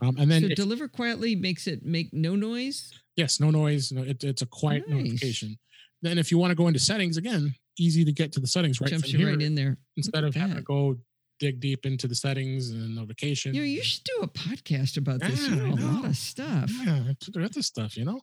Um, 0.00 0.16
and 0.18 0.30
then 0.30 0.42
so 0.42 0.48
deliver 0.54 0.86
quietly 0.88 1.34
makes 1.34 1.66
it 1.66 1.84
make 1.84 2.12
no 2.12 2.36
noise. 2.36 2.92
yes, 3.16 3.40
no 3.40 3.50
noise. 3.50 3.90
No, 3.92 4.02
it, 4.02 4.22
it's 4.22 4.42
a 4.42 4.46
quiet 4.46 4.88
Nice. 4.88 4.96
notification. 5.04 5.58
Then 6.02 6.18
if 6.18 6.30
you 6.30 6.38
want 6.38 6.52
to 6.52 6.54
go 6.54 6.68
into 6.68 6.78
settings 6.78 7.16
again, 7.16 7.52
easy 7.78 8.04
to 8.04 8.12
get 8.12 8.32
to 8.32 8.40
the 8.40 8.46
settings 8.46 8.80
right 8.80 8.90
Jumps 8.90 9.10
from 9.10 9.18
you 9.20 9.26
here 9.26 9.34
right 9.36 9.44
in 9.44 9.54
there. 9.56 9.76
instead 9.96 10.22
of 10.24 10.34
having 10.34 10.56
to 10.56 10.62
go 10.62 10.96
dig 11.40 11.60
deep 11.60 11.86
into 11.86 12.06
the 12.08 12.14
settings 12.14 12.70
and 12.70 12.94
notifications. 12.96 13.54
You 13.56 13.62
know, 13.62 13.66
you 13.66 13.82
should 13.82 14.04
do 14.04 14.18
a 14.22 14.28
podcast 14.28 14.96
about 14.96 15.20
this. 15.20 15.48
Yeah, 15.48 15.54
I 15.54 15.56
know 15.70 15.74
a 15.74 15.92
lot 15.92 16.04
of 16.04 16.16
stuff. 16.16 16.70
Yeah, 16.84 17.12
that's 17.34 17.56
this 17.56 17.66
stuff, 17.66 17.96
you 17.96 18.04
know. 18.04 18.20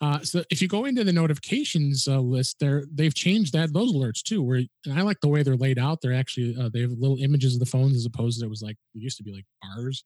Uh, 0.00 0.18
so 0.20 0.42
if 0.50 0.60
you 0.60 0.68
go 0.68 0.84
into 0.86 1.04
the 1.04 1.12
notifications 1.12 2.08
uh, 2.08 2.18
list, 2.18 2.56
there 2.58 2.84
they've 2.92 3.14
changed 3.14 3.52
that 3.52 3.72
those 3.72 3.92
alerts 3.94 4.22
too. 4.22 4.42
Where 4.42 4.62
and 4.86 4.98
I 4.98 5.02
like 5.02 5.20
the 5.20 5.28
way 5.28 5.42
they're 5.42 5.56
laid 5.56 5.78
out. 5.78 6.00
They're 6.02 6.12
actually 6.14 6.56
uh, 6.58 6.70
they 6.72 6.80
have 6.80 6.90
little 6.92 7.18
images 7.20 7.54
of 7.54 7.60
the 7.60 7.66
phones 7.66 7.96
as 7.96 8.04
opposed 8.06 8.40
to 8.40 8.46
it 8.46 8.48
was 8.48 8.62
like 8.62 8.76
it 8.94 9.02
used 9.02 9.16
to 9.18 9.22
be 9.22 9.32
like 9.32 9.44
bars. 9.62 10.04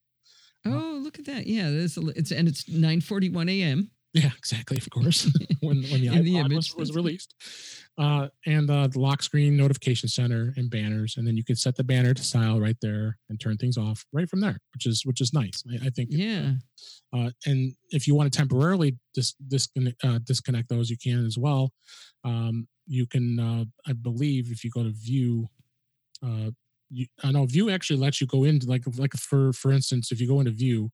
Oh, 0.72 0.98
look 1.02 1.18
at 1.18 1.24
that! 1.26 1.46
Yeah, 1.46 1.68
it's 1.68 1.96
it's 1.96 2.32
and 2.32 2.48
it's 2.48 2.68
nine 2.68 3.00
forty 3.00 3.28
one 3.28 3.48
a.m. 3.48 3.90
Yeah, 4.12 4.30
exactly. 4.38 4.78
Of 4.78 4.88
course, 4.90 5.30
when 5.60 5.82
when 5.84 6.00
the 6.00 6.06
In 6.12 6.24
the 6.24 6.38
image. 6.38 6.56
was, 6.56 6.76
was 6.76 6.96
released, 6.96 7.34
uh, 7.98 8.28
and 8.46 8.70
uh, 8.70 8.86
the 8.86 8.98
lock 8.98 9.22
screen 9.22 9.56
notification 9.56 10.08
center 10.08 10.54
and 10.56 10.70
banners, 10.70 11.16
and 11.16 11.26
then 11.26 11.36
you 11.36 11.44
can 11.44 11.56
set 11.56 11.76
the 11.76 11.84
banner 11.84 12.14
to 12.14 12.22
style 12.22 12.58
right 12.58 12.76
there 12.80 13.18
and 13.28 13.38
turn 13.38 13.58
things 13.58 13.76
off 13.76 14.06
right 14.12 14.28
from 14.28 14.40
there, 14.40 14.58
which 14.72 14.86
is 14.86 15.04
which 15.04 15.20
is 15.20 15.34
nice. 15.34 15.62
I, 15.70 15.86
I 15.86 15.90
think. 15.90 16.08
Yeah. 16.12 16.52
Uh, 17.14 17.30
and 17.44 17.74
if 17.90 18.06
you 18.06 18.14
want 18.14 18.32
to 18.32 18.36
temporarily 18.36 18.96
dis- 19.14 19.34
disconnect 19.48 20.02
uh, 20.04 20.18
disconnect 20.24 20.68
those, 20.68 20.88
you 20.88 20.96
can 20.96 21.26
as 21.26 21.36
well. 21.36 21.72
Um, 22.24 22.68
you 22.86 23.06
can, 23.06 23.38
uh, 23.38 23.64
I 23.86 23.92
believe, 23.94 24.50
if 24.50 24.64
you 24.64 24.70
go 24.70 24.82
to 24.84 24.92
View, 24.92 25.48
uh, 26.24 26.50
you, 26.90 27.06
I 27.22 27.32
know 27.32 27.46
View 27.46 27.70
actually 27.70 27.98
lets 27.98 28.20
you 28.20 28.26
go 28.26 28.44
into 28.44 28.66
like 28.66 28.84
like 28.96 29.14
for 29.14 29.52
for 29.52 29.72
instance, 29.72 30.12
if 30.12 30.20
you 30.20 30.26
go 30.26 30.40
into 30.40 30.52
View, 30.52 30.90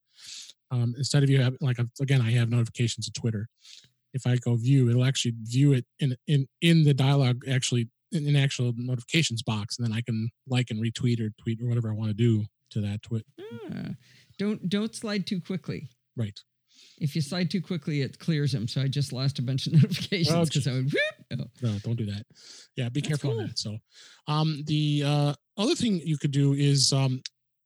um, 0.71 0.93
instead 0.97 1.23
of 1.23 1.29
you 1.29 1.41
have 1.41 1.55
like 1.61 1.77
again, 2.01 2.21
I 2.21 2.31
have 2.31 2.49
notifications 2.49 3.07
of 3.07 3.13
Twitter. 3.13 3.47
If 4.13 4.27
I 4.27 4.37
go 4.37 4.55
View, 4.55 4.89
it'll 4.89 5.05
actually 5.05 5.33
view 5.43 5.73
it 5.73 5.85
in 5.99 6.15
in 6.27 6.47
in 6.61 6.83
the 6.83 6.93
dialogue 6.93 7.43
actually 7.49 7.89
in 8.11 8.27
an 8.27 8.35
actual 8.35 8.73
notifications 8.75 9.41
box, 9.41 9.77
and 9.77 9.85
then 9.85 9.95
I 9.95 10.01
can 10.01 10.29
like 10.47 10.69
and 10.69 10.81
retweet 10.81 11.19
or 11.19 11.31
tweet 11.41 11.61
or 11.61 11.67
whatever 11.67 11.91
I 11.91 11.95
want 11.95 12.09
to 12.09 12.13
do 12.13 12.45
to 12.71 12.81
that 12.81 13.01
tweet. 13.01 13.25
Ah, 13.39 13.89
don't 14.37 14.69
don't 14.69 14.95
slide 14.95 15.25
too 15.27 15.41
quickly. 15.41 15.89
Right. 16.15 16.39
If 16.99 17.15
you 17.15 17.21
slide 17.21 17.49
too 17.49 17.61
quickly, 17.61 18.01
it 18.01 18.19
clears 18.19 18.51
them. 18.51 18.67
So 18.67 18.81
I 18.81 18.87
just 18.87 19.11
lost 19.11 19.39
a 19.39 19.41
bunch 19.41 19.67
of 19.67 19.73
notifications 19.81 20.49
because 20.49 20.67
I 20.67 20.71
went. 20.71 20.93
Whoop. 20.93 20.99
Oh, 21.39 21.45
no 21.63 21.77
don't 21.83 21.95
do 21.95 22.05
that 22.05 22.23
yeah 22.75 22.89
be 22.89 23.01
That's 23.01 23.07
careful 23.07 23.31
cool. 23.31 23.39
on 23.39 23.47
that 23.47 23.57
so 23.57 23.77
um 24.27 24.61
the 24.67 25.01
uh 25.03 25.33
other 25.57 25.73
thing 25.73 25.99
you 26.03 26.17
could 26.17 26.29
do 26.31 26.53
is 26.53 26.93
um 26.93 27.23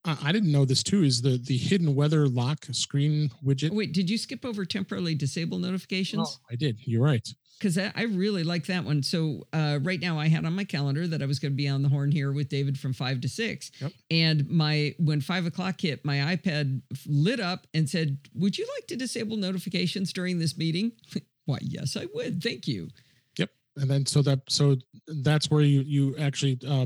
I, 0.07 0.31
didn't 0.31 0.51
know 0.51 0.65
this 0.65 0.83
too 0.83 1.03
is 1.03 1.21
the 1.21 1.37
the 1.37 1.57
hidden 1.57 1.95
weather 1.95 2.27
lock 2.27 2.65
screen 2.71 3.31
widget 3.45 3.71
wait, 3.71 3.93
did 3.93 4.09
you 4.09 4.17
skip 4.17 4.45
over 4.45 4.65
temporarily 4.65 5.15
disable 5.15 5.59
notifications? 5.59 6.39
Oh, 6.39 6.45
i 6.51 6.55
did 6.55 6.77
you're 6.85 7.03
right 7.03 7.27
because 7.57 7.77
I, 7.77 7.91
I 7.95 8.03
really 8.03 8.43
like 8.43 8.67
that 8.67 8.83
one. 8.83 9.01
So 9.01 9.47
uh, 9.51 9.79
right 9.81 9.99
now, 9.99 10.19
I 10.19 10.27
had 10.27 10.45
on 10.45 10.53
my 10.53 10.63
calendar 10.63 11.07
that 11.07 11.21
I 11.21 11.25
was 11.25 11.39
going 11.39 11.53
to 11.53 11.55
be 11.55 11.67
on 11.67 11.81
the 11.81 11.89
horn 11.89 12.11
here 12.11 12.31
with 12.31 12.49
David 12.49 12.77
from 12.77 12.93
five 12.93 13.21
to 13.21 13.29
six, 13.29 13.71
Yep. 13.81 13.91
and 14.11 14.49
my 14.49 14.93
when 14.99 15.21
five 15.21 15.45
o'clock 15.45 15.81
hit, 15.81 16.05
my 16.05 16.35
iPad 16.35 16.81
lit 17.07 17.39
up 17.39 17.65
and 17.73 17.89
said, 17.89 18.17
"Would 18.35 18.57
you 18.57 18.67
like 18.75 18.87
to 18.87 18.95
disable 18.95 19.37
notifications 19.37 20.13
during 20.13 20.39
this 20.39 20.57
meeting?" 20.57 20.91
Why, 21.45 21.59
yes, 21.61 21.95
I 21.97 22.07
would. 22.13 22.43
Thank 22.43 22.67
you. 22.67 22.89
Yep. 23.37 23.49
And 23.77 23.89
then 23.89 24.05
so 24.05 24.21
that 24.21 24.41
so 24.49 24.75
that's 25.07 25.49
where 25.49 25.61
you 25.61 25.81
you 25.81 26.15
actually 26.17 26.59
uh 26.67 26.85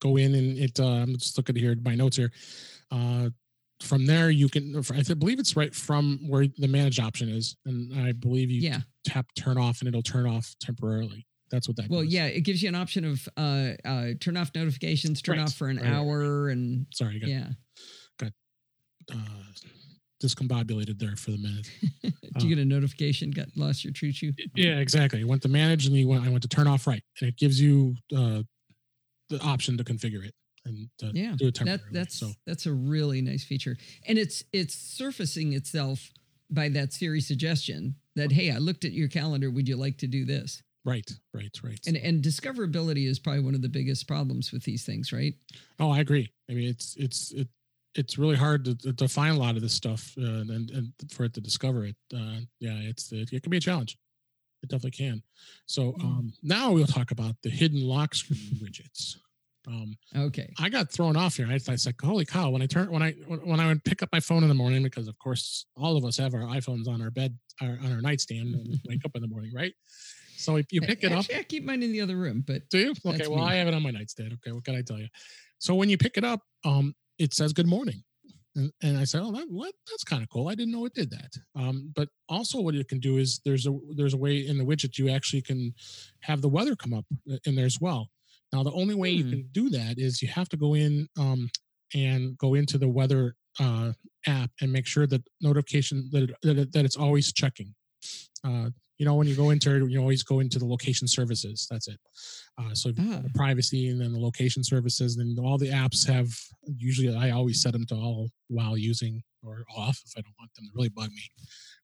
go 0.00 0.16
in 0.16 0.34
and 0.34 0.58
it 0.58 0.78
uh 0.80 0.84
i'm 0.86 1.14
just 1.16 1.36
looking 1.36 1.56
here 1.56 1.72
at 1.72 1.82
my 1.82 1.94
notes 1.94 2.16
here 2.16 2.30
uh 2.90 3.28
from 3.80 4.06
there 4.06 4.30
you 4.30 4.48
can 4.48 4.76
i 4.94 5.02
believe 5.14 5.38
it's 5.38 5.56
right 5.56 5.74
from 5.74 6.18
where 6.28 6.46
the 6.58 6.68
manage 6.68 6.98
option 7.00 7.28
is 7.28 7.56
and 7.66 7.92
i 8.00 8.12
believe 8.12 8.50
you 8.50 8.60
Yeah. 8.60 8.80
tap 9.04 9.26
turn 9.36 9.56
off 9.56 9.80
and 9.80 9.88
it'll 9.88 10.02
turn 10.02 10.26
off 10.26 10.54
temporarily 10.60 11.26
that's 11.50 11.66
what 11.66 11.78
that 11.78 11.88
Well, 11.88 12.02
does. 12.02 12.12
yeah, 12.12 12.26
it 12.26 12.42
gives 12.42 12.62
you 12.62 12.68
an 12.68 12.74
option 12.74 13.06
of 13.06 13.26
uh, 13.38 13.70
uh, 13.82 14.08
turn 14.20 14.36
off 14.36 14.50
notifications, 14.54 15.22
turn 15.22 15.38
Right, 15.38 15.44
off 15.44 15.54
for 15.54 15.68
an 15.68 15.78
right, 15.78 15.86
hour, 15.86 16.50
and 16.50 16.84
sorry 16.92 17.18
got 17.18 17.30
yeah. 17.30 17.48
uh, 19.10 19.16
discombobulated 20.22 20.98
there 20.98 21.16
for 21.16 21.30
the 21.30 21.38
minute. 21.38 21.70
Did 22.02 22.14
Uh, 22.36 22.40
you 22.40 22.48
get 22.54 22.58
a 22.58 22.64
notification? 22.66 23.30
Got 23.30 23.46
lost 23.56 23.82
your 23.82 23.94
choo 23.94 24.12
choo? 24.12 24.32
Yeah, 24.54 24.78
exactly. 24.78 25.20
I 25.22 25.24
went 25.24 25.40
to 25.42 25.48
manage 25.48 25.86
and 25.86 25.96
you 25.96 26.06
went, 26.06 26.24
I 26.24 26.28
went 26.28 26.42
to 26.42 26.48
turn 26.48 26.66
off 26.66 26.86
right, 26.86 27.02
and 27.20 27.28
it 27.28 27.36
gives 27.38 27.58
you 27.58 27.94
uh, 28.14 28.42
the 29.28 29.40
option 29.42 29.76
to 29.78 29.84
configure 29.84 30.24
it 30.24 30.34
and 30.64 30.88
to 30.98 31.10
Yeah, 31.14 31.34
do 31.36 31.46
it 31.48 31.54
That 31.54 31.66
temporarily. 31.66 31.90
that's 31.92 32.14
so 32.18 32.32
that's 32.46 32.66
a 32.66 32.72
really 32.72 33.20
nice 33.22 33.44
feature, 33.44 33.76
and 34.06 34.18
it's 34.18 34.44
it's 34.52 34.74
surfacing 34.74 35.52
itself 35.52 36.10
by 36.50 36.68
that 36.70 36.92
Siri 36.92 37.20
suggestion 37.20 37.96
that 38.16 38.32
hey, 38.32 38.50
I 38.50 38.58
looked 38.58 38.84
at 38.84 38.92
your 38.92 39.08
calendar. 39.08 39.50
Would 39.50 39.68
you 39.68 39.76
like 39.76 39.98
to 39.98 40.06
do 40.06 40.24
this? 40.24 40.62
right, 40.84 41.10
right, 41.34 41.54
right. 41.62 41.80
And 41.86 41.96
and 41.96 42.22
discoverability 42.24 43.06
is 43.06 43.18
probably 43.18 43.42
one 43.42 43.54
of 43.54 43.62
the 43.62 43.68
biggest 43.68 44.08
problems 44.08 44.52
with 44.52 44.64
these 44.64 44.84
things, 44.84 45.12
right? 45.12 45.34
oh, 45.80 45.90
I 45.90 46.00
agree. 46.00 46.30
I 46.50 46.54
mean, 46.54 46.68
it's 46.68 46.96
it's 46.96 47.32
it 47.32 47.48
it's 47.94 48.16
really 48.18 48.36
hard 48.36 48.64
to, 48.64 48.74
to, 48.76 48.92
to 48.92 49.08
find 49.08 49.36
a 49.36 49.38
lot 49.38 49.56
of 49.56 49.62
this 49.62 49.74
stuff 49.74 50.14
uh, 50.18 50.22
and 50.22 50.70
and 50.70 50.92
for 51.10 51.24
it 51.24 51.34
to 51.34 51.40
discover 51.40 51.84
it. 51.84 51.96
Uh, 52.14 52.40
yeah, 52.60 52.78
it's 52.80 53.12
it, 53.12 53.32
it 53.32 53.42
can 53.42 53.50
be 53.50 53.56
a 53.58 53.60
challenge. 53.60 53.98
It 54.62 54.70
definitely 54.70 54.90
can. 54.92 55.22
So 55.66 55.92
Mm. 55.92 56.04
um, 56.04 56.32
now 56.42 56.72
we'll 56.72 56.86
talk 56.86 57.10
about 57.10 57.36
the 57.42 57.50
hidden 57.50 57.80
lock 57.80 58.14
screen 58.14 58.40
widgets. 58.62 59.16
Um, 59.66 59.96
Okay. 60.16 60.52
I 60.58 60.68
got 60.70 60.90
thrown 60.90 61.16
off 61.16 61.36
here. 61.36 61.46
I, 61.46 61.54
I 61.54 61.76
said, 61.76 61.94
"Holy 62.02 62.24
cow!" 62.24 62.50
When 62.50 62.62
I 62.62 62.66
turn 62.66 62.90
when 62.90 63.02
I 63.02 63.12
when 63.26 63.40
when 63.46 63.60
I 63.60 63.66
would 63.66 63.84
pick 63.84 64.02
up 64.02 64.08
my 64.12 64.20
phone 64.20 64.42
in 64.42 64.48
the 64.48 64.54
morning, 64.54 64.82
because 64.82 65.08
of 65.08 65.18
course 65.18 65.66
all 65.76 65.96
of 65.96 66.04
us 66.04 66.16
have 66.16 66.32
our 66.34 66.40
iPhones 66.42 66.88
on 66.88 67.02
our 67.02 67.10
bed, 67.10 67.36
our, 67.60 67.78
on 67.84 67.92
our 67.92 68.00
nightstand 68.00 68.54
we 68.66 68.80
wake 68.88 69.04
up 69.04 69.14
in 69.14 69.20
the 69.22 69.28
morning, 69.28 69.52
right? 69.54 69.74
So 70.36 70.56
if 70.56 70.66
you 70.72 70.80
pick 70.80 71.02
it 71.04 71.12
up, 71.12 71.26
I 71.34 71.42
keep 71.42 71.64
mine 71.64 71.82
in 71.82 71.92
the 71.92 72.00
other 72.00 72.16
room, 72.16 72.44
but 72.46 72.68
do 72.70 72.78
you? 72.78 72.94
Okay, 73.04 73.26
well 73.26 73.44
me. 73.44 73.50
I 73.52 73.54
have 73.56 73.68
it 73.68 73.74
on 73.74 73.82
my 73.82 73.90
nightstand. 73.90 74.32
Okay, 74.34 74.52
what 74.52 74.64
can 74.64 74.74
I 74.74 74.82
tell 74.82 74.98
you? 74.98 75.08
So 75.58 75.74
when 75.74 75.90
you 75.90 75.98
pick 75.98 76.16
it 76.16 76.24
up, 76.24 76.40
um, 76.64 76.94
it 77.18 77.34
says 77.34 77.52
"Good 77.52 77.66
morning," 77.66 78.04
and, 78.58 78.72
and 78.82 78.98
I 78.98 79.04
said, 79.04 79.22
"Oh, 79.22 79.32
that 79.32 79.46
what? 79.50 79.72
That's 79.88 80.04
kind 80.04 80.22
of 80.22 80.28
cool. 80.28 80.48
I 80.48 80.54
didn't 80.54 80.72
know 80.72 80.84
it 80.84 80.94
did 80.94 81.10
that." 81.10 81.32
Um, 81.54 81.92
but 81.94 82.08
also 82.28 82.60
what 82.60 82.74
it 82.74 82.88
can 82.88 83.00
do 83.00 83.16
is 83.18 83.40
there's 83.44 83.66
a 83.66 83.72
there's 83.96 84.14
a 84.14 84.18
way 84.18 84.46
in 84.46 84.58
the 84.58 84.64
widget 84.64 84.98
you 84.98 85.08
actually 85.08 85.42
can 85.42 85.74
have 86.20 86.42
the 86.42 86.48
weather 86.48 86.76
come 86.76 86.94
up 86.94 87.06
in 87.46 87.54
there 87.54 87.66
as 87.66 87.80
well. 87.80 88.10
Now 88.52 88.62
the 88.62 88.72
only 88.72 88.94
way 88.94 89.10
you 89.10 89.24
Hmm. 89.24 89.30
can 89.30 89.48
do 89.52 89.70
that 89.70 89.98
is 89.98 90.22
you 90.22 90.28
have 90.28 90.48
to 90.50 90.56
go 90.56 90.74
in 90.74 91.08
um, 91.18 91.50
and 91.94 92.36
go 92.38 92.54
into 92.54 92.78
the 92.78 92.88
weather 92.88 93.36
uh, 93.60 93.92
app 94.26 94.50
and 94.60 94.72
make 94.72 94.86
sure 94.86 95.06
that 95.06 95.22
notification 95.40 96.08
that 96.12 96.22
it, 96.24 96.36
that, 96.42 96.58
it, 96.58 96.72
that 96.72 96.84
it's 96.84 96.96
always 96.96 97.32
checking. 97.32 97.74
Uh, 98.44 98.70
you 98.98 99.04
know, 99.06 99.14
when 99.14 99.26
you 99.28 99.36
go 99.36 99.50
into 99.50 99.74
it, 99.76 99.90
you 99.90 100.00
always 100.00 100.22
go 100.22 100.40
into 100.40 100.58
the 100.58 100.66
location 100.66 101.06
services. 101.08 101.66
That's 101.70 101.88
it. 101.88 101.98
Uh, 102.60 102.74
so 102.74 102.90
Ah. 102.98 103.20
the 103.22 103.30
privacy 103.34 103.88
and 103.88 104.00
then 104.00 104.12
the 104.12 104.18
location 104.20 104.62
services 104.64 105.16
and 105.16 105.38
all 105.38 105.56
the 105.58 105.68
apps 105.70 106.06
have 106.06 106.28
usually 106.76 107.14
I 107.14 107.30
always 107.30 107.62
set 107.62 107.72
them 107.72 107.86
to 107.86 107.94
all 107.94 108.30
while 108.48 108.76
using 108.76 109.22
or 109.44 109.64
off 109.76 110.00
if 110.04 110.12
I 110.16 110.20
don't 110.20 110.34
want 110.38 110.52
them 110.54 110.64
to 110.66 110.70
really 110.74 110.88
bug 110.88 111.10
me. 111.10 111.22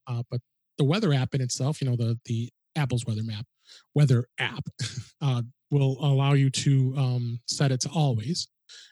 Uh, 0.09 0.23
but 0.31 0.41
the 0.77 0.85
weather 0.85 1.13
app 1.15 1.35
in 1.35 1.41
itself, 1.41 1.81
you 1.81 1.89
know, 1.89 1.97
the 1.97 2.19
the 2.25 2.51
Apple's 2.77 3.07
weather 3.07 3.23
map, 3.23 3.47
weather 3.95 4.27
app, 4.41 4.65
uh, 5.23 5.43
will 5.71 5.97
allow 6.05 6.33
you 6.33 6.51
to 6.51 6.95
um, 6.97 7.41
set 7.47 7.71
it 7.71 7.81
to 7.83 7.89
always. 7.91 8.49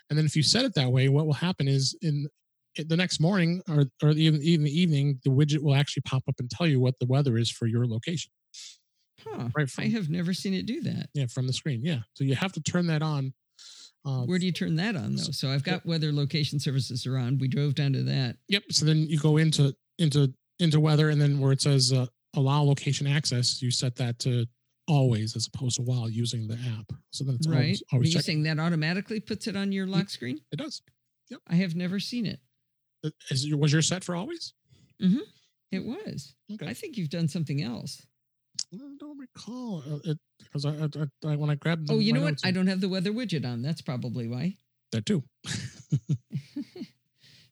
And 0.08 0.16
then 0.18 0.24
if 0.26 0.36
you 0.36 0.42
set 0.44 0.64
it 0.64 0.74
that 0.74 0.92
way, 0.92 1.08
what 1.08 1.26
will 1.26 1.32
happen 1.32 1.66
is 1.66 1.96
in 2.02 2.28
the 2.76 2.96
next 2.96 3.20
morning 3.20 3.60
or 3.68 3.84
or 4.02 4.10
even 4.10 4.40
even 4.42 4.64
the 4.64 4.80
evening, 4.80 5.20
the 5.24 5.30
widget 5.30 5.62
will 5.62 5.74
actually 5.74 6.02
pop 6.02 6.22
up 6.28 6.34
and 6.38 6.50
tell 6.50 6.66
you 6.66 6.80
what 6.80 6.94
the 7.00 7.06
weather 7.06 7.36
is 7.38 7.50
for 7.50 7.66
your 7.66 7.86
location. 7.86 8.30
huh, 9.26 9.48
Right 9.56 9.68
I 9.78 9.86
have 9.88 10.08
never 10.08 10.32
seen 10.34 10.54
it 10.54 10.66
do 10.66 10.80
that. 10.82 11.08
yeah 11.14 11.26
from 11.26 11.46
the 11.46 11.52
screen. 11.52 11.82
Yeah, 11.84 12.00
so 12.14 12.24
you 12.24 12.34
have 12.34 12.52
to 12.52 12.60
turn 12.62 12.86
that 12.88 13.02
on. 13.02 13.32
Uh, 14.04 14.22
Where 14.24 14.38
do 14.38 14.46
you 14.46 14.52
turn 14.52 14.74
that 14.76 14.96
on 14.96 15.14
though? 15.16 15.22
So 15.30 15.48
I've 15.50 15.62
got 15.62 15.86
weather 15.86 16.12
location 16.12 16.58
services 16.58 17.06
are 17.06 17.16
on. 17.16 17.38
We 17.38 17.46
drove 17.48 17.74
down 17.76 17.92
to 17.92 18.02
that. 18.04 18.36
Yep. 18.48 18.64
So 18.70 18.84
then 18.84 19.06
you 19.08 19.18
go 19.18 19.36
into 19.36 19.74
into 19.98 20.32
into 20.58 20.80
weather, 20.80 21.10
and 21.10 21.20
then 21.20 21.38
where 21.38 21.52
it 21.52 21.60
says 21.60 21.92
uh, 21.92 22.06
allow 22.34 22.62
location 22.62 23.06
access, 23.06 23.62
you 23.62 23.70
set 23.70 23.94
that 23.96 24.18
to 24.20 24.46
always 24.88 25.36
as 25.36 25.48
opposed 25.52 25.76
to 25.76 25.82
while 25.82 26.10
using 26.10 26.48
the 26.48 26.54
app. 26.76 26.92
So 27.10 27.22
then 27.24 27.36
it's 27.36 27.46
right. 27.46 27.56
always, 27.58 27.82
Are 27.92 27.98
you 27.98 28.04
checking. 28.12 28.22
saying 28.22 28.42
that 28.44 28.58
automatically 28.58 29.20
puts 29.20 29.46
it 29.46 29.54
on 29.56 29.70
your 29.70 29.86
lock 29.86 30.10
screen? 30.10 30.40
It 30.50 30.56
does. 30.56 30.82
Yep. 31.30 31.40
I 31.48 31.54
have 31.54 31.76
never 31.76 32.00
seen 32.00 32.26
it. 32.26 32.40
Uh, 33.04 33.10
Is 33.30 33.52
was 33.54 33.72
your 33.72 33.82
set 33.82 34.04
for 34.04 34.14
always? 34.16 34.52
It 35.72 35.84
was. 35.84 36.34
Okay. 36.52 36.66
I 36.68 36.74
think 36.74 36.96
you've 36.96 37.08
done 37.10 37.28
something 37.28 37.62
else. 37.62 38.06
I 38.74 38.76
don't 39.00 39.18
recall 39.18 39.82
uh, 39.90 39.98
it 40.10 40.18
because 40.38 40.64
I, 40.66 40.70
I, 40.70 41.32
I 41.32 41.36
when 41.36 41.50
I 41.50 41.54
grabbed. 41.56 41.90
Oh, 41.90 41.98
you 41.98 42.12
know 42.12 42.22
what? 42.22 42.40
I 42.44 42.50
don't 42.50 42.66
have 42.66 42.80
the 42.80 42.88
weather 42.88 43.10
widget 43.10 43.44
on. 43.46 43.62
That's 43.62 43.80
probably 43.82 44.28
why. 44.28 44.56
that 44.92 45.06
too. 45.06 45.22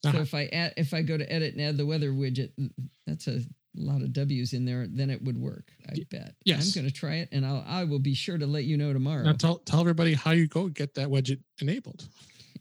So 0.02 0.08
Uh-huh. 0.08 0.20
if 0.20 0.32
I 0.32 0.46
add, 0.46 0.72
if 0.78 0.94
I 0.94 1.02
go 1.02 1.18
to 1.18 1.30
edit 1.30 1.52
and 1.52 1.62
add 1.62 1.76
the 1.76 1.84
weather 1.84 2.10
widget, 2.10 2.52
mm, 2.58 2.70
that's 3.06 3.28
a 3.28 3.40
lot 3.76 4.00
of 4.00 4.14
W's 4.14 4.54
in 4.54 4.64
there. 4.64 4.86
Then 4.88 5.10
it 5.10 5.22
would 5.22 5.36
work. 5.36 5.72
I 5.86 5.94
bet. 6.10 6.36
yes. 6.46 6.74
I'm 6.74 6.80
going 6.82 6.90
to 6.90 6.98
try 6.98 7.16
it, 7.16 7.28
and 7.32 7.44
I'll 7.44 7.62
I 7.68 7.84
will 7.84 7.98
be 7.98 8.14
sure 8.14 8.38
to 8.38 8.46
let 8.46 8.64
you 8.64 8.78
know 8.78 8.94
tomorrow. 8.94 9.24
Now 9.24 9.34
tell 9.34 9.58
tell 9.58 9.80
everybody 9.80 10.14
how 10.14 10.30
you 10.30 10.46
go 10.48 10.68
get 10.68 10.94
that 10.94 11.08
widget 11.08 11.40
enabled. 11.60 12.08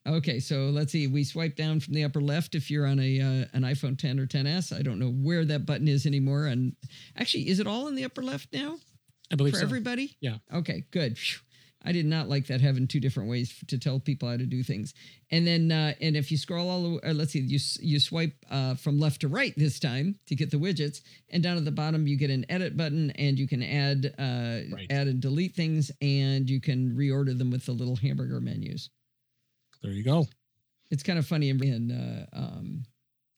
Okay, 0.10 0.40
so 0.40 0.70
let's 0.72 0.92
see. 0.92 1.08
We 1.08 1.24
swipe 1.24 1.56
down 1.56 1.80
from 1.80 1.94
the 1.94 2.04
upper 2.04 2.22
left 2.22 2.56
if 2.56 2.72
you're 2.72 2.86
on 2.88 3.00
a 3.00 3.20
uh, 3.22 3.46
an 3.54 3.62
iPhone 3.64 3.98
10 3.98 4.20
or 4.20 4.26
10s. 4.26 4.78
I 4.78 4.82
don't 4.82 5.00
know 5.00 5.12
where 5.12 5.46
that 5.46 5.66
button 5.66 5.88
is 5.88 6.06
anymore. 6.06 6.46
And 6.48 6.76
actually, 7.16 7.48
is 7.50 7.60
it 7.60 7.68
all 7.68 7.88
in 7.88 7.96
the 7.96 8.06
upper 8.06 8.24
left 8.24 8.52
now 8.54 8.78
I 9.32 9.36
believe 9.36 9.54
for 9.54 9.60
so. 9.60 9.66
everybody? 9.66 10.16
Yeah. 10.20 10.38
Okay, 10.54 10.86
good. 10.92 11.18
Phew. 11.18 11.40
I 11.82 11.94
did 11.94 12.06
not 12.06 12.28
like 12.28 12.48
that 12.48 12.60
having 12.60 12.88
two 12.88 13.00
different 13.00 13.30
ways 13.30 13.56
to 13.70 13.78
tell 13.78 14.02
people 14.02 14.28
how 14.30 14.36
to 14.36 14.46
do 14.46 14.64
things. 14.64 14.94
And 15.32 15.48
then, 15.48 15.72
uh, 15.72 15.94
and 16.02 16.18
if 16.18 16.30
you 16.30 16.38
scroll 16.38 16.70
all 16.70 16.84
the 16.84 16.90
way, 16.90 17.00
uh, 17.06 17.14
let's 17.14 17.32
see, 17.32 17.40
you 17.40 17.58
you 17.80 18.00
swipe 18.02 18.34
uh, 18.52 18.76
from 18.76 19.00
left 19.00 19.22
to 19.22 19.30
right 19.30 19.54
this 19.56 19.80
time 19.80 20.20
to 20.26 20.36
get 20.36 20.52
the 20.52 20.58
widgets, 20.58 21.00
and 21.30 21.42
down 21.42 21.56
at 21.56 21.64
the 21.64 21.72
bottom 21.72 22.06
you 22.06 22.18
get 22.18 22.32
an 22.32 22.46
edit 22.50 22.76
button, 22.76 23.12
and 23.12 23.40
you 23.40 23.48
can 23.48 23.64
add 23.64 24.14
uh, 24.20 24.76
Right. 24.76 24.88
add 24.90 25.08
and 25.08 25.22
delete 25.22 25.56
things, 25.56 25.90
and 26.02 26.50
you 26.50 26.60
can 26.60 26.96
reorder 26.98 27.38
them 27.38 27.50
with 27.50 27.66
the 27.66 27.72
little 27.72 27.96
hamburger 27.96 28.42
menus. 28.42 28.90
There 29.82 29.92
you 29.92 30.04
go. 30.04 30.28
It's 30.92 31.04
kind 31.04 31.20
of 31.20 31.28
funny 31.28 31.50
in, 31.50 31.64
in 31.64 31.92
uh, 31.92 32.26
um, 32.34 32.84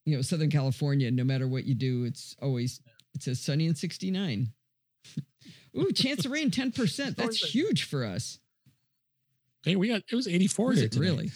you 0.06 0.16
know 0.16 0.22
Southern 0.22 0.50
California. 0.50 1.12
No 1.12 1.24
matter 1.24 1.48
what 1.48 1.66
you 1.66 1.76
do, 1.76 2.06
it's 2.06 2.36
always 2.42 2.82
it 3.14 3.24
says 3.24 3.40
sunny 3.42 3.68
and 3.68 3.78
sixty 3.78 4.10
nine. 4.12 4.52
Ooh, 5.78 5.92
chance 5.92 6.26
of 6.26 6.32
rain 6.32 6.50
ten 6.52 6.72
percent. 6.72 7.18
That's 7.18 7.38
huge 7.54 7.84
for 7.84 8.06
us. 8.06 8.40
Hey, 9.64 9.76
we 9.76 9.90
got 9.90 10.02
it 10.12 10.16
was 10.16 10.28
84 10.28 10.68
Was 10.70 10.78
here 10.78 10.86
it 10.88 10.92
today. 10.92 11.06
really? 11.06 11.32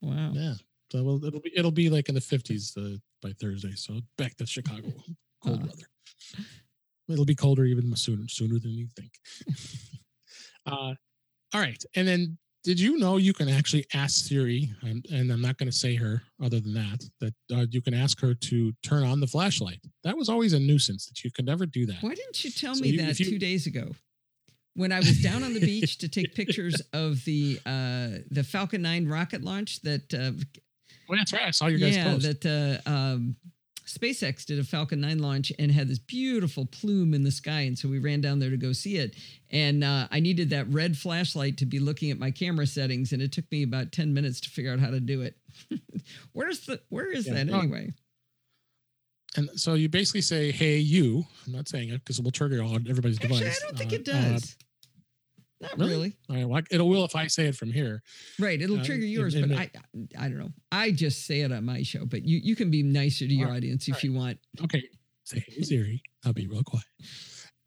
Wow. 0.00 0.32
Yeah. 0.32 0.54
So 0.90 1.04
well, 1.04 1.24
it'll 1.24 1.40
be 1.40 1.52
it'll 1.56 1.70
be 1.70 1.88
like 1.90 2.08
in 2.08 2.14
the 2.14 2.20
50s 2.20 2.76
uh, 2.76 2.98
by 3.22 3.32
Thursday. 3.40 3.72
So 3.76 4.00
back 4.16 4.36
to 4.38 4.46
Chicago, 4.46 4.88
cold 5.44 5.62
Uh. 5.62 5.66
weather. 5.66 5.88
It'll 7.08 7.24
be 7.24 7.34
colder 7.34 7.64
even 7.64 7.94
sooner 7.96 8.26
sooner 8.28 8.58
than 8.58 8.72
you 8.72 8.88
think. 8.96 9.12
uh, 10.66 10.94
all 11.54 11.60
right, 11.60 11.82
and 11.94 12.06
then 12.08 12.38
did 12.64 12.78
you 12.80 12.98
know 12.98 13.16
you 13.16 13.32
can 13.32 13.48
actually 13.48 13.86
ask 13.94 14.26
Siri, 14.26 14.70
and, 14.82 15.04
and 15.12 15.30
I'm 15.32 15.40
not 15.40 15.56
going 15.58 15.70
to 15.70 15.76
say 15.76 15.94
her 15.96 16.22
other 16.42 16.60
than 16.60 16.74
that, 16.74 17.04
that 17.20 17.34
uh, 17.56 17.66
you 17.70 17.80
can 17.80 17.94
ask 17.94 18.20
her 18.20 18.34
to 18.34 18.72
turn 18.82 19.04
on 19.04 19.20
the 19.20 19.26
flashlight. 19.26 19.80
That 20.04 20.16
was 20.16 20.28
always 20.28 20.52
a 20.52 20.58
nuisance 20.58 21.06
that 21.06 21.22
you 21.24 21.30
could 21.30 21.46
never 21.46 21.66
do 21.66 21.86
that. 21.86 21.98
Why 22.02 22.14
didn't 22.14 22.44
you 22.44 22.50
tell 22.50 22.74
So 22.74 22.82
me 22.82 22.88
you- 22.90 22.98
that 23.02 23.18
you- 23.18 23.30
two 23.30 23.38
days 23.38 23.66
ago? 23.66 23.92
When 24.74 24.92
I 24.92 24.98
was 24.98 25.20
down 25.22 25.42
on 25.42 25.54
the 25.54 25.60
beach 25.60 25.98
to 25.98 26.08
take 26.08 26.34
pictures 26.36 26.80
of 26.92 27.24
the 27.24 27.58
uh, 27.66 28.22
the 28.30 28.44
Falcon 28.44 28.82
9 28.82 29.08
rocket 29.08 29.42
launch 29.42 29.80
that 29.82 30.14
uh, 30.14 30.32
Oh, 31.10 31.16
that's 31.16 31.32
right. 31.32 31.42
I 31.46 31.50
saw 31.52 31.66
your 31.66 31.78
guys' 31.80 31.96
yeah, 31.96 32.12
post. 32.12 32.40
that 32.42 32.82
uh, 32.86 32.88
um, 32.90 33.34
SpaceX 33.88 34.44
did 34.44 34.58
a 34.58 34.64
Falcon 34.64 35.00
9 35.00 35.18
launch 35.18 35.50
and 35.58 35.72
had 35.72 35.88
this 35.88 35.98
beautiful 35.98 36.66
plume 36.66 37.14
in 37.14 37.24
the 37.24 37.30
sky. 37.30 37.60
And 37.60 37.78
so 37.78 37.88
we 37.88 37.98
ran 37.98 38.20
down 38.20 38.38
there 38.38 38.50
to 38.50 38.56
go 38.56 38.72
see 38.72 38.96
it. 38.98 39.16
And 39.50 39.82
uh, 39.82 40.08
I 40.10 40.20
needed 40.20 40.50
that 40.50 40.68
red 40.68 40.96
flashlight 40.96 41.56
to 41.58 41.66
be 41.66 41.78
looking 41.78 42.10
at 42.10 42.18
my 42.18 42.30
camera 42.30 42.66
settings. 42.66 43.12
And 43.12 43.22
it 43.22 43.32
took 43.32 43.50
me 43.50 43.62
about 43.62 43.92
10 43.92 44.12
minutes 44.12 44.40
to 44.42 44.50
figure 44.50 44.72
out 44.72 44.78
how 44.78 44.90
to 44.90 45.00
do 45.00 45.22
it. 45.22 45.36
Where's 46.32 46.60
the, 46.66 46.80
where 46.90 47.10
is 47.10 47.26
Yeah, 47.26 47.34
that 47.34 47.46
no, 47.46 47.60
anyway? 47.60 47.92
And 49.36 49.50
so 49.56 49.74
you 49.74 49.88
basically 49.90 50.22
say, 50.22 50.50
"Hey, 50.50 50.78
you." 50.78 51.26
I'm 51.46 51.52
not 51.52 51.68
saying 51.68 51.90
it 51.90 51.98
because 51.98 52.18
it 52.18 52.24
will 52.24 52.30
trigger 52.30 52.62
on 52.62 52.86
everybody's 52.88 53.18
Actually, 53.22 53.46
I 53.48 53.54
don't 53.60 53.76
think 53.78 53.92
Uh, 53.92 53.96
it 53.96 54.08
uh, 54.08 54.12
does. 54.12 54.56
Not 55.60 55.76
really? 55.78 55.90
really. 55.90 56.16
all 56.30 56.36
right, 56.36 56.44
well, 56.48 56.62
it 56.70 56.80
will 56.80 57.04
if 57.04 57.16
I 57.16 57.26
say 57.26 57.46
it 57.46 57.56
from 57.56 57.72
here. 57.72 58.02
Right. 58.38 58.60
It'll 58.62 58.78
Uh, 58.80 58.84
trigger 58.84 59.04
yours, 59.06 59.34
and 59.34 59.48
but 59.48 59.58
it- 59.58 59.76
I, 60.16 60.24
I 60.26 60.28
don't 60.28 60.38
know. 60.38 60.52
I 60.70 60.92
just 60.92 61.26
say 61.26 61.40
it 61.40 61.50
on 61.52 61.64
my 61.64 61.82
show, 61.82 62.06
but 62.06 62.24
you, 62.24 62.38
you 62.42 62.54
can 62.54 62.70
be 62.70 62.82
nicer 62.82 63.26
to 63.26 63.34
your 63.34 63.48
right, 63.48 63.56
audience 63.56 63.88
if 63.88 63.94
right. 63.94 64.04
you 64.04 64.12
want. 64.12 64.38
Okay, 64.62 64.84
say, 65.24 65.44
"Hey, 65.46 65.62
Siri." 65.62 66.02
I'll 66.24 66.32
be 66.32 66.46
real 66.46 66.62
quiet, 66.62 66.84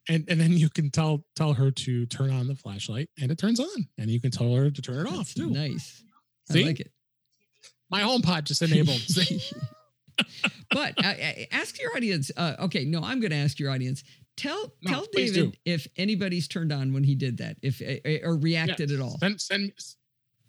and 0.09 0.23
and 0.29 0.39
then 0.39 0.53
you 0.53 0.69
can 0.69 0.89
tell 0.89 1.25
tell 1.35 1.53
her 1.53 1.69
to 1.71 2.05
turn 2.05 2.31
on 2.31 2.47
the 2.47 2.55
flashlight, 2.55 3.09
and 3.19 3.31
it 3.31 3.37
turns 3.37 3.59
on, 3.59 3.87
and 3.97 4.09
you 4.09 4.21
can 4.21 4.31
tell 4.31 4.53
her 4.55 4.69
to 4.71 4.81
turn 4.81 5.05
it 5.05 5.11
off 5.11 5.33
too. 5.33 5.49
nice. 5.49 6.03
See? 6.51 6.63
I 6.63 6.67
like 6.67 6.79
it. 6.79 6.91
My 7.89 8.01
home 8.01 8.21
pod 8.21 8.45
just 8.45 8.61
enabled. 8.61 8.99
See? 8.99 9.41
but 10.71 10.93
uh, 11.03 11.07
uh, 11.09 11.33
ask 11.51 11.79
your 11.81 11.95
audience. 11.95 12.31
Uh, 12.37 12.55
okay, 12.59 12.85
no, 12.85 13.01
I'm 13.01 13.19
going 13.19 13.31
to 13.31 13.37
ask 13.37 13.59
your 13.59 13.69
audience. 13.71 14.03
Tell 14.37 14.73
No, 14.81 14.91
tell 14.91 15.05
David 15.13 15.33
do. 15.33 15.51
if 15.65 15.87
anybody's 15.97 16.47
turned 16.47 16.71
on 16.71 16.93
when 16.93 17.03
he 17.03 17.15
did 17.15 17.37
that, 17.37 17.57
if 17.61 17.81
uh, 17.81 18.25
or 18.27 18.37
reacted 18.37 18.89
Yeah, 18.89 18.97
at 18.97 19.01
all. 19.01 19.17
Send 19.19 19.39
send 19.41 19.71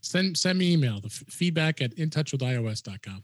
send 0.01 0.37
send 0.39 0.59
me 0.59 0.72
email 0.72 1.01
the 1.01 1.07
f- 1.09 1.24
feedback 1.28 1.80
at 1.83 1.95
intouchwithios.com, 1.97 3.22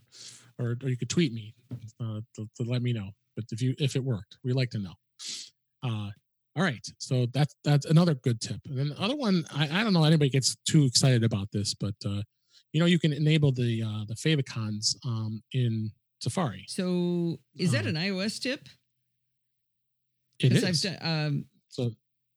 or 0.59 0.77
or 0.83 0.89
you 0.89 0.97
could 0.97 1.09
tweet 1.09 1.33
me 1.33 1.55
uh, 2.01 2.21
to, 2.35 2.47
to 2.57 2.63
let 2.63 2.81
me 2.81 2.93
know. 2.93 3.09
But 3.35 3.45
if 3.51 3.61
you 3.61 3.73
if 3.79 3.95
it 3.95 4.03
worked, 4.03 4.37
we 4.43 4.53
like 4.53 4.69
to 4.71 4.79
know. 4.79 4.93
Uh, 5.83 6.09
all 6.55 6.63
right, 6.63 6.85
so 6.97 7.25
that's 7.33 7.55
that's 7.63 7.85
another 7.85 8.15
good 8.15 8.41
tip. 8.41 8.59
And 8.65 8.77
then 8.77 8.89
the 8.89 8.99
other 9.01 9.15
one, 9.15 9.45
I, 9.55 9.79
I 9.79 9.83
don't 9.83 9.93
know 9.93 10.03
anybody 10.03 10.29
gets 10.29 10.55
too 10.67 10.83
excited 10.83 11.23
about 11.23 11.51
this, 11.53 11.73
but 11.73 11.95
uh, 12.05 12.21
you 12.73 12.79
know 12.79 12.85
you 12.85 12.99
can 12.99 13.13
enable 13.13 13.51
the 13.51 13.81
uh, 13.83 14.03
the 14.07 14.15
favicons 14.15 14.95
um, 15.05 15.41
in 15.53 15.91
Safari. 16.21 16.65
So 16.67 17.37
is 17.55 17.71
that 17.71 17.83
Um, 17.87 17.95
an 17.95 17.95
iOS 17.95 18.41
tip? 18.41 18.67
It 20.39 20.53
is. 20.53 20.63
I've 20.63 20.81
done, 20.81 20.97
um, 21.27 21.45
so 21.67 21.91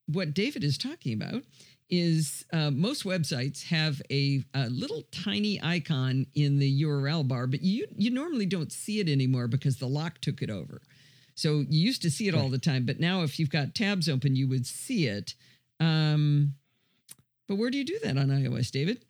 what 0.07 0.34
David 0.34 0.64
is 0.64 0.76
talking 0.78 1.14
about 1.14 1.42
is 1.88 2.44
uh, 2.53 2.70
most 2.70 3.05
websites 3.05 3.64
have 3.68 4.00
a, 4.11 4.42
a 4.55 4.68
little 4.70 5.03
tiny 5.12 5.61
icon 5.62 6.26
in 6.34 6.59
the 6.59 6.82
URL 6.82 7.26
bar, 7.26 7.46
but 7.46 7.62
you 7.62 7.86
you 7.96 8.11
normally 8.11 8.46
don't 8.46 8.72
see 8.72 8.98
it 9.00 9.09
anymore 9.09 9.46
because 9.46 9.76
the 9.76 9.86
lock 9.88 10.20
took 10.20 10.42
it 10.42 10.50
over. 10.50 10.80
So 11.34 11.64
you 11.68 11.80
used 11.80 12.03
to 12.03 12.11
see 12.11 12.28
it 12.28 12.34
all 12.34 12.48
the 12.48 12.59
time, 12.59 12.84
but 12.86 12.98
now 13.00 13.22
if 13.22 13.38
you've 13.38 13.50
got 13.50 13.74
tabs 13.74 14.09
open, 14.09 14.36
you 14.36 14.48
would 14.48 14.66
see 14.66 15.07
it. 15.07 15.34
Um, 15.80 16.55
but 17.48 17.57
where 17.57 17.70
do 17.70 17.78
you 17.78 17.84
do 17.84 17.98
that 18.05 18.16
on 18.18 18.28
iOS, 18.28 18.70
David? 18.70 19.05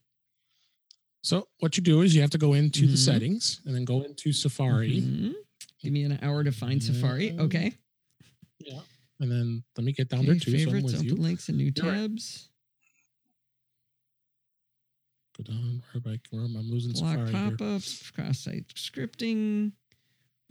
so 1.24 1.46
what 1.60 1.76
you 1.76 1.82
do 1.84 2.00
is 2.00 2.14
you 2.16 2.20
have 2.20 2.30
to 2.30 2.38
go 2.38 2.52
into 2.52 2.86
the 2.88 2.94
Mhm. 2.94 2.98
settings 2.98 3.60
and 3.64 3.74
then 3.74 3.84
go 3.84 4.02
into 4.02 4.32
Safari. 4.32 5.00
Mhm. 5.02 5.34
Give 5.80 5.92
me 5.92 6.02
an 6.02 6.18
hour 6.20 6.42
to 6.42 6.50
find 6.50 6.82
Safari. 6.82 7.30
Okay. 7.38 7.74
Yeah. 8.66 8.80
And 9.20 9.30
then 9.30 9.62
let 9.76 9.84
me 9.84 9.92
get 9.92 10.08
down 10.08 10.24
there 10.24 10.34
Okay, 10.34 10.40
too. 10.40 10.50
So 10.50 10.56
I'm 10.58 10.64
favorites, 10.66 10.84
with 10.84 10.94
open 10.96 11.16
you. 11.16 11.22
links, 11.22 11.48
and 11.48 11.58
new 11.58 11.72
You're 11.74 11.86
right. 11.92 12.00
tabs. 12.00 12.48
Go 15.36 15.44
down 15.44 15.82
where 15.92 16.14
I 16.14 16.18
where 16.30 16.44
I'm 16.44 16.70
losing 16.70 16.92
block 16.92 17.30
pop-ups, 17.30 18.10
cross-site 18.10 18.66
scripting, 18.74 19.72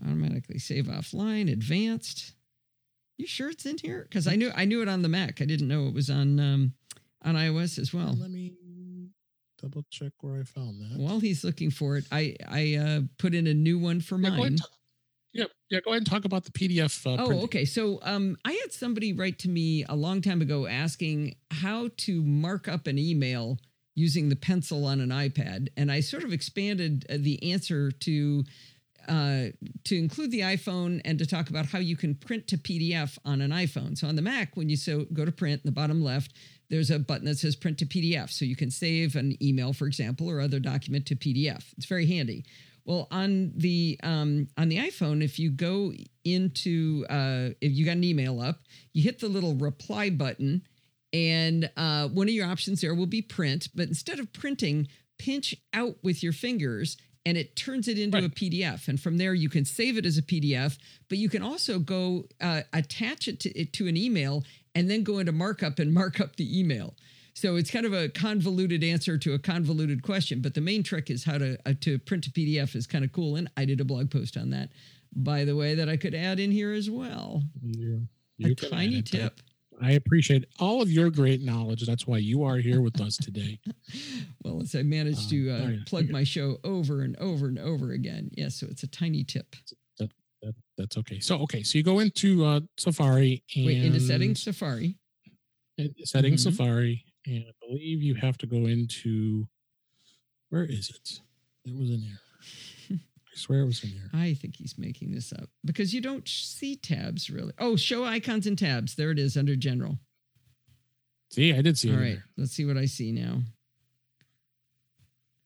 automatically 0.04 0.58
save 0.58 0.86
offline, 0.86 1.52
advanced. 1.52 2.34
You 3.18 3.28
sure 3.28 3.50
it's 3.50 3.66
in 3.68 3.78
here? 3.78 4.08
Because 4.10 4.26
I 4.28 4.36
knew 4.36 4.52
I 4.56 4.66
knew 4.66 4.82
it 4.82 4.88
on 4.88 5.04
the 5.04 5.10
Mac. 5.10 5.42
I 5.42 5.46
didn't 5.46 5.68
know 5.68 5.86
it 5.88 5.94
was 5.94 6.10
on 6.10 6.40
um, 6.40 6.74
on 7.24 7.36
iOS 7.36 7.78
as 7.78 7.94
well. 7.94 8.16
Let 8.20 8.32
me 8.32 8.54
double 9.62 9.86
check 9.92 10.14
where 10.22 10.40
I 10.40 10.44
found 10.44 10.82
that. 10.82 10.98
While 10.98 11.20
he's 11.20 11.44
looking 11.44 11.70
for 11.70 11.98
it, 11.98 12.06
I 12.12 12.36
I 12.48 12.76
uh, 12.76 13.02
put 13.20 13.36
in 13.36 13.46
a 13.46 13.54
new 13.54 13.78
one 13.78 14.02
for 14.02 14.18
yeah, 14.18 14.30
go 14.30 14.36
ahead 14.38 14.52
mine. 14.54 14.58
Yeah, 15.34 15.46
yeah. 15.70 15.80
Go 15.84 15.92
ahead 15.92 16.00
and 16.00 16.06
talk 16.10 16.26
about 16.26 16.44
the 16.46 16.52
PDF. 16.52 17.06
Uh, 17.06 17.12
Oh, 17.14 17.26
printing. 17.28 17.44
okay. 17.46 17.66
So 17.66 18.00
um, 18.04 18.38
I 18.46 18.52
had 18.54 18.72
somebody 18.72 19.14
write 19.14 19.40
to 19.40 19.50
me 19.50 19.86
a 19.88 19.96
long 19.96 20.22
time 20.22 20.42
ago 20.42 20.68
asking 20.68 21.36
how 21.52 21.90
to 21.98 22.22
mark 22.22 22.68
up 22.68 22.88
an 22.88 22.98
email 22.98 23.58
using 23.96 24.30
the 24.30 24.36
pencil 24.36 24.86
on 24.86 25.02
an 25.02 25.10
iPad, 25.10 25.68
and 25.76 25.92
I 25.92 26.00
sort 26.00 26.24
of 26.24 26.32
expanded 26.34 27.06
uh, 27.10 27.18
the 27.20 27.52
answer 27.52 27.92
to 27.92 28.44
uh, 29.08 29.46
to 29.84 29.98
include 29.98 30.32
the 30.32 30.42
iPhone 30.42 31.02
and 31.06 31.18
to 31.18 31.26
talk 31.26 31.50
about 31.50 31.66
how 31.66 31.80
you 31.80 31.98
can 31.98 32.14
print 32.14 32.48
to 32.48 32.58
PDF 32.58 33.18
on 33.26 33.42
an 33.42 33.52
iPhone. 33.52 33.98
So 33.98 34.08
on 34.08 34.16
the 34.16 34.22
Mac, 34.22 34.56
when 34.56 34.70
you 34.70 34.78
so 34.78 35.06
go 35.12 35.26
to 35.26 35.32
print 35.32 35.62
in 35.64 35.68
the 35.68 35.72
bottom 35.74 36.04
left, 36.04 36.34
there's 36.70 36.92
a 36.92 37.00
button 37.00 37.26
that 37.26 37.40
says 37.40 37.56
print 37.56 37.80
to 37.80 37.86
PDF. 37.86 38.30
So 38.30 38.46
you 38.46 38.56
can 38.56 38.70
save 38.70 39.16
an 39.16 39.36
email, 39.42 39.74
for 39.74 39.88
example, 39.88 40.30
or 40.30 40.40
other 40.40 40.60
document 40.60 41.08
to 41.08 41.16
PDF. 41.16 41.64
It's 41.78 41.88
very 41.88 42.06
handy. 42.06 42.46
Well, 42.92 43.08
on 43.10 43.54
the 43.56 43.98
um, 44.04 44.50
on 44.58 44.68
the 44.68 44.76
iPhone, 44.76 45.24
if 45.24 45.40
you 45.40 45.50
go 45.50 45.94
into 46.26 47.06
uh, 47.10 47.52
if 47.62 47.72
you 47.72 47.86
got 47.86 47.94
an 47.96 48.04
email 48.04 48.42
up, 48.42 48.64
you 48.92 49.02
hit 49.02 49.20
the 49.20 49.30
little 49.30 49.56
reply 49.56 50.10
button, 50.10 50.64
and 51.14 51.72
uh, 51.78 52.10
one 52.10 52.28
of 52.28 52.34
your 52.34 52.48
options 52.48 52.82
there 52.82 52.94
will 52.94 53.06
be 53.06 53.22
print. 53.22 53.70
But 53.74 53.88
instead 53.88 54.20
of 54.20 54.34
printing, 54.34 54.90
pinch 55.18 55.56
out 55.74 56.04
with 56.04 56.22
your 56.22 56.34
fingers, 56.34 56.98
and 57.26 57.38
it 57.38 57.56
turns 57.56 57.88
it 57.88 57.98
into 57.98 58.18
Right. 58.18 58.26
a 58.26 58.30
PDF. 58.30 58.90
And 58.90 59.00
from 59.00 59.18
there, 59.18 59.34
you 59.34 59.48
can 59.48 59.64
save 59.64 59.98
it 59.98 60.06
as 60.06 60.18
a 60.18 60.22
PDF. 60.22 60.78
But 61.08 61.18
you 61.18 61.30
can 61.30 61.42
also 61.42 61.80
go 61.80 62.26
uh, 62.42 62.64
attach 62.74 63.30
it 63.30 63.40
to, 63.40 63.58
it 63.58 63.72
to 63.72 63.88
an 63.88 63.96
email, 63.96 64.44
and 64.76 64.90
then 64.90 65.04
go 65.04 65.20
into 65.20 65.32
markup 65.32 65.80
and 65.80 65.94
mark 65.94 66.20
up 66.20 66.36
the 66.36 66.60
email. 66.60 66.96
So 67.34 67.56
it's 67.56 67.72
kind 67.72 67.86
of 67.86 67.94
a 67.94 68.10
convoluted 68.10 68.84
answer 68.84 69.18
to 69.18 69.34
a 69.34 69.40
convoluted 69.40 70.04
question, 70.04 70.42
but 70.42 70.54
the 70.54 70.62
main 70.62 70.84
trick 70.84 71.10
is 71.10 71.24
how 71.24 71.38
to 71.38 71.58
uh, 71.66 71.74
to 71.82 71.98
print 72.00 72.28
a 72.28 72.32
PDF 72.32 72.76
is 72.76 72.86
kind 72.88 73.04
of 73.06 73.12
cool, 73.12 73.36
and 73.36 73.50
I 73.58 73.66
did 73.66 73.80
a 73.80 73.86
blog 73.86 74.12
post 74.12 74.38
on 74.38 74.50
that, 74.52 74.70
by 75.16 75.46
the 75.46 75.56
way, 75.56 75.76
that 75.76 75.88
I 75.90 75.98
could 75.98 76.14
add 76.14 76.40
in 76.40 76.52
here 76.52 76.74
as 76.74 76.90
well. 76.90 77.44
You, 77.62 78.08
a 78.44 78.50
you 78.50 78.56
can 78.56 78.66
add 78.68 78.72
tiny 78.72 79.02
tip. 79.02 79.40
I 79.82 79.92
appreciate 79.94 80.46
all 80.60 80.82
of 80.82 80.92
your 80.92 81.10
great 81.10 81.42
knowledge. 81.42 81.88
That's 81.88 82.06
why 82.06 82.18
you 82.20 82.44
are 82.44 82.58
here 82.58 82.82
with 82.82 83.00
us 83.02 83.18
today. 83.18 83.60
Well, 84.44 84.62
as 84.62 84.74
I 84.74 84.82
managed 84.82 85.30
to 85.30 85.50
uh, 85.52 85.54
oh, 85.54 85.68
yeah. 85.68 85.78
plug 85.86 86.10
my 86.10 86.24
show 86.24 86.58
over 86.64 87.02
and 87.02 87.16
over 87.18 87.46
and 87.46 87.60
over 87.60 87.92
again. 87.92 88.32
Yes, 88.34 88.56
so 88.56 88.66
it's 88.70 88.82
a 88.82 88.88
tiny 88.88 89.24
tip. 89.24 89.56
That, 90.00 90.56
that's 90.78 90.98
okay. 90.98 91.20
So 91.20 91.38
okay, 91.42 91.62
so 91.62 91.78
you 91.78 91.84
go 91.84 92.00
into 92.00 92.44
uh, 92.44 92.62
Safari 92.78 93.44
and 93.56 93.66
Wait, 93.68 93.84
into 93.84 94.00
settings, 94.00 94.42
Safari. 94.42 94.98
in 95.78 95.94
settings 96.04 96.42
Mhm. 96.46 96.52
Safari, 96.52 97.06
and 97.26 97.46
I 97.48 97.66
believe 97.66 98.02
you 98.02 98.16
have 98.16 98.38
to 98.40 98.48
go 98.48 98.66
into 98.66 99.48
where 100.50 100.64
is 100.64 100.90
it? 100.90 101.20
It 101.66 101.78
was 101.78 101.90
in 101.90 102.00
here. 102.02 102.20
I 103.00 103.36
swear 103.38 103.62
it 103.62 103.66
was 103.66 103.84
in 103.84 103.92
here. 103.92 104.10
I 104.14 104.34
think 104.34 104.58
he's 104.58 104.78
making 104.78 105.12
this 105.12 105.32
up 105.32 105.50
because 105.64 105.94
you 105.94 106.02
don't 106.02 106.28
see 106.28 106.76
tabs 106.76 107.30
really. 107.30 107.54
Oh, 107.60 107.76
show 107.76 108.04
icons 108.04 108.48
and 108.48 108.58
tabs. 108.58 108.96
There 108.96 109.12
it 109.12 109.20
is 109.20 109.38
under 109.38 109.56
general. 109.56 110.00
See, 111.30 111.54
I 111.54 111.62
did 111.62 111.78
see 111.78 111.92
All 111.92 111.98
right, 111.98 112.16
There. 112.16 112.26
let's 112.38 112.52
see 112.52 112.66
what 112.66 112.76
I 112.78 112.86
see 112.86 113.12
now. 113.14 113.40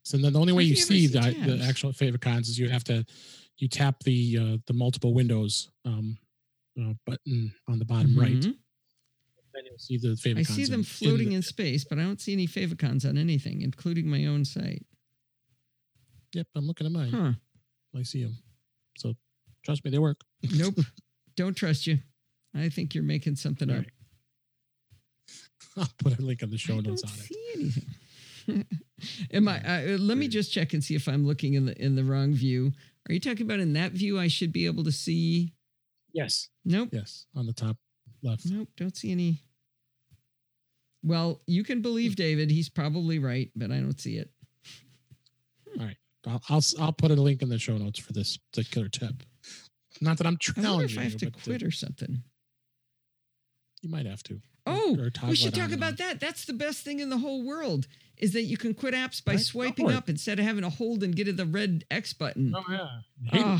So 0.03 0.17
then 0.17 0.34
the 0.34 0.39
only 0.39 0.53
way 0.53 0.63
you 0.63 0.69
you 0.69 0.76
see 0.76 1.07
see 1.07 1.19
the, 1.19 1.57
the 1.57 1.63
actual 1.63 1.91
favicons 1.91 2.41
is 2.41 2.57
you 2.57 2.69
have 2.69 2.84
to 2.86 3.05
you 3.57 3.67
tap 3.67 4.01
the 4.03 4.38
uh, 4.39 4.57
the 4.67 4.73
multiple 4.73 5.13
windows 5.13 5.69
um, 5.86 6.17
uh, 6.80 6.93
button 7.05 7.53
on 7.67 7.80
the 7.80 7.86
bottom 7.86 8.17
right. 8.17 8.45
See 9.77 9.97
the 9.97 10.09
favicons. 10.09 10.47
see 10.47 10.63
in- 10.63 10.71
them 10.71 10.83
floating 10.83 11.29
the- 11.29 11.35
in 11.35 11.41
space, 11.41 11.83
but 11.83 11.99
I 11.99 12.03
don't 12.03 12.19
see 12.21 12.33
any 12.33 12.47
favicons 12.47 13.07
on 13.07 13.17
anything, 13.17 13.61
including 13.61 14.07
my 14.09 14.25
own 14.25 14.45
site. 14.45 14.85
Yep, 16.33 16.47
I'm 16.55 16.65
looking 16.67 16.85
at 16.87 16.93
mine. 16.93 17.11
Huh. 17.11 17.33
I 17.97 18.03
see 18.03 18.23
them. 18.23 18.37
So 18.97 19.15
trust 19.63 19.83
me, 19.85 19.91
they 19.91 19.99
work. 19.99 20.21
Nope. 20.53 20.75
don't 21.35 21.55
trust 21.55 21.87
you. 21.87 21.99
I 22.53 22.69
think 22.69 22.93
you're 22.95 23.03
making 23.03 23.35
something 23.37 23.69
All 23.69 23.77
up. 23.79 23.85
I'll 25.77 25.89
put 25.99 26.17
a 26.17 26.21
link 26.21 26.41
in 26.41 26.49
the 26.49 26.57
show 26.57 26.77
I 26.77 26.81
notes 26.81 27.01
don't 27.01 27.11
on 27.11 27.19
it. 27.19 27.25
see 27.25 27.51
anything. 27.55 28.65
Am 29.33 29.47
I? 29.47 29.59
Uh, 29.93 29.97
let 29.97 30.17
me 30.17 30.27
just 30.27 30.51
check 30.53 30.73
and 30.73 30.83
see 30.83 30.95
if 30.95 31.07
I'm 31.07 31.25
looking 31.25 31.55
in 31.55 31.65
the 31.65 31.81
in 31.81 31.95
the 31.95 32.03
wrong 32.03 32.33
view. 32.33 32.71
Are 33.09 33.13
you 33.13 33.19
talking 33.19 33.45
about 33.45 33.59
in 33.59 33.73
that 33.73 33.91
view? 33.91 34.17
I 34.19 34.27
should 34.27 34.51
be 34.53 34.65
able 34.67 34.83
to 34.85 34.91
see. 34.91 35.53
Yes. 36.13 36.47
Nope. 36.63 36.89
Yes. 36.93 37.25
On 37.35 37.45
the 37.45 37.53
top 37.53 37.77
left. 38.23 38.45
Nope. 38.45 38.69
Don't 38.77 38.95
see 38.95 39.11
any. 39.11 39.41
Well, 41.05 41.39
you 41.45 41.63
can 41.63 41.81
believe 41.83 42.15
David. 42.15 42.49
He's 42.49 42.67
probably 42.67 43.19
right, 43.19 43.51
but 43.55 43.71
I 43.71 43.75
don't 43.75 43.99
see 44.01 44.17
it. 44.17 44.29
I'll, 46.27 46.41
I'll 46.49 46.61
I'll 46.79 46.91
put 46.91 47.11
a 47.11 47.15
link 47.15 47.43
in 47.43 47.49
the 47.49 47.59
show 47.59 47.77
notes 47.77 47.99
for 47.99 48.11
this 48.11 48.37
particular 48.51 48.89
tip. 48.89 49.21
Not 50.01 50.17
that 50.17 50.25
I'm 50.25 50.39
I 50.57 50.61
wonder 50.69 50.85
if 50.85 50.97
I 50.97 51.03
have 51.03 51.11
you, 51.13 51.19
to 51.19 51.25
but, 51.31 51.43
quit 51.43 51.61
or 51.61 51.69
something. 51.69 52.23
you 53.83 53.89
might 53.91 54.07
have 54.07 54.23
to. 54.23 54.41
Oh, 54.65 54.97
or 54.99 55.11
toggle 55.11 55.29
we 55.29 55.35
should 55.35 55.53
talk 55.53 55.71
about 55.71 55.91
on. 55.91 55.95
that. 55.99 56.19
That's 56.19 56.45
the 56.45 56.53
best 56.53 56.83
thing 56.83 56.99
in 56.99 57.11
the 57.11 57.19
whole 57.19 57.45
world 57.45 57.85
is 58.17 58.33
that 58.33 58.41
you 58.45 58.57
can 58.57 58.73
quit 58.73 58.95
apps 58.95 59.23
by 59.23 59.33
Right, 59.33 59.39
swiping 59.41 59.91
up 59.91 60.09
instead 60.09 60.39
of 60.39 60.45
having 60.45 60.63
to 60.63 60.69
hold 60.71 61.03
and 61.03 61.15
get 61.15 61.25
to 61.25 61.33
the 61.33 61.45
red 61.45 61.85
X 61.91 62.13
button. 62.13 62.53
Oh 62.57 62.63
yeah, 62.71 62.87
I 63.31 63.35
hated 63.35 63.45
Ah. 63.45 63.57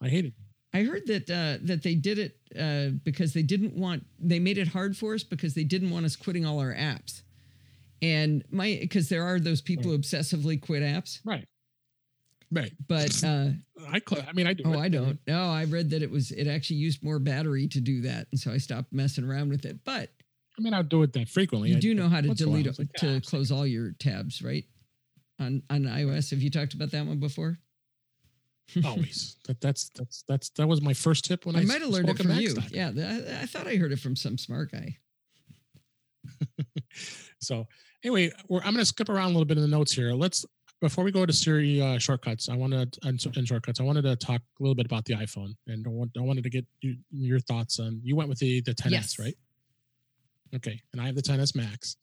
that. 0.00 0.06
I 0.06 0.08
hated. 0.08 0.34
I 0.78 0.84
heard 0.84 1.06
that 1.06 1.30
uh, 1.30 1.58
that 1.66 1.82
they 1.82 1.94
did 1.94 2.18
it 2.18 2.36
uh, 2.58 2.90
because 3.04 3.32
they 3.32 3.42
didn't 3.42 3.74
want 3.74 4.04
they 4.18 4.38
made 4.38 4.58
it 4.58 4.68
hard 4.68 4.96
for 4.96 5.14
us 5.14 5.22
because 5.24 5.54
they 5.54 5.64
didn't 5.64 5.90
want 5.90 6.06
us 6.06 6.16
quitting 6.16 6.44
all 6.46 6.58
our 6.60 6.74
apps. 6.74 7.22
And 8.00 8.44
my 8.50 8.78
because 8.80 9.08
there 9.08 9.24
are 9.24 9.40
those 9.40 9.60
people 9.60 9.90
who 9.90 9.98
obsessively 9.98 10.60
quit 10.60 10.82
apps, 10.82 11.18
Right. 11.24 11.46
Right. 12.50 12.72
but 12.86 13.22
uh, 13.24 13.50
I 13.90 14.00
cl- 14.08 14.24
I 14.28 14.32
mean 14.32 14.46
I 14.46 14.54
do. 14.54 14.62
oh, 14.66 14.72
it. 14.72 14.78
I 14.78 14.88
don't. 14.88 15.18
No, 15.26 15.50
I 15.50 15.64
read 15.64 15.90
that 15.90 16.02
it 16.02 16.10
was 16.10 16.30
it 16.30 16.46
actually 16.46 16.76
used 16.76 17.02
more 17.02 17.18
battery 17.18 17.66
to 17.68 17.80
do 17.80 18.02
that, 18.02 18.28
and 18.30 18.38
so 18.40 18.52
I 18.52 18.58
stopped 18.58 18.92
messing 18.92 19.24
around 19.24 19.50
with 19.50 19.64
it. 19.66 19.78
But 19.84 20.10
I 20.58 20.62
mean 20.62 20.74
I 20.74 20.82
do 20.82 21.02
it 21.02 21.12
that 21.14 21.28
frequently. 21.28 21.70
you 21.70 21.76
I- 21.76 21.80
do 21.80 21.92
know 21.94 22.08
how 22.08 22.20
to 22.20 22.28
once 22.28 22.40
in 22.40 22.46
a 22.48 22.50
while, 22.50 22.62
delete 22.62 22.66
it's 22.70 22.78
like, 22.78 22.92
to 23.00 23.16
ah, 23.16 23.20
close 23.28 23.50
all 23.50 23.66
your 23.66 23.92
tabs, 23.98 24.42
right? 24.42 24.64
On 25.40 25.62
on 25.68 25.82
iOS, 25.82 26.30
have 26.30 26.40
you 26.40 26.50
talked 26.50 26.74
about 26.74 26.90
that 26.92 27.04
one 27.04 27.18
before? 27.18 27.58
Always. 28.84 29.36
That 29.46 29.60
that's 29.60 29.90
that's 29.90 30.24
that's 30.28 30.50
that 30.50 30.66
was 30.68 30.80
my 30.82 30.92
first 30.94 31.24
tip 31.24 31.46
when 31.46 31.56
I, 31.56 31.60
I 31.60 31.64
might 31.64 31.80
have 31.80 31.90
learned 31.90 32.08
it 32.10 32.18
from 32.18 32.30
you. 32.32 32.54
Maxstock. 32.54 32.70
Yeah, 32.70 32.90
I, 32.96 33.42
I 33.42 33.46
thought 33.46 33.66
I 33.66 33.76
heard 33.76 33.92
it 33.92 33.98
from 34.00 34.16
some 34.16 34.36
smart 34.38 34.72
guy. 34.72 34.96
So 37.40 37.66
anyway, 38.04 38.32
we're, 38.48 38.58
I'm 38.58 38.72
going 38.72 38.78
to 38.78 38.84
skip 38.84 39.08
around 39.08 39.26
a 39.26 39.28
little 39.28 39.44
bit 39.44 39.58
in 39.58 39.62
the 39.62 39.68
notes 39.68 39.92
here. 39.92 40.12
Let's 40.12 40.44
before 40.80 41.04
we 41.04 41.12
go 41.12 41.24
to 41.24 41.32
Siri 41.32 41.80
uh, 41.80 41.98
shortcuts. 41.98 42.48
I 42.48 42.56
wanted 42.56 42.96
and 43.04 43.20
shortcuts. 43.46 43.80
I 43.80 43.84
wanted 43.84 44.02
to 44.02 44.16
talk 44.16 44.40
a 44.40 44.62
little 44.62 44.74
bit 44.74 44.86
about 44.86 45.04
the 45.04 45.14
iPhone, 45.14 45.54
and 45.68 45.86
I, 45.86 45.90
want, 45.90 46.10
I 46.18 46.20
wanted 46.22 46.44
to 46.44 46.50
get 46.50 46.66
you, 46.80 46.96
your 47.10 47.38
thoughts 47.40 47.78
on. 47.78 48.00
You 48.02 48.16
went 48.16 48.28
with 48.28 48.38
the 48.38 48.60
the 48.62 48.74
10s, 48.74 48.90
Yes. 48.90 49.18
right? 49.18 49.36
Okay, 50.54 50.80
and 50.92 51.00
I 51.00 51.06
have 51.06 51.14
the 51.14 51.22
10s 51.22 51.54
Max. 51.54 51.96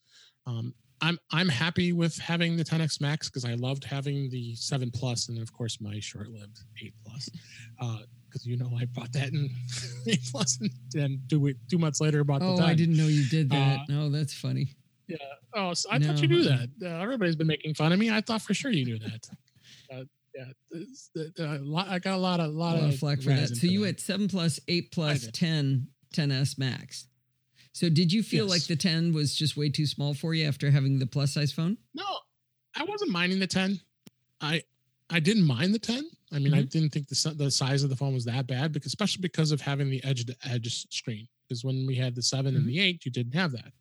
Um, 0.48 0.74
I'm 1.02 1.18
I'm 1.32 1.50
happy 1.50 1.92
with 1.94 2.18
having 2.18 2.56
the 2.58 2.64
10x 2.64 3.02
Max 3.02 3.30
because 3.30 3.46
I 3.46 3.54
loved 3.56 3.84
having 3.84 4.30
the 4.30 4.56
7 4.56 4.92
Plus, 4.92 5.28
and 5.28 5.38
then 5.38 5.42
of 5.44 5.52
course 5.54 5.80
my 5.82 6.00
short-lived 6.00 6.60
8 6.82 6.94
Plus. 7.06 7.30
Because 8.28 8.46
you 8.46 8.58
know 8.58 8.72
I 8.80 8.86
bought 8.86 9.12
that 9.14 9.30
in 9.30 9.50
8 10.08 10.20
Plus, 10.32 10.58
and 10.62 10.70
then 10.92 11.22
two 11.30 11.54
two 11.70 11.78
months 11.78 12.00
later 12.02 12.24
bought 12.24 12.42
Oh, 12.42 12.56
the 12.56 12.62
10. 12.62 12.70
I 12.70 12.74
didn't 12.74 12.98
know 12.98 13.08
you 13.08 13.26
did 13.30 13.50
that. 13.52 13.80
Uh, 13.80 13.84
no, 13.90 14.10
that's 14.10 14.34
funny. 14.34 14.76
Yeah. 15.08 15.18
Oh, 15.54 15.74
so 15.74 15.90
I 15.92 16.00
thought 16.00 16.22
you 16.22 16.28
knew 16.28 16.44
that. 16.44 16.70
Uh, 16.82 16.88
everybody's 17.02 17.36
been 17.36 17.48
making 17.48 17.76
fun 17.76 17.92
of 17.92 18.00
me. 18.00 18.10
I 18.10 18.22
thought 18.22 18.42
for 18.42 18.54
sure 18.54 18.72
you 18.72 18.86
knew 18.86 19.00
that. 19.00 19.28
Uh, 19.94 20.04
yeah. 20.36 20.46
uh, 21.40 21.60
lot- 21.62 21.88
I 21.88 22.00
got 22.00 22.16
a 22.16 22.18
lot 22.18 22.40
of 22.40 22.48
A 22.48 22.50
lot, 22.50 22.74
lot 22.76 22.84
of 22.84 22.90
of 22.90 23.00
flack 23.00 23.22
for 23.22 23.30
that. 23.30 23.50
So 23.56 23.68
you 23.68 23.80
that. 23.80 23.86
went 23.86 24.00
seven 24.00 24.28
plus, 24.28 24.60
eight 24.68 24.92
10, 24.92 25.88
10s 26.14 26.58
Max. 26.58 27.08
So 27.76 27.90
did 27.90 28.14
you 28.14 28.24
feel 28.24 28.46
like 28.48 28.64
the 28.68 28.76
10 28.78 29.12
was 29.12 29.36
just 29.36 29.58
way 29.58 29.68
too 29.68 29.86
small 29.86 30.14
for 30.14 30.34
you 30.34 30.48
after 30.48 30.72
having 30.72 30.98
the 30.98 31.06
plus 31.06 31.34
size 31.34 31.52
phone? 31.52 31.78
No, 31.94 32.06
I 32.74 32.86
wasn't 32.86 33.12
minding 33.12 33.40
the 33.40 33.48
10. 33.48 33.82
I 34.40 34.64
I 35.10 35.20
didn't 35.20 35.46
mind 35.46 35.74
the 35.74 35.80
10. 35.80 36.10
I 36.32 36.40
mean, 36.40 36.54
I 36.54 36.60
Mm-hmm. 36.60 36.68
didn't 36.70 36.94
think 36.94 37.10
the 37.10 37.34
the 37.38 37.52
size 37.52 37.84
of 37.84 37.90
the 37.90 37.98
phone 37.98 38.14
was 38.14 38.24
that 38.26 38.48
bad 38.48 38.72
because 38.72 38.88
especially 38.94 39.22
because 39.22 39.52
of 39.52 39.60
having 39.60 39.90
the 39.90 40.02
edge 40.06 40.24
to 40.26 40.36
edge 40.50 40.88
screen. 40.90 41.28
Because 41.50 41.66
when 41.66 41.86
we 41.86 41.96
had 41.96 42.16
the 42.16 42.22
7 42.22 42.46
Mm-hmm. 42.54 42.58
and 42.58 42.66
the 42.70 42.80
8, 42.80 43.04
you 43.06 43.12
didn't 43.12 43.36
have 43.36 43.52
that. 43.52 43.74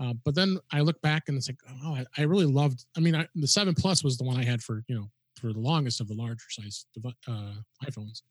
Uh, 0.00 0.14
but 0.24 0.34
then 0.34 0.58
I 0.72 0.80
look 0.80 1.00
back 1.00 1.28
and 1.28 1.36
it's 1.38 1.48
like, 1.48 1.60
oh, 1.84 1.94
I, 1.94 2.04
I 2.18 2.22
really 2.22 2.46
loved. 2.46 2.84
I 2.96 3.00
mean, 3.00 3.14
I, 3.14 3.28
the 3.36 3.46
7 3.46 3.74
Plus 3.76 4.02
was 4.02 4.16
the 4.18 4.24
one 4.24 4.38
I 4.38 4.44
had 4.44 4.60
for 4.60 4.82
you 4.88 4.96
know 4.96 5.08
for 5.40 5.52
the 5.52 5.60
longest 5.60 6.00
of 6.00 6.08
the 6.08 6.14
larger 6.14 6.50
size 6.50 6.84
uh, 7.28 7.52
iPhones. 7.88 8.22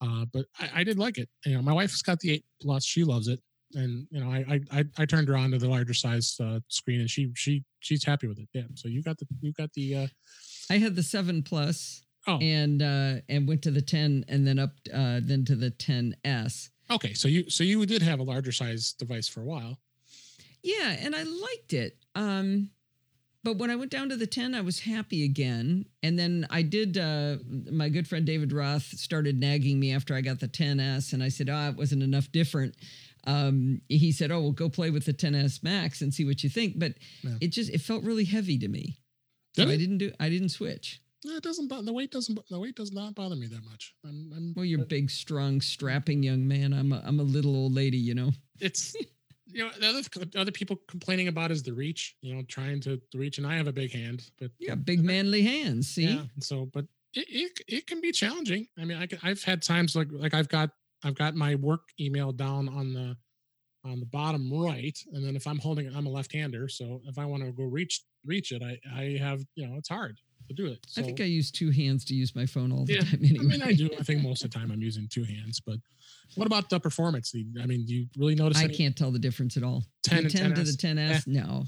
Uh, 0.00 0.24
but 0.32 0.46
I, 0.58 0.80
I 0.80 0.84
did 0.84 0.98
like 0.98 1.16
it. 1.18 1.28
You 1.46 1.54
know, 1.54 1.62
my 1.62 1.72
wife's 1.72 2.02
got 2.02 2.18
the 2.18 2.32
8 2.32 2.44
Plus. 2.60 2.84
She 2.84 3.04
loves 3.04 3.28
it. 3.28 3.40
And 3.74 4.06
you 4.10 4.20
know, 4.20 4.30
I 4.30 4.44
I 4.48 4.80
I, 4.80 4.84
I 4.98 5.04
turned 5.06 5.28
her 5.28 5.36
on 5.36 5.50
to 5.52 5.58
the 5.58 5.68
larger 5.68 5.94
size 5.94 6.36
uh, 6.40 6.60
screen, 6.68 7.00
and 7.00 7.10
she 7.10 7.30
she 7.34 7.64
she's 7.80 8.04
happy 8.04 8.26
with 8.26 8.38
it. 8.38 8.48
Yeah. 8.52 8.62
So 8.74 8.88
you 8.88 9.02
got 9.02 9.18
the 9.18 9.26
you 9.40 9.52
got 9.52 9.72
the 9.72 9.96
uh, 9.96 10.06
I 10.70 10.78
had 10.78 10.96
the 10.96 11.02
7 11.02 11.42
plus 11.42 12.02
oh 12.26 12.38
and 12.38 12.82
uh 12.82 13.14
and 13.28 13.46
went 13.48 13.62
to 13.62 13.70
the 13.70 13.82
10 13.82 14.24
and 14.28 14.46
then 14.46 14.58
up 14.58 14.70
uh 14.92 15.20
then 15.22 15.44
to 15.46 15.56
the 15.56 15.70
10s. 15.70 16.70
okay. 16.90 17.14
So 17.14 17.28
you 17.28 17.50
so 17.50 17.64
you 17.64 17.84
did 17.86 18.02
have 18.02 18.20
a 18.20 18.22
larger 18.22 18.52
size 18.52 18.92
device 18.92 19.28
for 19.28 19.40
a 19.40 19.44
while. 19.44 19.78
Yeah, 20.62 20.96
and 21.00 21.14
I 21.14 21.24
liked 21.24 21.72
it. 21.72 21.98
Um 22.14 22.70
but 23.44 23.58
when 23.58 23.72
I 23.72 23.76
went 23.76 23.90
down 23.90 24.08
to 24.10 24.16
the 24.16 24.26
10, 24.28 24.54
I 24.54 24.60
was 24.60 24.78
happy 24.78 25.24
again. 25.24 25.86
And 26.00 26.16
then 26.16 26.46
I 26.48 26.62
did 26.62 26.96
uh 26.96 27.38
my 27.70 27.88
good 27.88 28.06
friend 28.06 28.24
David 28.24 28.52
Roth 28.52 28.84
started 28.84 29.38
nagging 29.38 29.80
me 29.80 29.92
after 29.92 30.14
I 30.14 30.20
got 30.20 30.38
the 30.40 30.48
10S 30.48 31.12
and 31.12 31.22
I 31.22 31.28
said, 31.28 31.50
"Ah, 31.50 31.68
it 31.70 31.76
wasn't 31.76 32.02
enough 32.02 32.30
different." 32.30 32.76
Um 33.24 33.80
he 33.88 34.12
said, 34.12 34.30
"Oh, 34.30 34.40
well 34.40 34.52
go 34.52 34.68
play 34.68 34.90
with 34.90 35.04
the 35.04 35.12
10S 35.12 35.62
Max 35.62 36.00
and 36.02 36.12
see 36.12 36.24
what 36.24 36.42
you 36.42 36.50
think." 36.50 36.78
But 36.78 36.94
Yeah. 37.22 37.36
it 37.40 37.48
just 37.48 37.70
it 37.70 37.80
felt 37.80 38.04
really 38.04 38.24
heavy 38.24 38.58
to 38.58 38.68
me. 38.68 38.98
So 39.56 39.64
Did 39.64 39.72
I 39.74 39.76
didn't 39.76 39.98
do 39.98 40.12
I 40.18 40.28
didn't 40.28 40.50
switch. 40.50 41.00
No, 41.24 41.36
it 41.36 41.42
doesn't. 41.44 41.68
The 41.68 41.92
weight 41.92 42.10
doesn't. 42.10 42.36
The 42.50 42.58
weight 42.58 42.74
does 42.74 42.90
not 42.92 43.14
bother 43.14 43.36
me 43.36 43.46
that 43.46 43.64
much. 43.64 43.94
I'm. 44.04 44.32
I'm 44.34 44.54
Well, 44.56 44.64
you're 44.64 44.82
a 44.82 44.86
big, 44.86 45.08
strong, 45.08 45.60
strapping 45.60 46.22
young 46.22 46.48
man. 46.48 46.72
I'm 46.72 46.92
a, 46.92 47.00
I'm 47.04 47.20
a 47.20 47.22
little 47.22 47.54
old 47.54 47.72
lady, 47.74 47.96
you 47.98 48.14
know. 48.14 48.32
it's 48.60 48.96
you 49.46 49.64
know 49.64 49.70
the 49.78 49.86
other 49.88 50.02
the 50.02 50.40
other 50.40 50.50
people 50.50 50.80
complaining 50.88 51.28
about 51.28 51.52
is 51.52 51.62
the 51.62 51.72
reach. 51.74 52.16
You 52.22 52.34
know, 52.34 52.42
trying 52.48 52.80
to 52.80 53.00
reach, 53.14 53.38
and 53.38 53.46
I 53.46 53.56
have 53.56 53.68
a 53.68 53.72
big 53.72 53.92
hand, 53.92 54.30
but 54.40 54.50
yeah, 54.58 54.74
big 54.74 55.04
manly 55.04 55.42
hands. 55.42 55.88
See, 55.88 56.06
yeah. 56.06 56.22
So, 56.40 56.66
but 56.72 56.86
it, 57.14 57.26
it 57.28 57.60
it 57.68 57.86
can 57.86 58.00
be 58.00 58.10
challenging. 58.10 58.66
I 58.76 58.84
mean, 58.84 58.98
I 58.98 59.06
can, 59.06 59.20
I've 59.22 59.44
had 59.44 59.62
times 59.62 59.94
like 59.94 60.08
like 60.10 60.34
I've 60.34 60.48
got 60.48 60.70
I've 61.04 61.14
got 61.14 61.34
my 61.34 61.54
work 61.56 61.82
email 62.00 62.32
down 62.32 62.68
on 62.68 62.92
the 62.92 63.16
on 63.84 63.98
the 63.98 64.06
bottom 64.06 64.52
right, 64.52 64.96
and 65.12 65.24
then 65.24 65.34
if 65.34 65.46
I'm 65.46 65.58
holding 65.58 65.86
it, 65.86 65.92
I'm 65.96 66.06
a 66.06 66.10
left-hander. 66.10 66.68
So 66.68 67.00
if 67.06 67.18
I 67.18 67.24
want 67.24 67.42
to 67.42 67.52
go 67.52 67.64
reach 67.64 68.02
reach 68.24 68.52
it, 68.52 68.62
I 68.62 68.78
I 68.94 69.18
have 69.18 69.42
you 69.54 69.66
know 69.66 69.76
it's 69.76 69.88
hard 69.88 70.18
to 70.54 70.62
do 70.62 70.68
it. 70.70 70.78
So, 70.86 71.00
I 71.00 71.04
think 71.04 71.20
I 71.20 71.24
use 71.24 71.50
two 71.50 71.70
hands 71.70 72.04
to 72.06 72.14
use 72.14 72.34
my 72.34 72.46
phone 72.46 72.72
all 72.72 72.84
the 72.84 72.94
Yeah, 72.94 73.00
time. 73.00 73.20
I 73.22 73.42
mean, 73.42 73.62
I 73.62 73.72
do. 73.72 73.90
I 73.98 74.02
think 74.02 74.22
most 74.22 74.44
of 74.44 74.50
the 74.50 74.58
time 74.58 74.70
I'm 74.70 74.82
using 74.82 75.08
two 75.08 75.24
hands. 75.24 75.60
But 75.60 75.76
what 76.34 76.46
about 76.46 76.70
the 76.70 76.80
performance? 76.80 77.34
I 77.34 77.66
mean, 77.66 77.84
do 77.84 77.94
you 77.94 78.06
really 78.16 78.34
notice? 78.34 78.58
I 78.58 78.64
any- 78.64 78.74
can't 78.74 78.96
tell 78.96 79.10
the 79.10 79.18
difference 79.18 79.56
at 79.56 79.62
all. 79.62 79.84
10 80.04 80.24
the 80.24 80.30
10 80.30 80.54
to 80.54 80.62
the 80.62 80.70
10S? 80.72 81.24
10s, 81.24 81.26
no. 81.26 81.64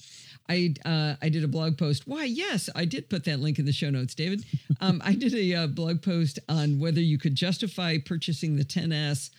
I 0.49 0.74
uh, 0.85 1.14
I 1.22 1.28
did 1.28 1.45
a 1.45 1.49
blog 1.49 1.78
post. 1.78 2.07
Why? 2.07 2.24
Yes, 2.24 2.68
I 2.74 2.85
did 2.85 3.09
put 3.09 3.24
that 3.24 3.41
link 3.41 3.59
in 3.59 3.64
the 3.64 3.72
show 3.72 3.91
notes, 3.91 4.14
David. 4.14 4.45
Um, 4.80 5.01
I 5.05 5.14
did 5.14 5.35
a 5.35 5.55
uh, 5.55 5.66
blog 5.68 6.03
post 6.03 6.39
on 6.49 6.78
whether 6.78 7.01
you 7.01 7.18
could 7.18 7.35
justify 7.35 7.99
purchasing 8.05 8.57
the 8.57 8.64
10s 8.64 9.30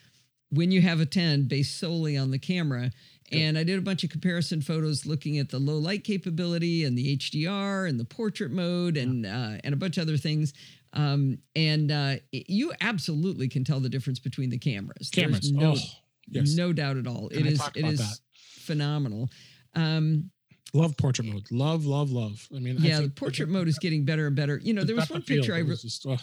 when 0.49 0.71
you 0.71 0.81
have 0.81 0.99
a 1.01 1.05
10 1.05 1.47
based 1.47 1.77
solely 1.79 2.17
on 2.17 2.31
the 2.31 2.39
camera. 2.39 2.91
Good. 3.31 3.39
And 3.39 3.57
I 3.57 3.63
did 3.63 3.79
a 3.79 3.81
bunch 3.81 4.03
of 4.03 4.11
comparison 4.11 4.61
photos 4.61 5.05
looking 5.05 5.39
at 5.39 5.49
the 5.49 5.57
low 5.57 5.77
light 5.77 6.03
capability 6.03 6.83
and 6.83 6.95
the 6.97 7.17
HDR 7.17 7.89
and 7.89 7.99
the 7.99 8.05
portrait 8.05 8.51
mode 8.51 8.97
and 8.97 9.25
uh, 9.25 9.57
and 9.63 9.73
a 9.73 9.77
bunch 9.77 9.97
of 9.97 10.03
other 10.03 10.17
things. 10.17 10.53
Um, 10.93 11.39
and 11.55 11.91
uh, 11.91 12.15
it- 12.31 12.49
you 12.49 12.71
absolutely 12.81 13.47
can 13.49 13.63
tell 13.63 13.79
the 13.79 13.89
difference 13.89 14.19
between 14.19 14.49
the 14.49 14.57
cameras. 14.59 15.09
cameras. 15.09 15.41
There's 15.41 15.51
no, 15.51 15.71
oh, 15.73 15.99
yes. 16.29 16.55
no 16.55 16.71
doubt 16.71 16.97
at 16.97 17.07
all. 17.07 17.29
And 17.33 17.41
It 17.41 17.45
I 17.45 17.51
is 17.51 17.59
about 17.59 17.77
is 17.77 17.99
that. 17.99 18.19
phenomenal. 18.61 19.29
Um, 19.73 20.29
Love 20.73 20.95
portrait 20.97 21.25
mode. 21.27 21.45
Love, 21.51 21.85
love, 21.85 22.11
love. 22.11 22.47
I 22.55 22.59
mean, 22.59 22.77
I 22.81 22.81
yeah, 22.87 23.01
the 23.01 23.09
portrait 23.09 23.47
mode 23.49 23.67
is 23.69 23.79
getting 23.79 24.03
better 24.03 24.27
and 24.27 24.35
better. 24.35 24.59
You 24.61 24.73
know, 24.73 24.83
there 24.83 24.95
was 24.95 25.09
one 25.09 25.21
picture 25.21 25.53
I 25.55 25.61
was 25.61 25.83
re- 25.83 25.87
just, 25.89 26.05
oh, 26.05 26.17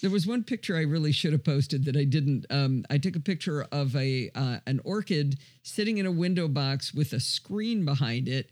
There 0.00 0.10
was 0.10 0.26
one 0.26 0.44
picture 0.44 0.76
I 0.76 0.82
really 0.82 1.12
should 1.12 1.32
have 1.32 1.44
posted 1.44 1.84
that 1.84 1.96
I 1.96 2.04
didn't. 2.04 2.46
Um, 2.48 2.84
I 2.88 2.96
took 2.96 3.16
a 3.16 3.20
picture 3.20 3.66
of 3.70 3.94
a 3.94 4.30
uh, 4.34 4.58
an 4.66 4.80
orchid 4.84 5.38
sitting 5.62 5.98
in 5.98 6.06
a 6.06 6.10
window 6.10 6.48
box 6.48 6.94
with 6.94 7.12
a 7.12 7.20
screen 7.20 7.84
behind 7.84 8.28
it, 8.28 8.50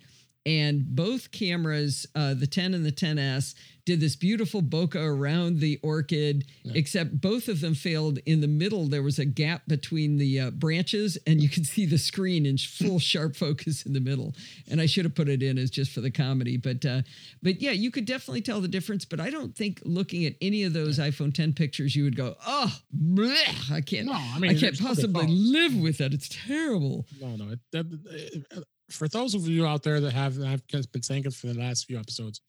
and 0.49 0.87
both 0.87 1.31
cameras, 1.31 2.07
uh, 2.15 2.33
the 2.33 2.47
10 2.47 2.73
and 2.73 2.87
the 2.87 2.91
10s, 2.91 3.55
did 3.85 4.01
this 4.01 4.17
beautiful 4.17 4.63
bokeh 4.63 4.97
around 4.97 5.61
the 5.61 5.79
orchid, 5.83 6.47
yeah. 6.63 6.73
except 6.75 7.21
both 7.21 7.49
of 7.49 7.61
them 7.61 7.75
failed. 7.75 8.19
In 8.25 8.41
the 8.41 8.49
middle, 8.49 8.87
there 8.87 9.03
was 9.03 9.19
a 9.19 9.27
gap 9.27 9.63
between 9.69 10.17
the 10.17 10.41
uh, 10.41 10.51
branches, 10.51 11.19
and 11.27 11.43
you 11.43 11.51
could 11.51 11.67
see 11.67 11.85
the 11.85 11.99
screen 11.99 12.47
in 12.47 12.57
full 12.57 12.99
sharp 13.11 13.37
focus 13.37 13.85
in 13.85 13.93
the 13.93 14.01
middle. 14.01 14.35
And 14.71 14.81
I 14.81 14.87
should 14.87 15.05
have 15.05 15.15
put 15.15 15.29
it 15.29 15.43
in 15.43 15.59
as 15.59 15.71
just 15.71 15.93
for 15.93 16.01
the 16.01 16.11
comedy, 16.11 16.57
but 16.57 16.85
uh, 16.87 17.03
but 17.43 17.61
yeah, 17.61 17.73
you 17.73 17.91
could 17.91 18.07
definitely 18.07 18.43
tell 18.43 18.63
the 18.63 18.69
difference. 18.69 19.05
But 19.05 19.21
I 19.21 19.29
don't 19.29 19.55
think 19.55 19.83
looking 19.85 20.25
at 20.25 20.35
any 20.41 20.65
of 20.65 20.73
those 20.73 20.99
iPhone 20.99 21.35
10 21.35 21.53
pictures, 21.53 21.95
you 21.95 22.05
would 22.05 22.17
go, 22.17 22.37
"Oh, 22.47 22.75
bleh, 22.97 23.71
I 23.71 23.83
can't, 23.83 24.07
no, 24.07 24.15
I, 24.15 24.39
mean, 24.39 24.51
I 24.51 24.59
can't 24.59 24.79
possibly 24.79 25.27
live 25.27 25.77
with 25.77 25.99
that. 25.99 26.15
It's 26.15 26.29
terrible." 26.31 27.07
No, 27.21 27.37
no. 27.37 27.53
It, 27.53 27.61
that, 27.73 27.87
it, 28.11 28.65
for 28.91 29.09
those 29.09 29.35
of 29.35 29.47
you 29.47 29.67
out 29.67 29.83
there 29.83 30.01
that 30.01 30.13
have, 30.13 30.39
I've 30.41 30.67
been 30.69 31.03
saying 31.03 31.25
it 31.27 31.35
for 31.35 31.49
the 31.49 31.59
last 31.59 31.87
few 31.87 31.99
episodes, 31.99 32.41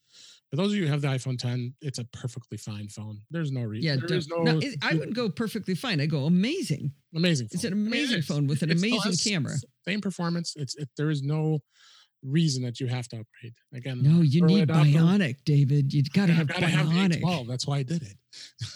for 0.50 0.56
those 0.56 0.72
of 0.72 0.78
you 0.78 0.86
who 0.86 0.92
have 0.92 1.02
the 1.02 1.10
iPhone 1.10 1.38
10, 1.38 1.76
it's 1.82 2.00
a 2.00 2.06
perfectly 2.06 2.58
fine 2.58 2.88
phone. 2.88 3.20
There's 3.30 3.52
no 3.52 3.62
reason. 3.62 3.88
Yeah, 3.88 4.06
there's 4.08 4.28
no. 4.28 4.42
no 4.42 4.58
it, 4.58 4.76
I 4.82 4.94
wouldn't 4.94 5.16
go 5.16 5.30
perfectly 5.30 5.76
fine. 5.76 6.02
I 6.02 6.08
go 6.08 6.26
amazing. 6.26 6.92
Amazing. 7.16 7.50
Phone. 7.50 7.56
It's 7.56 7.64
an 7.66 7.74
amazing 7.74 8.14
I 8.14 8.16
mean, 8.16 8.24
phone 8.24 8.48
with 8.48 8.64
an 8.64 8.72
amazing 8.72 9.14
camera. 9.24 9.56
Same 9.88 10.02
performance. 10.02 10.54
It's 10.56 10.76
it, 10.76 10.90
there 10.98 11.12
is 11.12 11.22
no 11.22 11.60
reason 12.24 12.64
that 12.64 12.80
you 12.80 12.88
have 12.88 13.08
to 13.10 13.18
upgrade. 13.18 13.54
Again, 13.76 14.02
no, 14.02 14.22
you 14.22 14.44
need 14.44 14.68
bionic, 14.70 15.38
David. 15.46 15.94
You 15.94 16.02
got 16.14 16.28
to 16.28 16.34
have 16.34 16.48
gotta 16.48 16.66
bionic. 16.66 17.14
Have 17.14 17.22
12. 17.22 17.48
That's 17.48 17.68
why 17.68 17.78
I 17.78 17.84
did 17.84 18.02
it. 18.02 18.16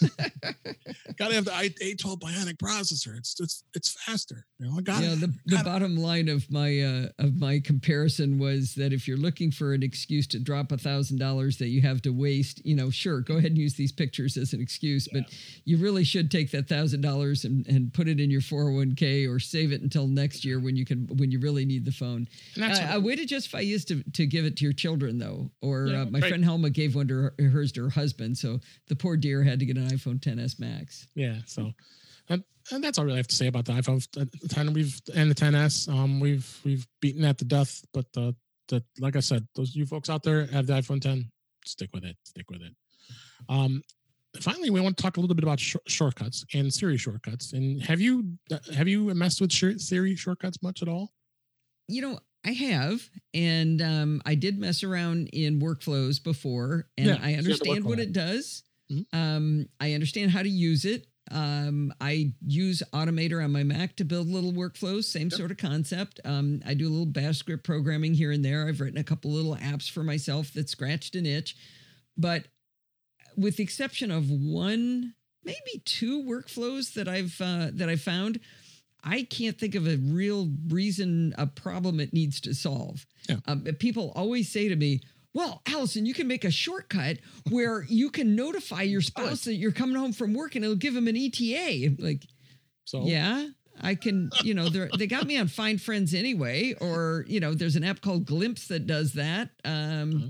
got 1.16 1.28
to 1.28 1.34
have 1.34 1.44
the 1.44 1.50
A12 1.50 2.20
bionic 2.20 2.56
processor. 2.56 3.16
It's 3.16 3.38
it's 3.40 3.64
it's 3.74 3.90
faster. 4.04 4.46
You 4.58 4.66
know, 4.66 4.78
I 4.78 4.82
got 4.82 5.02
yeah. 5.02 5.14
The, 5.14 5.32
the 5.46 5.62
bottom 5.64 5.96
line 5.96 6.28
of 6.28 6.50
my 6.50 6.80
uh, 6.80 7.08
of 7.18 7.38
my 7.38 7.60
comparison 7.60 8.38
was 8.38 8.74
that 8.74 8.92
if 8.92 9.06
you're 9.06 9.16
looking 9.16 9.50
for 9.50 9.72
an 9.72 9.82
excuse 9.82 10.26
to 10.28 10.38
drop 10.38 10.72
a 10.72 10.78
thousand 10.78 11.18
dollars 11.18 11.58
that 11.58 11.68
you 11.68 11.82
have 11.82 12.02
to 12.02 12.10
waste, 12.10 12.64
you 12.64 12.74
know, 12.74 12.90
sure, 12.90 13.20
go 13.20 13.36
ahead 13.36 13.50
and 13.50 13.58
use 13.58 13.74
these 13.74 13.92
pictures 13.92 14.36
as 14.36 14.52
an 14.52 14.60
excuse, 14.60 15.08
yeah. 15.12 15.20
but 15.20 15.32
you 15.64 15.76
really 15.78 16.04
should 16.04 16.30
take 16.30 16.50
that 16.50 16.68
thousand 16.68 17.00
dollars 17.00 17.44
and 17.44 17.66
and 17.66 17.92
put 17.92 18.08
it 18.08 18.20
in 18.20 18.30
your 18.30 18.40
401k 18.40 19.28
or 19.30 19.38
save 19.38 19.72
it 19.72 19.82
until 19.82 20.06
next 20.06 20.44
year 20.44 20.58
when 20.58 20.76
you 20.76 20.84
can 20.84 21.06
when 21.16 21.30
you 21.30 21.38
really 21.38 21.64
need 21.64 21.84
the 21.84 21.92
phone. 21.92 22.26
Uh, 22.60 22.92
a 22.92 23.00
way 23.00 23.16
to 23.16 23.24
justify 23.24 23.60
is 23.60 23.84
to 23.84 24.02
to 24.12 24.26
give 24.26 24.44
it 24.44 24.56
to 24.56 24.64
your 24.64 24.72
children 24.72 25.18
though. 25.18 25.50
Or 25.62 25.86
yeah, 25.86 26.02
uh, 26.02 26.04
my 26.06 26.18
right. 26.20 26.28
friend 26.28 26.44
Helma 26.44 26.70
gave 26.70 26.94
one 26.94 27.08
to 27.08 27.14
her, 27.14 27.34
hers 27.50 27.72
to 27.72 27.84
her 27.84 27.90
husband, 27.90 28.36
so 28.36 28.60
the 28.88 28.96
poor 28.96 29.16
dear 29.16 29.43
had 29.44 29.60
to 29.60 29.66
get 29.66 29.76
an 29.76 29.88
iPhone 29.88 30.20
10s 30.20 30.58
Max. 30.58 31.06
Yeah, 31.14 31.38
so 31.46 31.72
and, 32.28 32.42
and 32.70 32.82
that's 32.82 32.98
all 32.98 33.04
I 33.04 33.06
really 33.06 33.18
have 33.18 33.28
to 33.28 33.34
say 33.34 33.46
about 33.46 33.66
the 33.66 33.72
iPhone 33.72 34.06
10. 34.48 34.72
We've 34.72 35.00
and 35.14 35.30
the 35.30 35.34
10s. 35.34 35.88
Um, 35.88 36.20
we've 36.20 36.60
we've 36.64 36.86
beaten 37.00 37.22
that 37.22 37.38
to 37.38 37.44
death, 37.44 37.84
but 37.92 38.12
the 38.12 38.34
the 38.68 38.82
like 38.98 39.16
I 39.16 39.20
said, 39.20 39.46
those 39.54 39.74
you 39.74 39.86
folks 39.86 40.08
out 40.08 40.22
there 40.22 40.46
have 40.46 40.66
the 40.66 40.74
iPhone 40.74 41.00
10, 41.00 41.30
stick 41.64 41.90
with 41.92 42.04
it. 42.04 42.16
Stick 42.24 42.50
with 42.50 42.62
it. 42.62 42.74
Um, 43.48 43.82
finally, 44.40 44.70
we 44.70 44.80
want 44.80 44.96
to 44.96 45.02
talk 45.02 45.16
a 45.16 45.20
little 45.20 45.34
bit 45.34 45.44
about 45.44 45.60
sh- 45.60 45.76
shortcuts 45.86 46.44
and 46.54 46.72
Siri 46.72 46.96
shortcuts. 46.96 47.52
And 47.52 47.82
have 47.82 48.00
you 48.00 48.38
have 48.74 48.88
you 48.88 49.12
messed 49.14 49.40
with 49.40 49.52
Siri 49.52 50.16
shortcuts 50.16 50.62
much 50.62 50.82
at 50.82 50.88
all? 50.88 51.12
You 51.88 52.00
know, 52.00 52.18
I 52.46 52.52
have, 52.52 53.08
and 53.32 53.80
um, 53.82 54.22
I 54.24 54.34
did 54.34 54.58
mess 54.58 54.82
around 54.82 55.28
in 55.32 55.60
workflows 55.60 56.22
before, 56.22 56.86
and 56.96 57.06
yeah, 57.06 57.18
I 57.22 57.34
understand 57.34 57.84
what 57.84 57.98
it 57.98 58.12
does. 58.12 58.62
Mm-hmm. 58.90 59.18
Um, 59.18 59.68
I 59.80 59.92
understand 59.94 60.30
how 60.30 60.42
to 60.42 60.48
use 60.48 60.84
it. 60.84 61.06
Um, 61.30 61.92
I 62.00 62.32
use 62.46 62.82
Automator 62.92 63.42
on 63.42 63.52
my 63.52 63.62
Mac 63.62 63.96
to 63.96 64.04
build 64.04 64.28
little 64.28 64.52
workflows, 64.52 65.04
same 65.04 65.28
yep. 65.28 65.32
sort 65.32 65.50
of 65.50 65.56
concept. 65.56 66.20
Um, 66.24 66.60
I 66.66 66.74
do 66.74 66.86
a 66.86 66.90
little 66.90 67.06
bash 67.06 67.38
script 67.38 67.64
programming 67.64 68.14
here 68.14 68.30
and 68.30 68.44
there. 68.44 68.68
I've 68.68 68.80
written 68.80 68.98
a 68.98 69.04
couple 69.04 69.30
little 69.30 69.56
apps 69.56 69.90
for 69.90 70.04
myself 70.04 70.52
that 70.52 70.68
scratched 70.68 71.14
an 71.16 71.24
itch. 71.24 71.56
But 72.16 72.44
with 73.36 73.56
the 73.56 73.62
exception 73.62 74.10
of 74.10 74.30
one, 74.30 75.14
maybe 75.42 75.82
two 75.84 76.22
workflows 76.22 76.92
that 76.94 77.08
I've 77.08 77.40
uh, 77.40 77.68
that 77.72 77.88
I 77.88 77.96
found, 77.96 78.40
I 79.02 79.22
can't 79.22 79.58
think 79.58 79.74
of 79.74 79.86
a 79.86 79.96
real 79.96 80.50
reason, 80.68 81.34
a 81.38 81.46
problem 81.46 82.00
it 82.00 82.12
needs 82.12 82.40
to 82.42 82.54
solve. 82.54 83.06
Yeah. 83.28 83.36
Um, 83.46 83.62
people 83.78 84.12
always 84.14 84.50
say 84.50 84.68
to 84.68 84.76
me, 84.76 85.00
well, 85.34 85.62
Allison, 85.66 86.06
you 86.06 86.14
can 86.14 86.28
make 86.28 86.44
a 86.44 86.50
shortcut 86.50 87.18
where 87.50 87.84
you 87.88 88.08
can 88.10 88.36
notify 88.36 88.82
your 88.82 89.00
spouse 89.00 89.44
that 89.44 89.54
you're 89.54 89.72
coming 89.72 89.96
home 89.96 90.12
from 90.12 90.32
work 90.32 90.54
and 90.54 90.64
it'll 90.64 90.76
give 90.76 90.94
them 90.94 91.08
an 91.08 91.16
ETA. 91.16 91.96
Like, 91.98 92.22
so 92.84 93.02
yeah, 93.04 93.48
I 93.80 93.96
can, 93.96 94.30
you 94.44 94.54
know, 94.54 94.68
they 94.68 94.88
they 94.96 95.06
got 95.08 95.26
me 95.26 95.36
on 95.36 95.48
Find 95.48 95.82
Friends 95.82 96.14
anyway, 96.14 96.74
or 96.80 97.24
you 97.26 97.40
know, 97.40 97.52
there's 97.52 97.74
an 97.74 97.82
app 97.82 98.00
called 98.00 98.26
Glimpse 98.26 98.68
that 98.68 98.86
does 98.86 99.14
that. 99.14 99.50
Um, 99.64 100.14
uh-huh. 100.16 100.26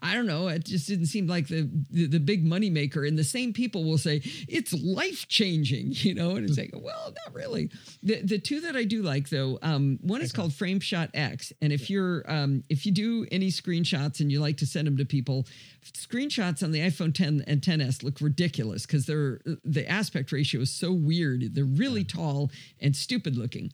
I 0.00 0.14
don't 0.14 0.26
know. 0.26 0.46
It 0.46 0.64
just 0.64 0.86
didn't 0.86 1.06
seem 1.06 1.26
like 1.26 1.48
the, 1.48 1.68
the, 1.90 2.06
the 2.06 2.20
big 2.20 2.44
money 2.44 2.70
maker. 2.70 3.04
And 3.04 3.18
the 3.18 3.24
same 3.24 3.52
people 3.52 3.82
will 3.84 3.98
say 3.98 4.22
it's 4.46 4.72
life 4.72 5.26
changing, 5.26 5.86
you 5.90 6.14
know. 6.14 6.36
And 6.36 6.48
it's 6.48 6.56
like, 6.56 6.70
well, 6.72 7.12
not 7.24 7.34
really. 7.34 7.70
The 8.02 8.22
the 8.22 8.38
two 8.38 8.60
that 8.60 8.76
I 8.76 8.84
do 8.84 9.02
like 9.02 9.28
though, 9.28 9.58
um, 9.62 9.98
one 10.02 10.20
is 10.20 10.32
called 10.32 10.52
FrameShot 10.52 11.10
X, 11.14 11.52
and 11.60 11.72
if 11.72 11.90
you're 11.90 12.22
um, 12.30 12.62
if 12.68 12.86
you 12.86 12.92
do 12.92 13.26
any 13.32 13.48
screenshots 13.48 14.20
and 14.20 14.30
you 14.30 14.40
like 14.40 14.56
to 14.58 14.66
send 14.66 14.86
them 14.86 14.96
to 14.98 15.04
people, 15.04 15.46
screenshots 15.84 16.62
on 16.62 16.70
the 16.70 16.80
iPhone 16.80 17.12
10 17.12 17.44
and 17.46 17.60
10s 17.60 18.02
look 18.02 18.20
ridiculous 18.20 18.86
because 18.86 19.06
they're 19.06 19.40
the 19.64 19.88
aspect 19.88 20.30
ratio 20.30 20.60
is 20.60 20.70
so 20.70 20.92
weird. 20.92 21.54
They're 21.54 21.64
really 21.64 22.04
tall 22.04 22.50
and 22.80 22.94
stupid 22.94 23.36
looking. 23.36 23.72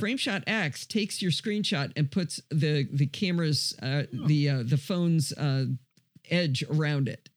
FrameShot 0.00 0.44
X 0.46 0.86
takes 0.86 1.22
your 1.22 1.30
screenshot 1.30 1.92
and 1.96 2.10
puts 2.10 2.40
the 2.50 2.88
the 2.92 3.06
camera's 3.06 3.74
uh, 3.82 4.04
oh. 4.04 4.26
the 4.26 4.48
uh, 4.48 4.62
the 4.64 4.76
phone's 4.76 5.32
uh, 5.32 5.66
edge 6.30 6.64
around 6.70 7.08
it, 7.08 7.28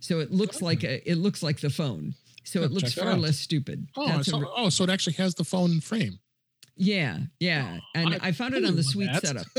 so 0.00 0.20
it 0.20 0.30
looks 0.30 0.62
oh. 0.62 0.66
like 0.66 0.84
a, 0.84 1.08
it 1.10 1.16
looks 1.16 1.42
like 1.42 1.60
the 1.60 1.70
phone. 1.70 2.14
So 2.44 2.60
yeah, 2.60 2.66
it 2.66 2.72
looks 2.72 2.94
far 2.94 3.14
less 3.16 3.38
stupid. 3.38 3.88
Oh, 3.96 4.22
so, 4.22 4.40
re- 4.40 4.48
oh, 4.56 4.68
so 4.68 4.84
it 4.84 4.90
actually 4.90 5.14
has 5.14 5.34
the 5.34 5.44
phone 5.44 5.80
frame. 5.80 6.18
Yeah, 6.76 7.18
yeah, 7.38 7.78
oh, 7.78 7.86
and 7.94 8.14
I, 8.14 8.28
I 8.28 8.32
found 8.32 8.54
it 8.54 8.64
on 8.64 8.76
the 8.76 8.82
Sweet 8.82 9.10
Setup. 9.22 9.46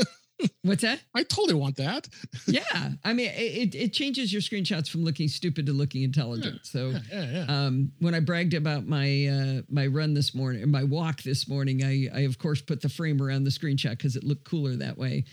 What's 0.62 0.82
that? 0.82 1.00
I 1.14 1.22
totally 1.22 1.54
want 1.54 1.76
that. 1.76 2.08
yeah, 2.46 2.90
I 3.04 3.12
mean, 3.12 3.30
it, 3.34 3.74
it 3.74 3.92
changes 3.92 4.32
your 4.32 4.42
screenshots 4.42 4.88
from 4.88 5.04
looking 5.04 5.28
stupid 5.28 5.66
to 5.66 5.72
looking 5.72 6.02
intelligent. 6.02 6.60
Yeah, 6.64 6.70
so, 6.70 7.00
yeah, 7.12 7.30
yeah, 7.30 7.44
um, 7.48 7.92
when 8.00 8.14
I 8.14 8.20
bragged 8.20 8.54
about 8.54 8.86
my 8.86 9.26
uh, 9.26 9.62
my 9.68 9.86
run 9.86 10.14
this 10.14 10.34
morning, 10.34 10.70
my 10.70 10.84
walk 10.84 11.22
this 11.22 11.48
morning, 11.48 11.84
I 11.84 12.08
I 12.14 12.20
of 12.20 12.38
course 12.38 12.60
put 12.60 12.80
the 12.80 12.88
frame 12.88 13.22
around 13.22 13.44
the 13.44 13.50
screenshot 13.50 13.90
because 13.90 14.16
it 14.16 14.24
looked 14.24 14.44
cooler 14.44 14.74
that 14.76 14.98
way. 14.98 15.24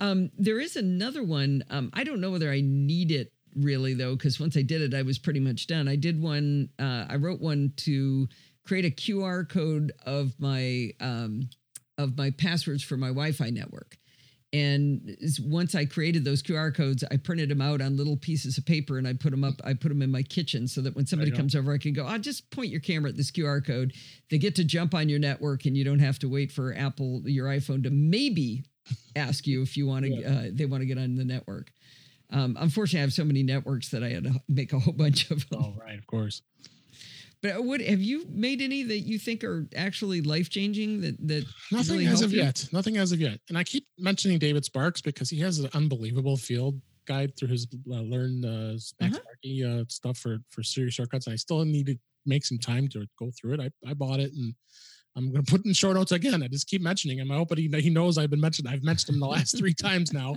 Um, 0.00 0.30
there 0.38 0.60
is 0.60 0.76
another 0.76 1.22
one. 1.22 1.64
Um, 1.70 1.90
I 1.94 2.04
don't 2.04 2.20
know 2.20 2.30
whether 2.30 2.50
I 2.50 2.60
need 2.62 3.10
it 3.10 3.32
really 3.56 3.94
though, 3.94 4.16
because 4.16 4.40
once 4.40 4.56
I 4.56 4.62
did 4.62 4.82
it, 4.82 4.94
I 4.94 5.02
was 5.02 5.18
pretty 5.18 5.40
much 5.40 5.66
done. 5.66 5.88
I 5.88 5.96
did 5.96 6.20
one. 6.20 6.68
Uh, 6.78 7.06
I 7.08 7.16
wrote 7.16 7.40
one 7.40 7.72
to 7.78 8.28
create 8.66 8.84
a 8.84 8.90
QR 8.90 9.48
code 9.48 9.92
of 10.04 10.34
my 10.38 10.90
um, 11.00 11.48
of 11.98 12.16
my 12.16 12.30
passwords 12.30 12.82
for 12.82 12.96
my 12.96 13.08
Wi-Fi 13.08 13.50
network. 13.50 13.96
And 14.54 15.16
once 15.40 15.74
I 15.74 15.84
created 15.84 16.24
those 16.24 16.40
QR 16.40 16.72
codes, 16.72 17.02
I 17.10 17.16
printed 17.16 17.48
them 17.48 17.60
out 17.60 17.80
on 17.80 17.96
little 17.96 18.16
pieces 18.16 18.56
of 18.56 18.64
paper 18.64 18.98
and 18.98 19.08
I 19.08 19.12
put 19.12 19.32
them 19.32 19.42
up. 19.42 19.54
I 19.64 19.74
put 19.74 19.88
them 19.88 20.00
in 20.00 20.12
my 20.12 20.22
kitchen 20.22 20.68
so 20.68 20.80
that 20.82 20.94
when 20.94 21.06
somebody 21.06 21.32
comes 21.32 21.56
over, 21.56 21.72
I 21.72 21.78
can 21.78 21.92
go, 21.92 22.06
I'll 22.06 22.20
just 22.20 22.48
point 22.52 22.68
your 22.68 22.80
camera 22.80 23.10
at 23.10 23.16
this 23.16 23.32
QR 23.32 23.66
code. 23.66 23.94
They 24.30 24.38
get 24.38 24.54
to 24.54 24.64
jump 24.64 24.94
on 24.94 25.08
your 25.08 25.18
network 25.18 25.64
and 25.64 25.76
you 25.76 25.82
don't 25.82 25.98
have 25.98 26.20
to 26.20 26.28
wait 26.28 26.52
for 26.52 26.72
Apple, 26.72 27.22
your 27.24 27.48
iPhone 27.48 27.82
to 27.82 27.90
maybe 27.90 28.62
ask 29.16 29.44
you 29.44 29.60
if 29.60 29.76
you 29.76 29.88
want 29.88 30.04
to, 30.04 30.12
yeah. 30.12 30.28
uh, 30.28 30.42
they 30.52 30.66
want 30.66 30.82
to 30.82 30.86
get 30.86 30.98
on 30.98 31.16
the 31.16 31.24
network. 31.24 31.72
Um, 32.30 32.56
unfortunately, 32.60 33.00
I 33.00 33.02
have 33.02 33.12
so 33.12 33.24
many 33.24 33.42
networks 33.42 33.88
that 33.88 34.04
I 34.04 34.10
had 34.10 34.22
to 34.22 34.40
make 34.48 34.72
a 34.72 34.78
whole 34.78 34.94
bunch 34.94 35.32
of 35.32 35.48
them. 35.48 35.64
Oh, 35.64 35.80
right. 35.80 35.98
Of 35.98 36.06
course. 36.06 36.42
But 37.44 37.62
what 37.62 37.82
have 37.82 38.00
you 38.00 38.24
made 38.30 38.62
any 38.62 38.84
that 38.84 39.00
you 39.00 39.18
think 39.18 39.44
are 39.44 39.66
actually 39.76 40.22
life 40.22 40.48
changing? 40.48 41.02
That 41.02 41.28
that 41.28 41.44
nothing 41.70 41.98
really 41.98 42.06
as 42.06 42.22
of 42.22 42.32
you? 42.32 42.38
yet. 42.38 42.66
Nothing 42.72 42.96
as 42.96 43.12
of 43.12 43.20
yet. 43.20 43.38
And 43.50 43.58
I 43.58 43.64
keep 43.64 43.86
mentioning 43.98 44.38
David 44.38 44.64
Sparks 44.64 45.02
because 45.02 45.28
he 45.28 45.38
has 45.40 45.58
an 45.58 45.68
unbelievable 45.74 46.38
field 46.38 46.80
guide 47.06 47.36
through 47.36 47.48
his 47.48 47.66
uh, 47.90 48.00
learn 48.00 48.42
uh, 48.46 48.78
Max 48.98 49.18
uh-huh. 49.18 49.68
uh, 49.68 49.84
stuff 49.88 50.16
for 50.16 50.38
for 50.48 50.62
Siri 50.62 50.90
shortcuts. 50.90 51.26
And 51.26 51.34
I 51.34 51.36
still 51.36 51.62
need 51.66 51.84
to 51.84 51.98
make 52.24 52.46
some 52.46 52.56
time 52.56 52.88
to 52.88 53.06
go 53.18 53.30
through 53.38 53.54
it. 53.54 53.60
I, 53.60 53.68
I 53.86 53.92
bought 53.92 54.20
it 54.20 54.32
and 54.32 54.54
I'm 55.16 55.30
going 55.30 55.44
to 55.44 55.50
put 55.50 55.64
in 55.64 55.72
show 55.72 55.92
notes 55.92 56.12
again. 56.12 56.42
I 56.42 56.48
just 56.48 56.66
keep 56.66 56.82
mentioning 56.82 57.18
him. 57.18 57.30
I 57.30 57.36
hope 57.36 57.56
he, 57.56 57.68
he 57.68 57.90
knows 57.90 58.18
I've 58.18 58.30
been 58.30 58.40
mentioned. 58.40 58.68
I've 58.68 58.82
mentioned 58.82 59.14
him 59.14 59.20
the 59.20 59.26
last 59.26 59.56
three 59.56 59.74
times 59.82 60.12
now, 60.12 60.34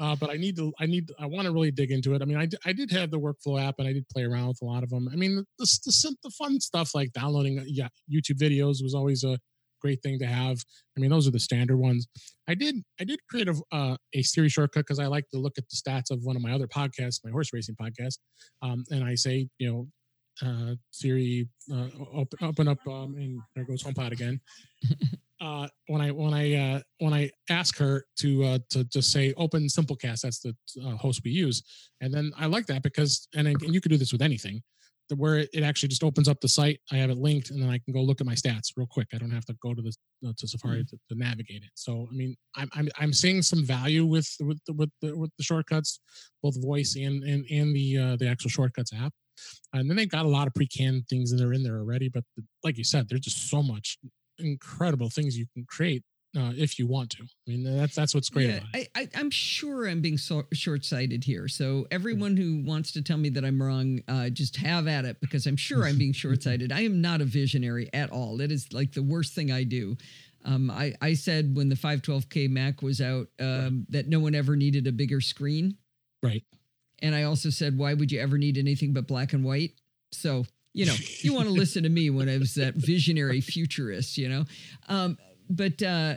uh, 0.00 0.16
but 0.16 0.30
I 0.30 0.34
need 0.34 0.56
to. 0.56 0.72
I 0.80 0.86
need. 0.86 1.10
I 1.18 1.26
want 1.26 1.46
to 1.46 1.52
really 1.52 1.70
dig 1.70 1.90
into 1.90 2.14
it. 2.14 2.22
I 2.22 2.24
mean, 2.24 2.38
I, 2.38 2.48
I 2.64 2.72
did 2.72 2.90
have 2.90 3.10
the 3.10 3.20
workflow 3.20 3.62
app, 3.62 3.76
and 3.78 3.88
I 3.88 3.92
did 3.92 4.08
play 4.08 4.24
around 4.24 4.48
with 4.48 4.62
a 4.62 4.64
lot 4.64 4.82
of 4.82 4.90
them. 4.90 5.08
I 5.12 5.16
mean, 5.16 5.44
the 5.58 5.78
the, 5.84 6.16
the 6.22 6.30
fun 6.30 6.60
stuff 6.60 6.94
like 6.94 7.12
downloading 7.12 7.58
uh, 7.58 7.64
yeah, 7.66 7.88
YouTube 8.10 8.38
videos 8.38 8.82
was 8.82 8.94
always 8.94 9.24
a 9.24 9.38
great 9.84 10.02
thing 10.02 10.18
to 10.18 10.26
have. 10.26 10.56
I 10.96 11.00
mean, 11.00 11.10
those 11.10 11.28
are 11.28 11.30
the 11.30 11.38
standard 11.38 11.76
ones. 11.76 12.06
I 12.48 12.54
did 12.54 12.76
I 12.98 13.04
did 13.04 13.20
create 13.28 13.48
a 13.48 13.60
uh, 13.72 13.96
a 14.14 14.22
Siri 14.22 14.48
shortcut 14.48 14.86
because 14.86 14.98
I 14.98 15.06
like 15.06 15.28
to 15.34 15.38
look 15.38 15.58
at 15.58 15.64
the 15.68 15.76
stats 15.76 16.10
of 16.10 16.20
one 16.22 16.36
of 16.36 16.42
my 16.42 16.52
other 16.52 16.66
podcasts, 16.66 17.20
my 17.24 17.30
horse 17.30 17.50
racing 17.52 17.76
podcast, 17.76 18.18
um, 18.62 18.84
and 18.90 19.04
I 19.04 19.14
say, 19.14 19.48
you 19.58 19.70
know, 19.70 19.86
uh, 20.42 20.74
Siri 20.90 21.48
uh, 21.72 21.88
open, 22.12 22.38
open 22.42 22.68
up, 22.68 22.86
um, 22.86 23.14
and 23.16 23.40
there 23.54 23.64
goes 23.64 23.82
HomePod 23.82 24.12
again. 24.12 24.40
uh, 25.40 25.68
when 25.88 26.00
I 26.00 26.10
when 26.10 26.34
I 26.34 26.54
uh, 26.54 26.80
when 26.98 27.12
I 27.12 27.30
ask 27.50 27.76
her 27.78 28.04
to 28.18 28.44
uh, 28.44 28.58
to 28.70 28.84
just 28.84 29.12
say 29.12 29.32
open 29.36 29.66
Simplecast, 29.66 30.22
that's 30.22 30.40
the 30.40 30.54
uh, 30.84 30.96
host 30.96 31.22
we 31.24 31.30
use, 31.30 31.62
and 32.00 32.12
then 32.12 32.32
I 32.38 32.46
like 32.46 32.66
that 32.66 32.82
because 32.82 33.28
and, 33.34 33.46
and 33.46 33.62
you 33.74 33.80
can 33.80 33.90
do 33.90 33.98
this 33.98 34.12
with 34.12 34.22
anything 34.22 34.62
where 35.16 35.38
it 35.38 35.62
actually 35.62 35.88
just 35.88 36.02
opens 36.02 36.28
up 36.28 36.40
the 36.40 36.48
site. 36.48 36.80
I 36.90 36.96
have 36.96 37.10
it 37.10 37.18
linked, 37.18 37.50
and 37.50 37.62
then 37.62 37.68
I 37.68 37.78
can 37.78 37.92
go 37.92 38.00
look 38.00 38.20
at 38.20 38.26
my 38.26 38.34
stats 38.34 38.72
real 38.76 38.86
quick. 38.86 39.08
I 39.12 39.18
don't 39.18 39.30
have 39.30 39.44
to 39.46 39.56
go 39.62 39.74
to 39.74 39.82
the 39.82 39.94
uh, 40.26 40.32
to 40.36 40.48
Safari 40.48 40.78
mm-hmm. 40.78 40.96
to, 40.96 41.14
to, 41.14 41.18
navigate 41.18 41.62
it. 41.62 41.70
So, 41.74 42.08
I 42.10 42.14
mean, 42.14 42.36
I'm, 42.56 42.70
I'm 42.74 42.88
I'm 42.98 43.12
seeing 43.12 43.42
some 43.42 43.64
value 43.64 44.06
with 44.06 44.28
with 44.40 44.58
the, 44.66 44.72
with 44.72 44.90
the, 45.02 45.16
with 45.16 45.30
the 45.36 45.44
shortcuts, 45.44 46.00
both 46.42 46.60
voice 46.62 46.96
and 46.96 47.22
and 47.24 47.44
and 47.50 47.74
the 47.74 47.98
uh, 47.98 48.16
the 48.16 48.28
actual 48.28 48.50
shortcuts 48.50 48.92
app. 48.94 49.12
And 49.72 49.88
then 49.88 49.96
they've 49.96 50.10
got 50.10 50.24
a 50.24 50.28
lot 50.28 50.46
of 50.46 50.54
pre-canned 50.54 51.08
things 51.08 51.30
that 51.30 51.44
are 51.44 51.52
in 51.52 51.62
there 51.62 51.78
already. 51.78 52.08
But 52.08 52.24
the, 52.36 52.44
like 52.62 52.78
you 52.78 52.84
said, 52.84 53.08
there's 53.08 53.20
just 53.20 53.50
so 53.50 53.62
much 53.62 53.98
incredible 54.38 55.10
things 55.10 55.36
you 55.36 55.46
can 55.54 55.64
create 55.68 56.02
uh, 56.36 56.52
if 56.56 56.78
you 56.78 56.86
want 56.86 57.10
to. 57.10 57.22
I 57.22 57.50
mean, 57.50 57.76
that's 57.76 57.94
that's 57.94 58.14
what's 58.14 58.28
great. 58.28 58.48
Yeah, 58.48 58.60
I, 58.74 58.88
I, 58.94 59.08
am 59.14 59.30
sure 59.30 59.86
I'm 59.86 60.00
being 60.00 60.18
so 60.18 60.44
short-sighted 60.52 61.22
here. 61.24 61.48
So 61.48 61.86
everyone 61.90 62.36
who 62.36 62.62
wants 62.64 62.92
to 62.92 63.02
tell 63.02 63.16
me 63.16 63.28
that 63.30 63.44
I'm 63.44 63.62
wrong, 63.62 64.00
uh, 64.08 64.30
just 64.30 64.56
have 64.56 64.88
at 64.88 65.04
it 65.04 65.20
because 65.20 65.46
I'm 65.46 65.56
sure 65.56 65.84
I'm 65.84 65.98
being 65.98 66.12
short-sighted. 66.12 66.72
I 66.72 66.80
am 66.80 67.00
not 67.00 67.20
a 67.20 67.24
visionary 67.24 67.88
at 67.92 68.10
all. 68.10 68.38
That 68.38 68.50
is 68.50 68.72
like 68.72 68.92
the 68.92 69.02
worst 69.02 69.34
thing 69.34 69.52
I 69.52 69.64
do. 69.64 69.96
Um, 70.44 70.70
I, 70.70 70.92
I 71.00 71.14
said 71.14 71.56
when 71.56 71.68
the 71.68 71.74
512K 71.74 72.50
Mac 72.50 72.82
was 72.82 73.00
out 73.00 73.28
um, 73.40 73.46
right. 73.48 73.72
that 73.90 74.08
no 74.08 74.20
one 74.20 74.34
ever 74.34 74.56
needed 74.56 74.86
a 74.86 74.92
bigger 74.92 75.20
screen. 75.20 75.76
Right. 76.22 76.42
And 77.04 77.14
I 77.14 77.24
also 77.24 77.50
said, 77.50 77.76
why 77.76 77.92
would 77.92 78.10
you 78.10 78.18
ever 78.18 78.38
need 78.38 78.56
anything 78.56 78.94
but 78.94 79.06
black 79.06 79.34
and 79.34 79.44
white? 79.44 79.72
So 80.10 80.46
you 80.72 80.86
know, 80.86 80.94
you 81.20 81.32
want 81.32 81.46
to 81.46 81.54
listen 81.54 81.84
to 81.84 81.88
me 81.88 82.10
when 82.10 82.28
I 82.28 82.38
was 82.38 82.54
that 82.54 82.74
visionary 82.74 83.40
futurist, 83.40 84.18
you 84.18 84.28
know. 84.28 84.44
Um, 84.88 85.16
but 85.48 85.82
uh, 85.82 86.16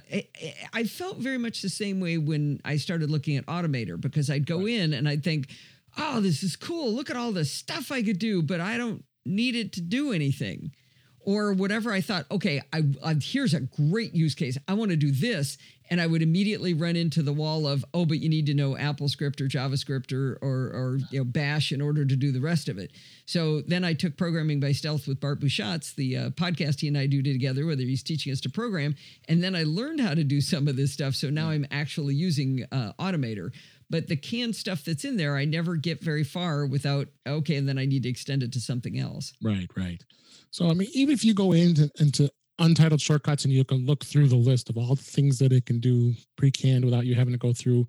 I, 0.73 0.85
felt 0.85 1.17
very 1.17 1.37
much 1.37 1.61
the 1.61 1.69
same 1.69 1.99
way 1.99 2.17
when 2.17 2.61
I 2.63 2.77
started 2.77 3.11
looking 3.11 3.35
at 3.35 3.45
Automator 3.45 3.99
because 3.99 4.29
I'd 4.29 4.47
go 4.47 4.59
right. 4.59 4.69
in 4.69 4.93
and 4.93 5.07
I'd 5.07 5.23
think, 5.23 5.49
oh, 5.97 6.21
this 6.21 6.43
is 6.43 6.55
cool. 6.55 6.93
Look 6.93 7.09
at 7.09 7.17
all 7.17 7.33
the 7.33 7.43
stuff 7.43 7.91
I 7.91 8.01
could 8.03 8.19
do, 8.19 8.41
but 8.41 8.61
I 8.61 8.77
don't 8.77 9.03
need 9.25 9.55
it 9.55 9.73
to 9.73 9.81
do 9.81 10.13
anything. 10.13 10.71
Or 11.19 11.51
whatever 11.51 11.91
I 11.91 11.99
thought, 11.99 12.25
okay, 12.31 12.61
I, 12.71 12.83
I 13.03 13.15
here's 13.15 13.53
a 13.53 13.59
great 13.59 14.13
use 14.13 14.33
case. 14.33 14.57
I 14.65 14.75
want 14.75 14.91
to 14.91 14.97
do 14.97 15.11
this 15.11 15.57
and 15.89 16.01
I 16.01 16.07
would 16.07 16.21
immediately 16.21 16.73
run 16.73 16.95
into 16.95 17.21
the 17.21 17.33
wall 17.33 17.67
of, 17.67 17.85
oh, 17.93 18.05
but 18.05 18.19
you 18.19 18.29
need 18.29 18.45
to 18.47 18.53
know 18.53 18.71
AppleScript 18.71 19.41
or 19.41 19.47
JavaScript 19.47 20.11
or, 20.13 20.37
or, 20.41 20.71
or 20.73 20.99
you 21.11 21.19
know 21.19 21.25
Bash 21.25 21.71
in 21.71 21.81
order 21.81 22.05
to 22.05 22.15
do 22.15 22.31
the 22.31 22.41
rest 22.41 22.69
of 22.69 22.77
it. 22.77 22.91
So 23.25 23.61
then 23.61 23.83
I 23.83 23.93
took 23.93 24.17
programming 24.17 24.59
by 24.59 24.71
stealth 24.71 25.07
with 25.07 25.19
Bart 25.19 25.39
Busschots, 25.39 25.95
the 25.95 26.17
uh, 26.17 26.29
podcast 26.31 26.81
he 26.81 26.87
and 26.87 26.97
I 26.97 27.07
do 27.07 27.21
together, 27.21 27.65
whether 27.65 27.81
he's 27.81 28.03
teaching 28.03 28.31
us 28.31 28.41
to 28.41 28.49
program, 28.49 28.95
and 29.27 29.43
then 29.43 29.55
I 29.55 29.63
learned 29.63 30.01
how 30.01 30.13
to 30.13 30.23
do 30.23 30.41
some 30.41 30.67
of 30.67 30.75
this 30.75 30.93
stuff. 30.93 31.15
So 31.15 31.29
now 31.29 31.49
I'm 31.49 31.65
actually 31.71 32.15
using 32.15 32.65
uh, 32.71 32.93
Automator. 32.99 33.51
But 33.89 34.07
the 34.07 34.17
canned 34.17 34.55
stuff 34.55 34.83
that's 34.83 35.05
in 35.05 35.15
there, 35.15 35.37
I 35.37 35.45
never 35.45 35.77
get 35.77 36.03
very 36.03 36.25
far 36.25 36.65
without 36.65 37.07
okay, 37.25 37.55
and 37.55 37.69
then 37.69 37.77
I 37.77 37.85
need 37.85 38.03
to 38.03 38.09
extend 38.09 38.43
it 38.43 38.51
to 38.53 38.59
something 38.59 38.99
else. 38.99 39.33
Right, 39.41 39.69
right. 39.77 40.03
So 40.51 40.69
I 40.69 40.73
mean, 40.73 40.89
even 40.93 41.13
if 41.13 41.23
you 41.23 41.33
go 41.33 41.53
into 41.53 41.89
into 41.97 42.29
untitled 42.59 43.01
shortcuts 43.01 43.45
and 43.45 43.53
you 43.53 43.63
can 43.63 43.85
look 43.85 44.03
through 44.03 44.27
the 44.27 44.35
list 44.35 44.69
of 44.69 44.77
all 44.77 44.95
the 44.95 45.01
things 45.01 45.37
that 45.39 45.51
it 45.51 45.65
can 45.65 45.79
do 45.79 46.13
pre-canned 46.37 46.83
without 46.83 47.05
you 47.05 47.15
having 47.15 47.33
to 47.33 47.37
go 47.37 47.53
through. 47.53 47.87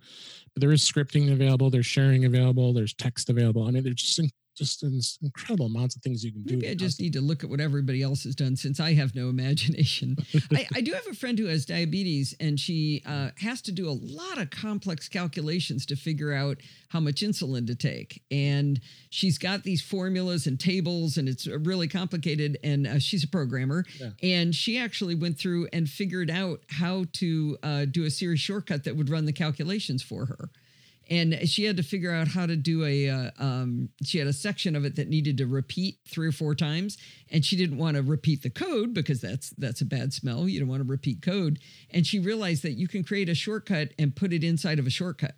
But 0.54 0.60
there 0.60 0.72
is 0.72 0.82
scripting 0.82 1.32
available 1.32 1.70
there's 1.70 1.86
sharing 1.86 2.24
available 2.24 2.72
there's 2.72 2.94
text 2.94 3.30
available. 3.30 3.66
I 3.66 3.70
mean 3.70 3.82
there's 3.82 3.96
just 3.96 4.20
just 4.58 4.82
incredible 5.22 5.66
amounts 5.66 5.96
of 5.96 6.02
things 6.02 6.24
you 6.24 6.32
can 6.32 6.42
Maybe 6.44 6.56
do. 6.56 6.56
Maybe 6.62 6.70
I 6.70 6.74
just 6.74 7.00
need 7.00 7.12
to 7.14 7.20
look 7.20 7.44
at 7.44 7.50
what 7.50 7.60
everybody 7.60 8.02
else 8.02 8.24
has 8.24 8.34
done 8.34 8.56
since 8.56 8.80
I 8.80 8.94
have 8.94 9.14
no 9.14 9.28
imagination. 9.28 10.16
I, 10.52 10.66
I, 10.74 10.80
do 10.80 10.92
have 10.92 11.06
a 11.06 11.14
friend 11.14 11.38
who 11.38 11.46
has 11.46 11.64
diabetes, 11.64 12.34
and 12.40 12.58
she 12.58 13.02
uh, 13.06 13.30
has 13.38 13.62
to 13.62 13.72
do 13.72 13.88
a 13.88 13.96
lot 14.00 14.38
of 14.38 14.50
complex 14.50 15.08
calculations 15.08 15.86
to 15.86 15.96
figure 15.96 16.32
out 16.32 16.58
how 16.88 17.00
much 17.00 17.22
insulin 17.22 17.66
to 17.66 17.74
take. 17.74 18.22
And 18.30 18.80
she's 19.10 19.38
got 19.38 19.62
these 19.62 19.80
formulas 19.82 20.46
and 20.46 20.58
tables, 20.58 21.16
and 21.16 21.28
it's 21.28 21.46
really 21.46 21.88
complicated. 21.88 22.58
And 22.64 22.86
uh, 22.86 22.98
she's 22.98 23.24
a 23.24 23.28
programmer, 23.28 23.84
yeah. 24.00 24.10
and 24.22 24.54
she 24.54 24.78
actually 24.78 25.14
went 25.14 25.38
through 25.38 25.68
and 25.72 25.88
figured 25.88 26.30
out 26.30 26.60
how 26.68 27.04
to 27.14 27.58
uh, 27.62 27.84
do 27.84 28.04
a 28.04 28.10
Siri 28.10 28.36
shortcut 28.36 28.84
that 28.84 28.96
would 28.96 29.08
run 29.08 29.24
the 29.24 29.32
calculations 29.32 30.02
for 30.02 30.26
her 30.26 30.50
and 31.08 31.48
she 31.48 31.64
had 31.64 31.76
to 31.76 31.82
figure 31.82 32.12
out 32.12 32.28
how 32.28 32.46
to 32.46 32.56
do 32.56 32.84
a 32.84 33.08
uh, 33.08 33.30
um, 33.38 33.88
she 34.02 34.18
had 34.18 34.26
a 34.26 34.32
section 34.32 34.76
of 34.76 34.84
it 34.84 34.96
that 34.96 35.08
needed 35.08 35.38
to 35.38 35.46
repeat 35.46 35.98
three 36.06 36.28
or 36.28 36.32
four 36.32 36.54
times 36.54 36.98
and 37.30 37.44
she 37.44 37.56
didn't 37.56 37.78
want 37.78 37.96
to 37.96 38.02
repeat 38.02 38.42
the 38.42 38.50
code 38.50 38.94
because 38.94 39.20
that's 39.20 39.50
that's 39.58 39.80
a 39.80 39.86
bad 39.86 40.12
smell 40.12 40.48
you 40.48 40.60
don't 40.60 40.68
want 40.68 40.82
to 40.82 40.88
repeat 40.88 41.22
code 41.22 41.58
and 41.90 42.06
she 42.06 42.18
realized 42.18 42.62
that 42.62 42.72
you 42.72 42.88
can 42.88 43.02
create 43.02 43.28
a 43.28 43.34
shortcut 43.34 43.88
and 43.98 44.16
put 44.16 44.32
it 44.32 44.44
inside 44.44 44.78
of 44.78 44.86
a 44.86 44.90
shortcut 44.90 45.34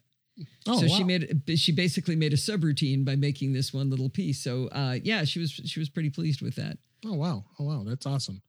Oh, 0.67 0.81
so 0.81 0.87
wow. 0.87 0.97
she 0.97 1.05
made 1.05 1.43
she 1.57 1.73
basically 1.73 2.17
made 2.17 2.33
a 2.33 2.37
subroutine 2.37 3.05
by 3.05 3.17
making 3.17 3.53
this 3.53 3.75
one 3.75 3.91
little 3.91 4.09
piece. 4.09 4.43
So 4.43 4.69
uh, 4.69 4.97
yeah, 5.03 5.25
she 5.25 5.39
was 5.39 5.51
she 5.51 5.79
was 5.79 5.89
pretty 5.91 6.11
pleased 6.11 6.41
with 6.41 6.57
that. 6.57 6.79
Oh 7.05 7.15
wow! 7.15 7.45
Oh 7.59 7.65
wow! 7.65 7.83
That's 7.85 8.07
awesome. 8.07 8.41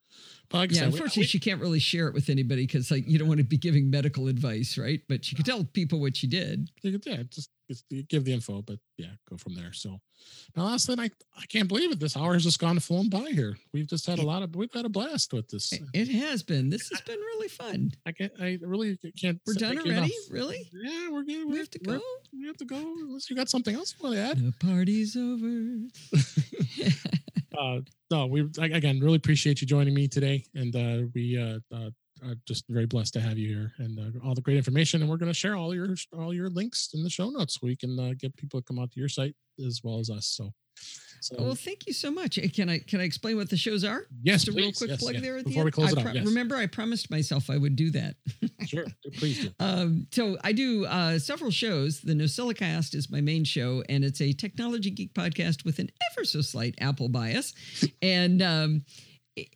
But 0.52 0.72
yeah, 0.72 0.84
unfortunately, 0.84 1.22
we, 1.22 1.28
she 1.28 1.40
can't 1.40 1.62
really 1.62 1.80
share 1.80 2.08
it 2.08 2.14
with 2.14 2.30
anybody 2.30 2.66
because 2.66 2.92
like 2.92 3.08
you 3.08 3.18
don't 3.18 3.28
want 3.28 3.38
to 3.38 3.46
be 3.46 3.58
giving 3.58 3.90
medical 3.90 4.28
advice, 4.28 4.78
right? 4.78 5.02
But 5.08 5.24
she 5.24 5.36
could 5.36 5.46
tell 5.46 5.64
people 5.64 6.02
what 6.02 6.18
she 6.18 6.28
did. 6.28 6.70
Yeah, 6.84 7.24
just, 7.30 7.50
just 7.70 7.86
give 8.10 8.26
the 8.26 8.34
info, 8.34 8.62
but 8.62 8.78
yeah, 8.98 9.12
go 9.30 9.38
from 9.38 9.56
there. 9.56 9.72
So 9.72 10.02
now, 10.56 10.66
last 10.66 10.88
thing, 10.88 11.00
I 11.00 11.10
I 11.38 11.46
can't 11.48 11.70
believe 11.70 11.92
it. 11.92 12.00
This 12.02 12.18
hour 12.18 12.34
has 12.34 12.44
just 12.44 12.60
gone 12.60 12.78
flown 12.80 13.08
by 13.10 13.30
here. 13.32 13.56
We've 13.74 13.88
just 13.88 14.06
had 14.06 14.20
a 14.20 14.26
lot 14.26 14.44
of 14.44 14.54
we've 14.54 14.74
had 14.74 14.84
a 14.84 14.90
blast 14.90 15.32
with 15.32 15.48
this. 15.48 15.72
It 15.94 16.10
has 16.10 16.44
been. 16.44 16.70
This 16.70 16.90
has 16.90 17.00
been 17.02 17.20
really 17.20 17.48
fun. 17.48 17.92
I 18.06 18.12
can't. 18.12 18.34
I 18.40 18.60
really 18.62 18.98
can't. 19.18 19.40
We're 19.48 19.54
done 19.54 19.80
already. 19.80 20.14
Really? 20.30 20.70
Yeah, 20.74 21.10
we're 21.12 21.24
good. 21.24 21.48
We 21.50 21.58
have 21.58 21.70
to 21.72 21.80
go. 21.80 22.02
We 22.34 22.46
have 22.48 22.58
to 22.58 22.66
go. 22.66 22.76
Unless 22.76 23.30
you 23.30 23.38
got 23.38 23.50
something 23.50 23.74
else 23.74 23.96
you 23.98 24.04
want 24.04 24.16
to 24.16 24.22
add. 24.22 24.38
The 24.38 24.54
party's 24.60 25.16
over. 25.16 25.88
uh, 27.62 27.80
no, 28.10 28.26
we 28.26 28.42
again 28.60 29.00
really 29.00 29.18
appreciate 29.18 29.62
you 29.62 29.68
joining 29.68 29.94
me 29.94 30.08
today, 30.08 30.44
and 30.56 30.76
uh, 30.76 31.08
we 31.14 31.38
uh, 31.38 31.60
uh, 31.76 31.92
are 32.26 32.36
just 32.48 32.66
very 32.70 32.88
blessed 32.88 33.14
to 33.14 33.22
have 33.22 33.38
you 33.38 33.48
here 33.48 33.74
and 33.78 34.00
uh, 34.00 34.26
all 34.26 34.34
the 34.34 34.42
great 34.42 34.58
information. 34.58 35.02
And 35.02 35.10
we're 35.10 35.18
going 35.18 35.32
to 35.32 35.38
share 35.38 35.56
all 35.56 35.74
your 35.74 35.96
all 36.18 36.34
your 36.34 36.50
links 36.50 36.90
in 36.94 37.04
the 37.04 37.10
show 37.10 37.30
notes 37.30 37.56
so 37.56 37.60
we 37.64 37.76
can 37.76 38.00
uh, 38.00 38.14
get 38.18 38.36
people 38.36 38.60
to 38.60 38.66
come 38.66 38.80
out 38.80 38.92
to 38.92 39.00
your 39.00 39.10
site 39.10 39.36
as 39.66 39.82
well 39.84 40.00
as 40.00 40.10
us. 40.10 40.26
So 40.26 40.52
so, 41.22 41.36
well, 41.38 41.56
thank 41.56 41.86
you 41.86 41.94
so 41.94 42.10
much. 42.10 42.40
Can 42.54 42.68
I 42.68 42.80
can 42.80 43.00
I 43.00 43.04
explain 43.04 43.38
what 43.38 43.50
the 43.52 43.58
shows 43.58 43.84
are? 43.84 44.08
Yes, 44.24 44.44
Just 44.44 44.48
a 44.48 44.52
please. 44.54 44.62
real 44.62 44.72
quick 44.72 44.90
yes, 44.90 45.00
plug 45.00 45.14
yes. 45.14 45.24
there 45.24 45.38
at 45.38 45.46
Before 45.46 45.62
the 45.62 45.66
we 45.66 45.72
close 45.72 45.90
end. 45.90 46.00
it 46.00 46.08
out, 46.08 46.16
yes. 46.16 46.26
Remember, 46.26 46.56
I 46.56 46.66
promised 46.66 47.12
myself 47.12 47.52
I 47.52 47.58
would 47.58 47.76
do 47.76 47.92
that. 47.92 48.16
sure, 48.66 48.86
please 49.18 49.46
do. 49.46 49.52
Um, 49.60 50.08
so 50.12 50.38
I 50.44 50.52
do 50.52 50.86
uh, 50.86 51.20
several 51.20 51.52
shows. 51.52 52.02
The 52.02 52.16
No 52.16 52.26
NosillaCast 52.26 52.96
is 52.96 53.12
my 53.12 53.22
main 53.22 53.44
show, 53.44 53.84
and 53.88 54.04
it's 54.04 54.20
a 54.20 54.34
technology 54.34 54.90
geek 54.90 55.14
podcast 55.14 55.64
with 55.64 55.78
an 55.78 55.92
ever 56.12 56.26
so 56.26 56.42
slight 56.42 56.76
Apple 56.82 57.10
bias, 57.10 57.54
and. 58.02 58.42
Um, 58.42 58.86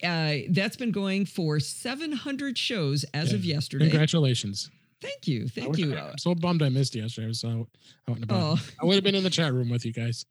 uh, 0.02 0.36
that's 0.52 0.78
been 0.78 0.94
going 0.94 1.26
for 1.26 1.60
700 1.60 2.58
shows 2.58 3.04
as 3.14 3.32
yeah. 3.32 3.36
of 3.36 3.44
yesterday. 3.44 3.90
Congratulations. 3.90 4.72
Thank 5.06 5.28
you. 5.28 5.48
Thank 5.48 5.78
you. 5.78 5.98
I'm 5.98 6.18
so 6.18 6.34
bummed 6.34 6.62
I 6.62 6.70
missed 6.70 6.96
yesterday. 6.96 7.26
I 7.26 7.28
was 7.28 7.44
out, 7.44 7.68
out 8.10 8.16
and 8.16 8.24
about. 8.24 8.60
Oh. 8.60 8.68
I 8.82 8.86
would 8.86 8.96
have 8.96 9.04
been 9.04 9.16
in 9.16 9.24
the 9.24 9.30
chat 9.30 9.54
room 9.54 9.70
with 9.70 9.86
you 9.86 9.94
guys. 9.94 10.26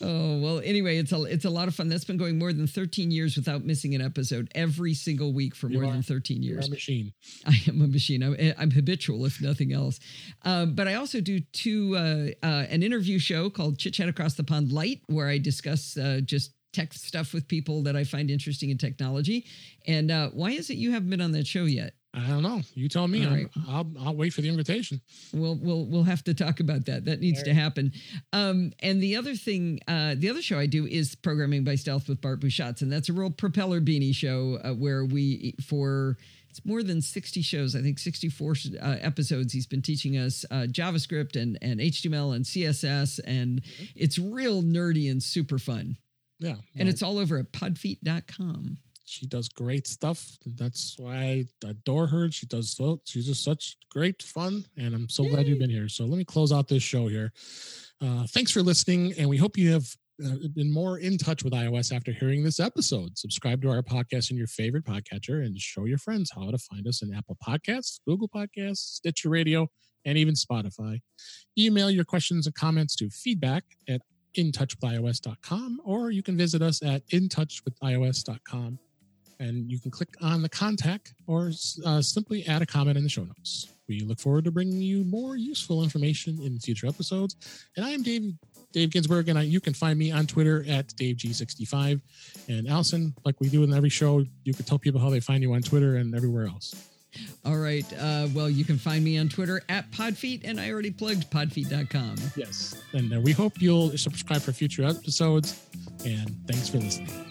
Oh 0.00 0.38
well. 0.40 0.60
Anyway, 0.64 0.98
it's 0.98 1.12
a 1.12 1.22
it's 1.24 1.44
a 1.44 1.50
lot 1.50 1.66
of 1.66 1.74
fun. 1.74 1.88
That's 1.88 2.04
been 2.04 2.18
going 2.18 2.38
more 2.38 2.52
than 2.52 2.66
13 2.66 3.10
years 3.10 3.36
without 3.36 3.64
missing 3.64 3.94
an 3.94 4.00
episode 4.00 4.50
every 4.54 4.94
single 4.94 5.32
week 5.32 5.54
for 5.54 5.68
you 5.68 5.80
more 5.80 5.90
are, 5.90 5.92
than 5.92 6.02
13 6.02 6.42
years. 6.42 6.68
a 6.68 6.70
machine. 6.70 7.12
I 7.46 7.56
am 7.66 7.80
a 7.82 7.88
machine. 7.88 8.22
I'm, 8.22 8.36
I'm 8.58 8.70
habitual, 8.70 9.24
if 9.24 9.40
nothing 9.40 9.72
else. 9.72 9.98
Um, 10.42 10.74
but 10.74 10.86
I 10.86 10.94
also 10.94 11.20
do 11.20 11.40
two 11.52 11.96
uh, 11.96 12.46
uh, 12.46 12.66
an 12.68 12.82
interview 12.82 13.18
show 13.18 13.50
called 13.50 13.78
Chit 13.78 13.94
Chat 13.94 14.08
Across 14.08 14.34
the 14.34 14.44
Pond 14.44 14.72
Lite, 14.72 15.02
where 15.06 15.28
I 15.28 15.38
discuss 15.38 15.96
uh, 15.96 16.20
just 16.24 16.52
tech 16.72 16.92
stuff 16.92 17.32
with 17.32 17.48
people 17.48 17.82
that 17.82 17.96
I 17.96 18.04
find 18.04 18.30
interesting 18.30 18.70
in 18.70 18.78
technology. 18.78 19.46
And 19.86 20.10
uh, 20.10 20.30
why 20.30 20.50
is 20.50 20.70
it 20.70 20.74
you 20.74 20.92
haven't 20.92 21.10
been 21.10 21.20
on 21.20 21.32
that 21.32 21.46
show 21.46 21.64
yet? 21.64 21.94
I 22.18 22.28
don't 22.28 22.42
know. 22.42 22.60
You 22.74 22.88
tell 22.88 23.06
me. 23.06 23.24
Right. 23.24 23.48
I'll 23.68 23.90
I'll 24.00 24.16
wait 24.16 24.32
for 24.32 24.40
the 24.40 24.48
invitation. 24.48 25.00
We'll 25.32 25.58
we'll 25.60 25.86
we'll 25.86 26.04
have 26.04 26.24
to 26.24 26.34
talk 26.34 26.60
about 26.60 26.86
that. 26.86 27.04
That 27.04 27.20
needs 27.20 27.38
right. 27.38 27.46
to 27.46 27.54
happen. 27.54 27.92
Um, 28.32 28.72
and 28.80 29.02
the 29.02 29.16
other 29.16 29.34
thing, 29.34 29.80
uh, 29.86 30.14
the 30.16 30.28
other 30.30 30.42
show 30.42 30.58
I 30.58 30.66
do 30.66 30.86
is 30.86 31.14
programming 31.14 31.64
by 31.64 31.76
stealth 31.76 32.08
with 32.08 32.20
Bart 32.20 32.40
Busschots, 32.40 32.82
and 32.82 32.90
that's 32.90 33.08
a 33.08 33.12
real 33.12 33.30
propeller 33.30 33.80
beanie 33.80 34.14
show 34.14 34.58
uh, 34.64 34.72
where 34.72 35.04
we 35.04 35.54
for 35.64 36.16
it's 36.50 36.64
more 36.64 36.82
than 36.82 37.02
60 37.02 37.42
shows 37.42 37.76
i 37.76 37.82
think 37.82 37.98
64 37.98 38.54
uh, 38.80 38.96
episodes 39.00 39.52
he's 39.52 39.66
been 39.66 39.82
teaching 39.82 40.16
us 40.16 40.46
uh, 40.50 40.66
javascript 40.66 41.40
and, 41.40 41.58
and 41.60 41.78
html 41.78 42.34
and 42.34 42.46
css 42.46 43.20
and 43.26 43.62
mm-hmm. 43.62 43.84
it's 43.94 44.18
real 44.18 44.62
nerdy 44.62 45.10
and 45.10 45.22
super 45.22 45.58
fun 45.58 45.98
yeah 46.38 46.54
and 46.76 46.88
it's 46.88 47.02
all 47.02 47.18
over 47.18 47.36
at 47.36 47.52
podfeet.com 47.52 48.78
she 49.08 49.26
does 49.26 49.48
great 49.48 49.86
stuff. 49.86 50.36
That's 50.44 50.96
why 50.98 51.14
I 51.14 51.46
adore 51.66 52.06
her. 52.06 52.30
She 52.30 52.46
does 52.46 52.76
so. 52.76 53.00
She's 53.04 53.26
just 53.26 53.42
such 53.42 53.76
great 53.90 54.22
fun, 54.22 54.64
and 54.76 54.94
I'm 54.94 55.08
so 55.08 55.24
Yay. 55.24 55.30
glad 55.30 55.46
you've 55.46 55.58
been 55.58 55.70
here. 55.70 55.88
So 55.88 56.04
let 56.04 56.18
me 56.18 56.24
close 56.24 56.52
out 56.52 56.68
this 56.68 56.82
show 56.82 57.08
here. 57.08 57.32
Uh, 58.00 58.26
thanks 58.28 58.50
for 58.50 58.62
listening, 58.62 59.14
and 59.18 59.28
we 59.28 59.36
hope 59.36 59.56
you 59.56 59.72
have 59.72 59.86
uh, 60.24 60.34
been 60.54 60.72
more 60.72 60.98
in 60.98 61.16
touch 61.16 61.44
with 61.44 61.52
iOS 61.52 61.94
after 61.94 62.12
hearing 62.12 62.42
this 62.42 62.58
episode, 62.58 63.16
subscribe 63.16 63.62
to 63.62 63.70
our 63.70 63.82
podcast 63.82 64.30
in 64.30 64.36
your 64.36 64.48
favorite 64.48 64.84
podcatcher 64.84 65.44
and 65.44 65.58
show 65.58 65.84
your 65.84 65.98
friends 65.98 66.32
how 66.34 66.50
to 66.50 66.58
find 66.58 66.86
us 66.88 67.02
in 67.02 67.14
Apple 67.14 67.36
Podcasts, 67.46 68.00
Google 68.06 68.28
Podcasts, 68.28 68.78
Stitcher 68.78 69.28
Radio, 69.28 69.68
and 70.04 70.18
even 70.18 70.34
Spotify. 70.34 71.00
Email 71.56 71.90
your 71.90 72.04
questions 72.04 72.46
and 72.46 72.54
comments 72.54 72.96
to 72.96 73.08
feedback 73.10 73.64
at 73.88 74.00
intouchwithios.com 74.36 75.80
or 75.84 76.10
you 76.10 76.22
can 76.22 76.36
visit 76.36 76.62
us 76.62 76.82
at 76.82 77.06
intouchwithios.com 77.08 78.78
and 79.40 79.70
you 79.70 79.78
can 79.78 79.90
click 79.90 80.14
on 80.20 80.42
the 80.42 80.48
contact 80.48 81.14
or 81.26 81.52
uh, 81.84 82.02
simply 82.02 82.46
add 82.46 82.62
a 82.62 82.66
comment 82.66 82.96
in 82.96 83.02
the 83.02 83.08
show 83.08 83.24
notes. 83.24 83.72
We 83.88 84.00
look 84.00 84.20
forward 84.20 84.44
to 84.44 84.50
bringing 84.50 84.80
you 84.80 85.04
more 85.04 85.36
useful 85.36 85.82
information 85.82 86.38
in 86.42 86.58
future 86.58 86.86
episodes. 86.86 87.36
And 87.76 87.86
I 87.86 87.90
am 87.90 88.02
Dave 88.02 88.34
Dave 88.72 88.90
Ginsburg, 88.90 89.30
and 89.30 89.38
I, 89.38 89.42
you 89.42 89.60
can 89.60 89.72
find 89.72 89.98
me 89.98 90.12
on 90.12 90.26
Twitter 90.26 90.62
at 90.68 90.88
DaveG65. 90.88 92.00
And 92.48 92.68
Allison, 92.68 93.14
like 93.24 93.40
we 93.40 93.48
do 93.48 93.64
in 93.64 93.72
every 93.72 93.88
show, 93.88 94.24
you 94.44 94.52
can 94.52 94.66
tell 94.66 94.78
people 94.78 95.00
how 95.00 95.08
they 95.08 95.20
find 95.20 95.42
you 95.42 95.54
on 95.54 95.62
Twitter 95.62 95.96
and 95.96 96.14
everywhere 96.14 96.46
else. 96.46 96.74
All 97.46 97.56
right. 97.56 97.86
Uh, 97.98 98.28
well, 98.34 98.50
you 98.50 98.64
can 98.64 98.76
find 98.76 99.02
me 99.02 99.18
on 99.18 99.30
Twitter 99.30 99.62
at 99.70 99.90
Podfeet, 99.90 100.42
and 100.44 100.60
I 100.60 100.70
already 100.70 100.90
plugged 100.90 101.30
podfeet.com. 101.30 102.16
Yes. 102.36 102.80
And 102.92 103.14
uh, 103.14 103.20
we 103.20 103.32
hope 103.32 103.60
you'll 103.60 103.96
subscribe 103.96 104.42
for 104.42 104.52
future 104.52 104.84
episodes. 104.84 105.58
And 106.04 106.36
thanks 106.46 106.68
for 106.68 106.78
listening. 106.78 107.27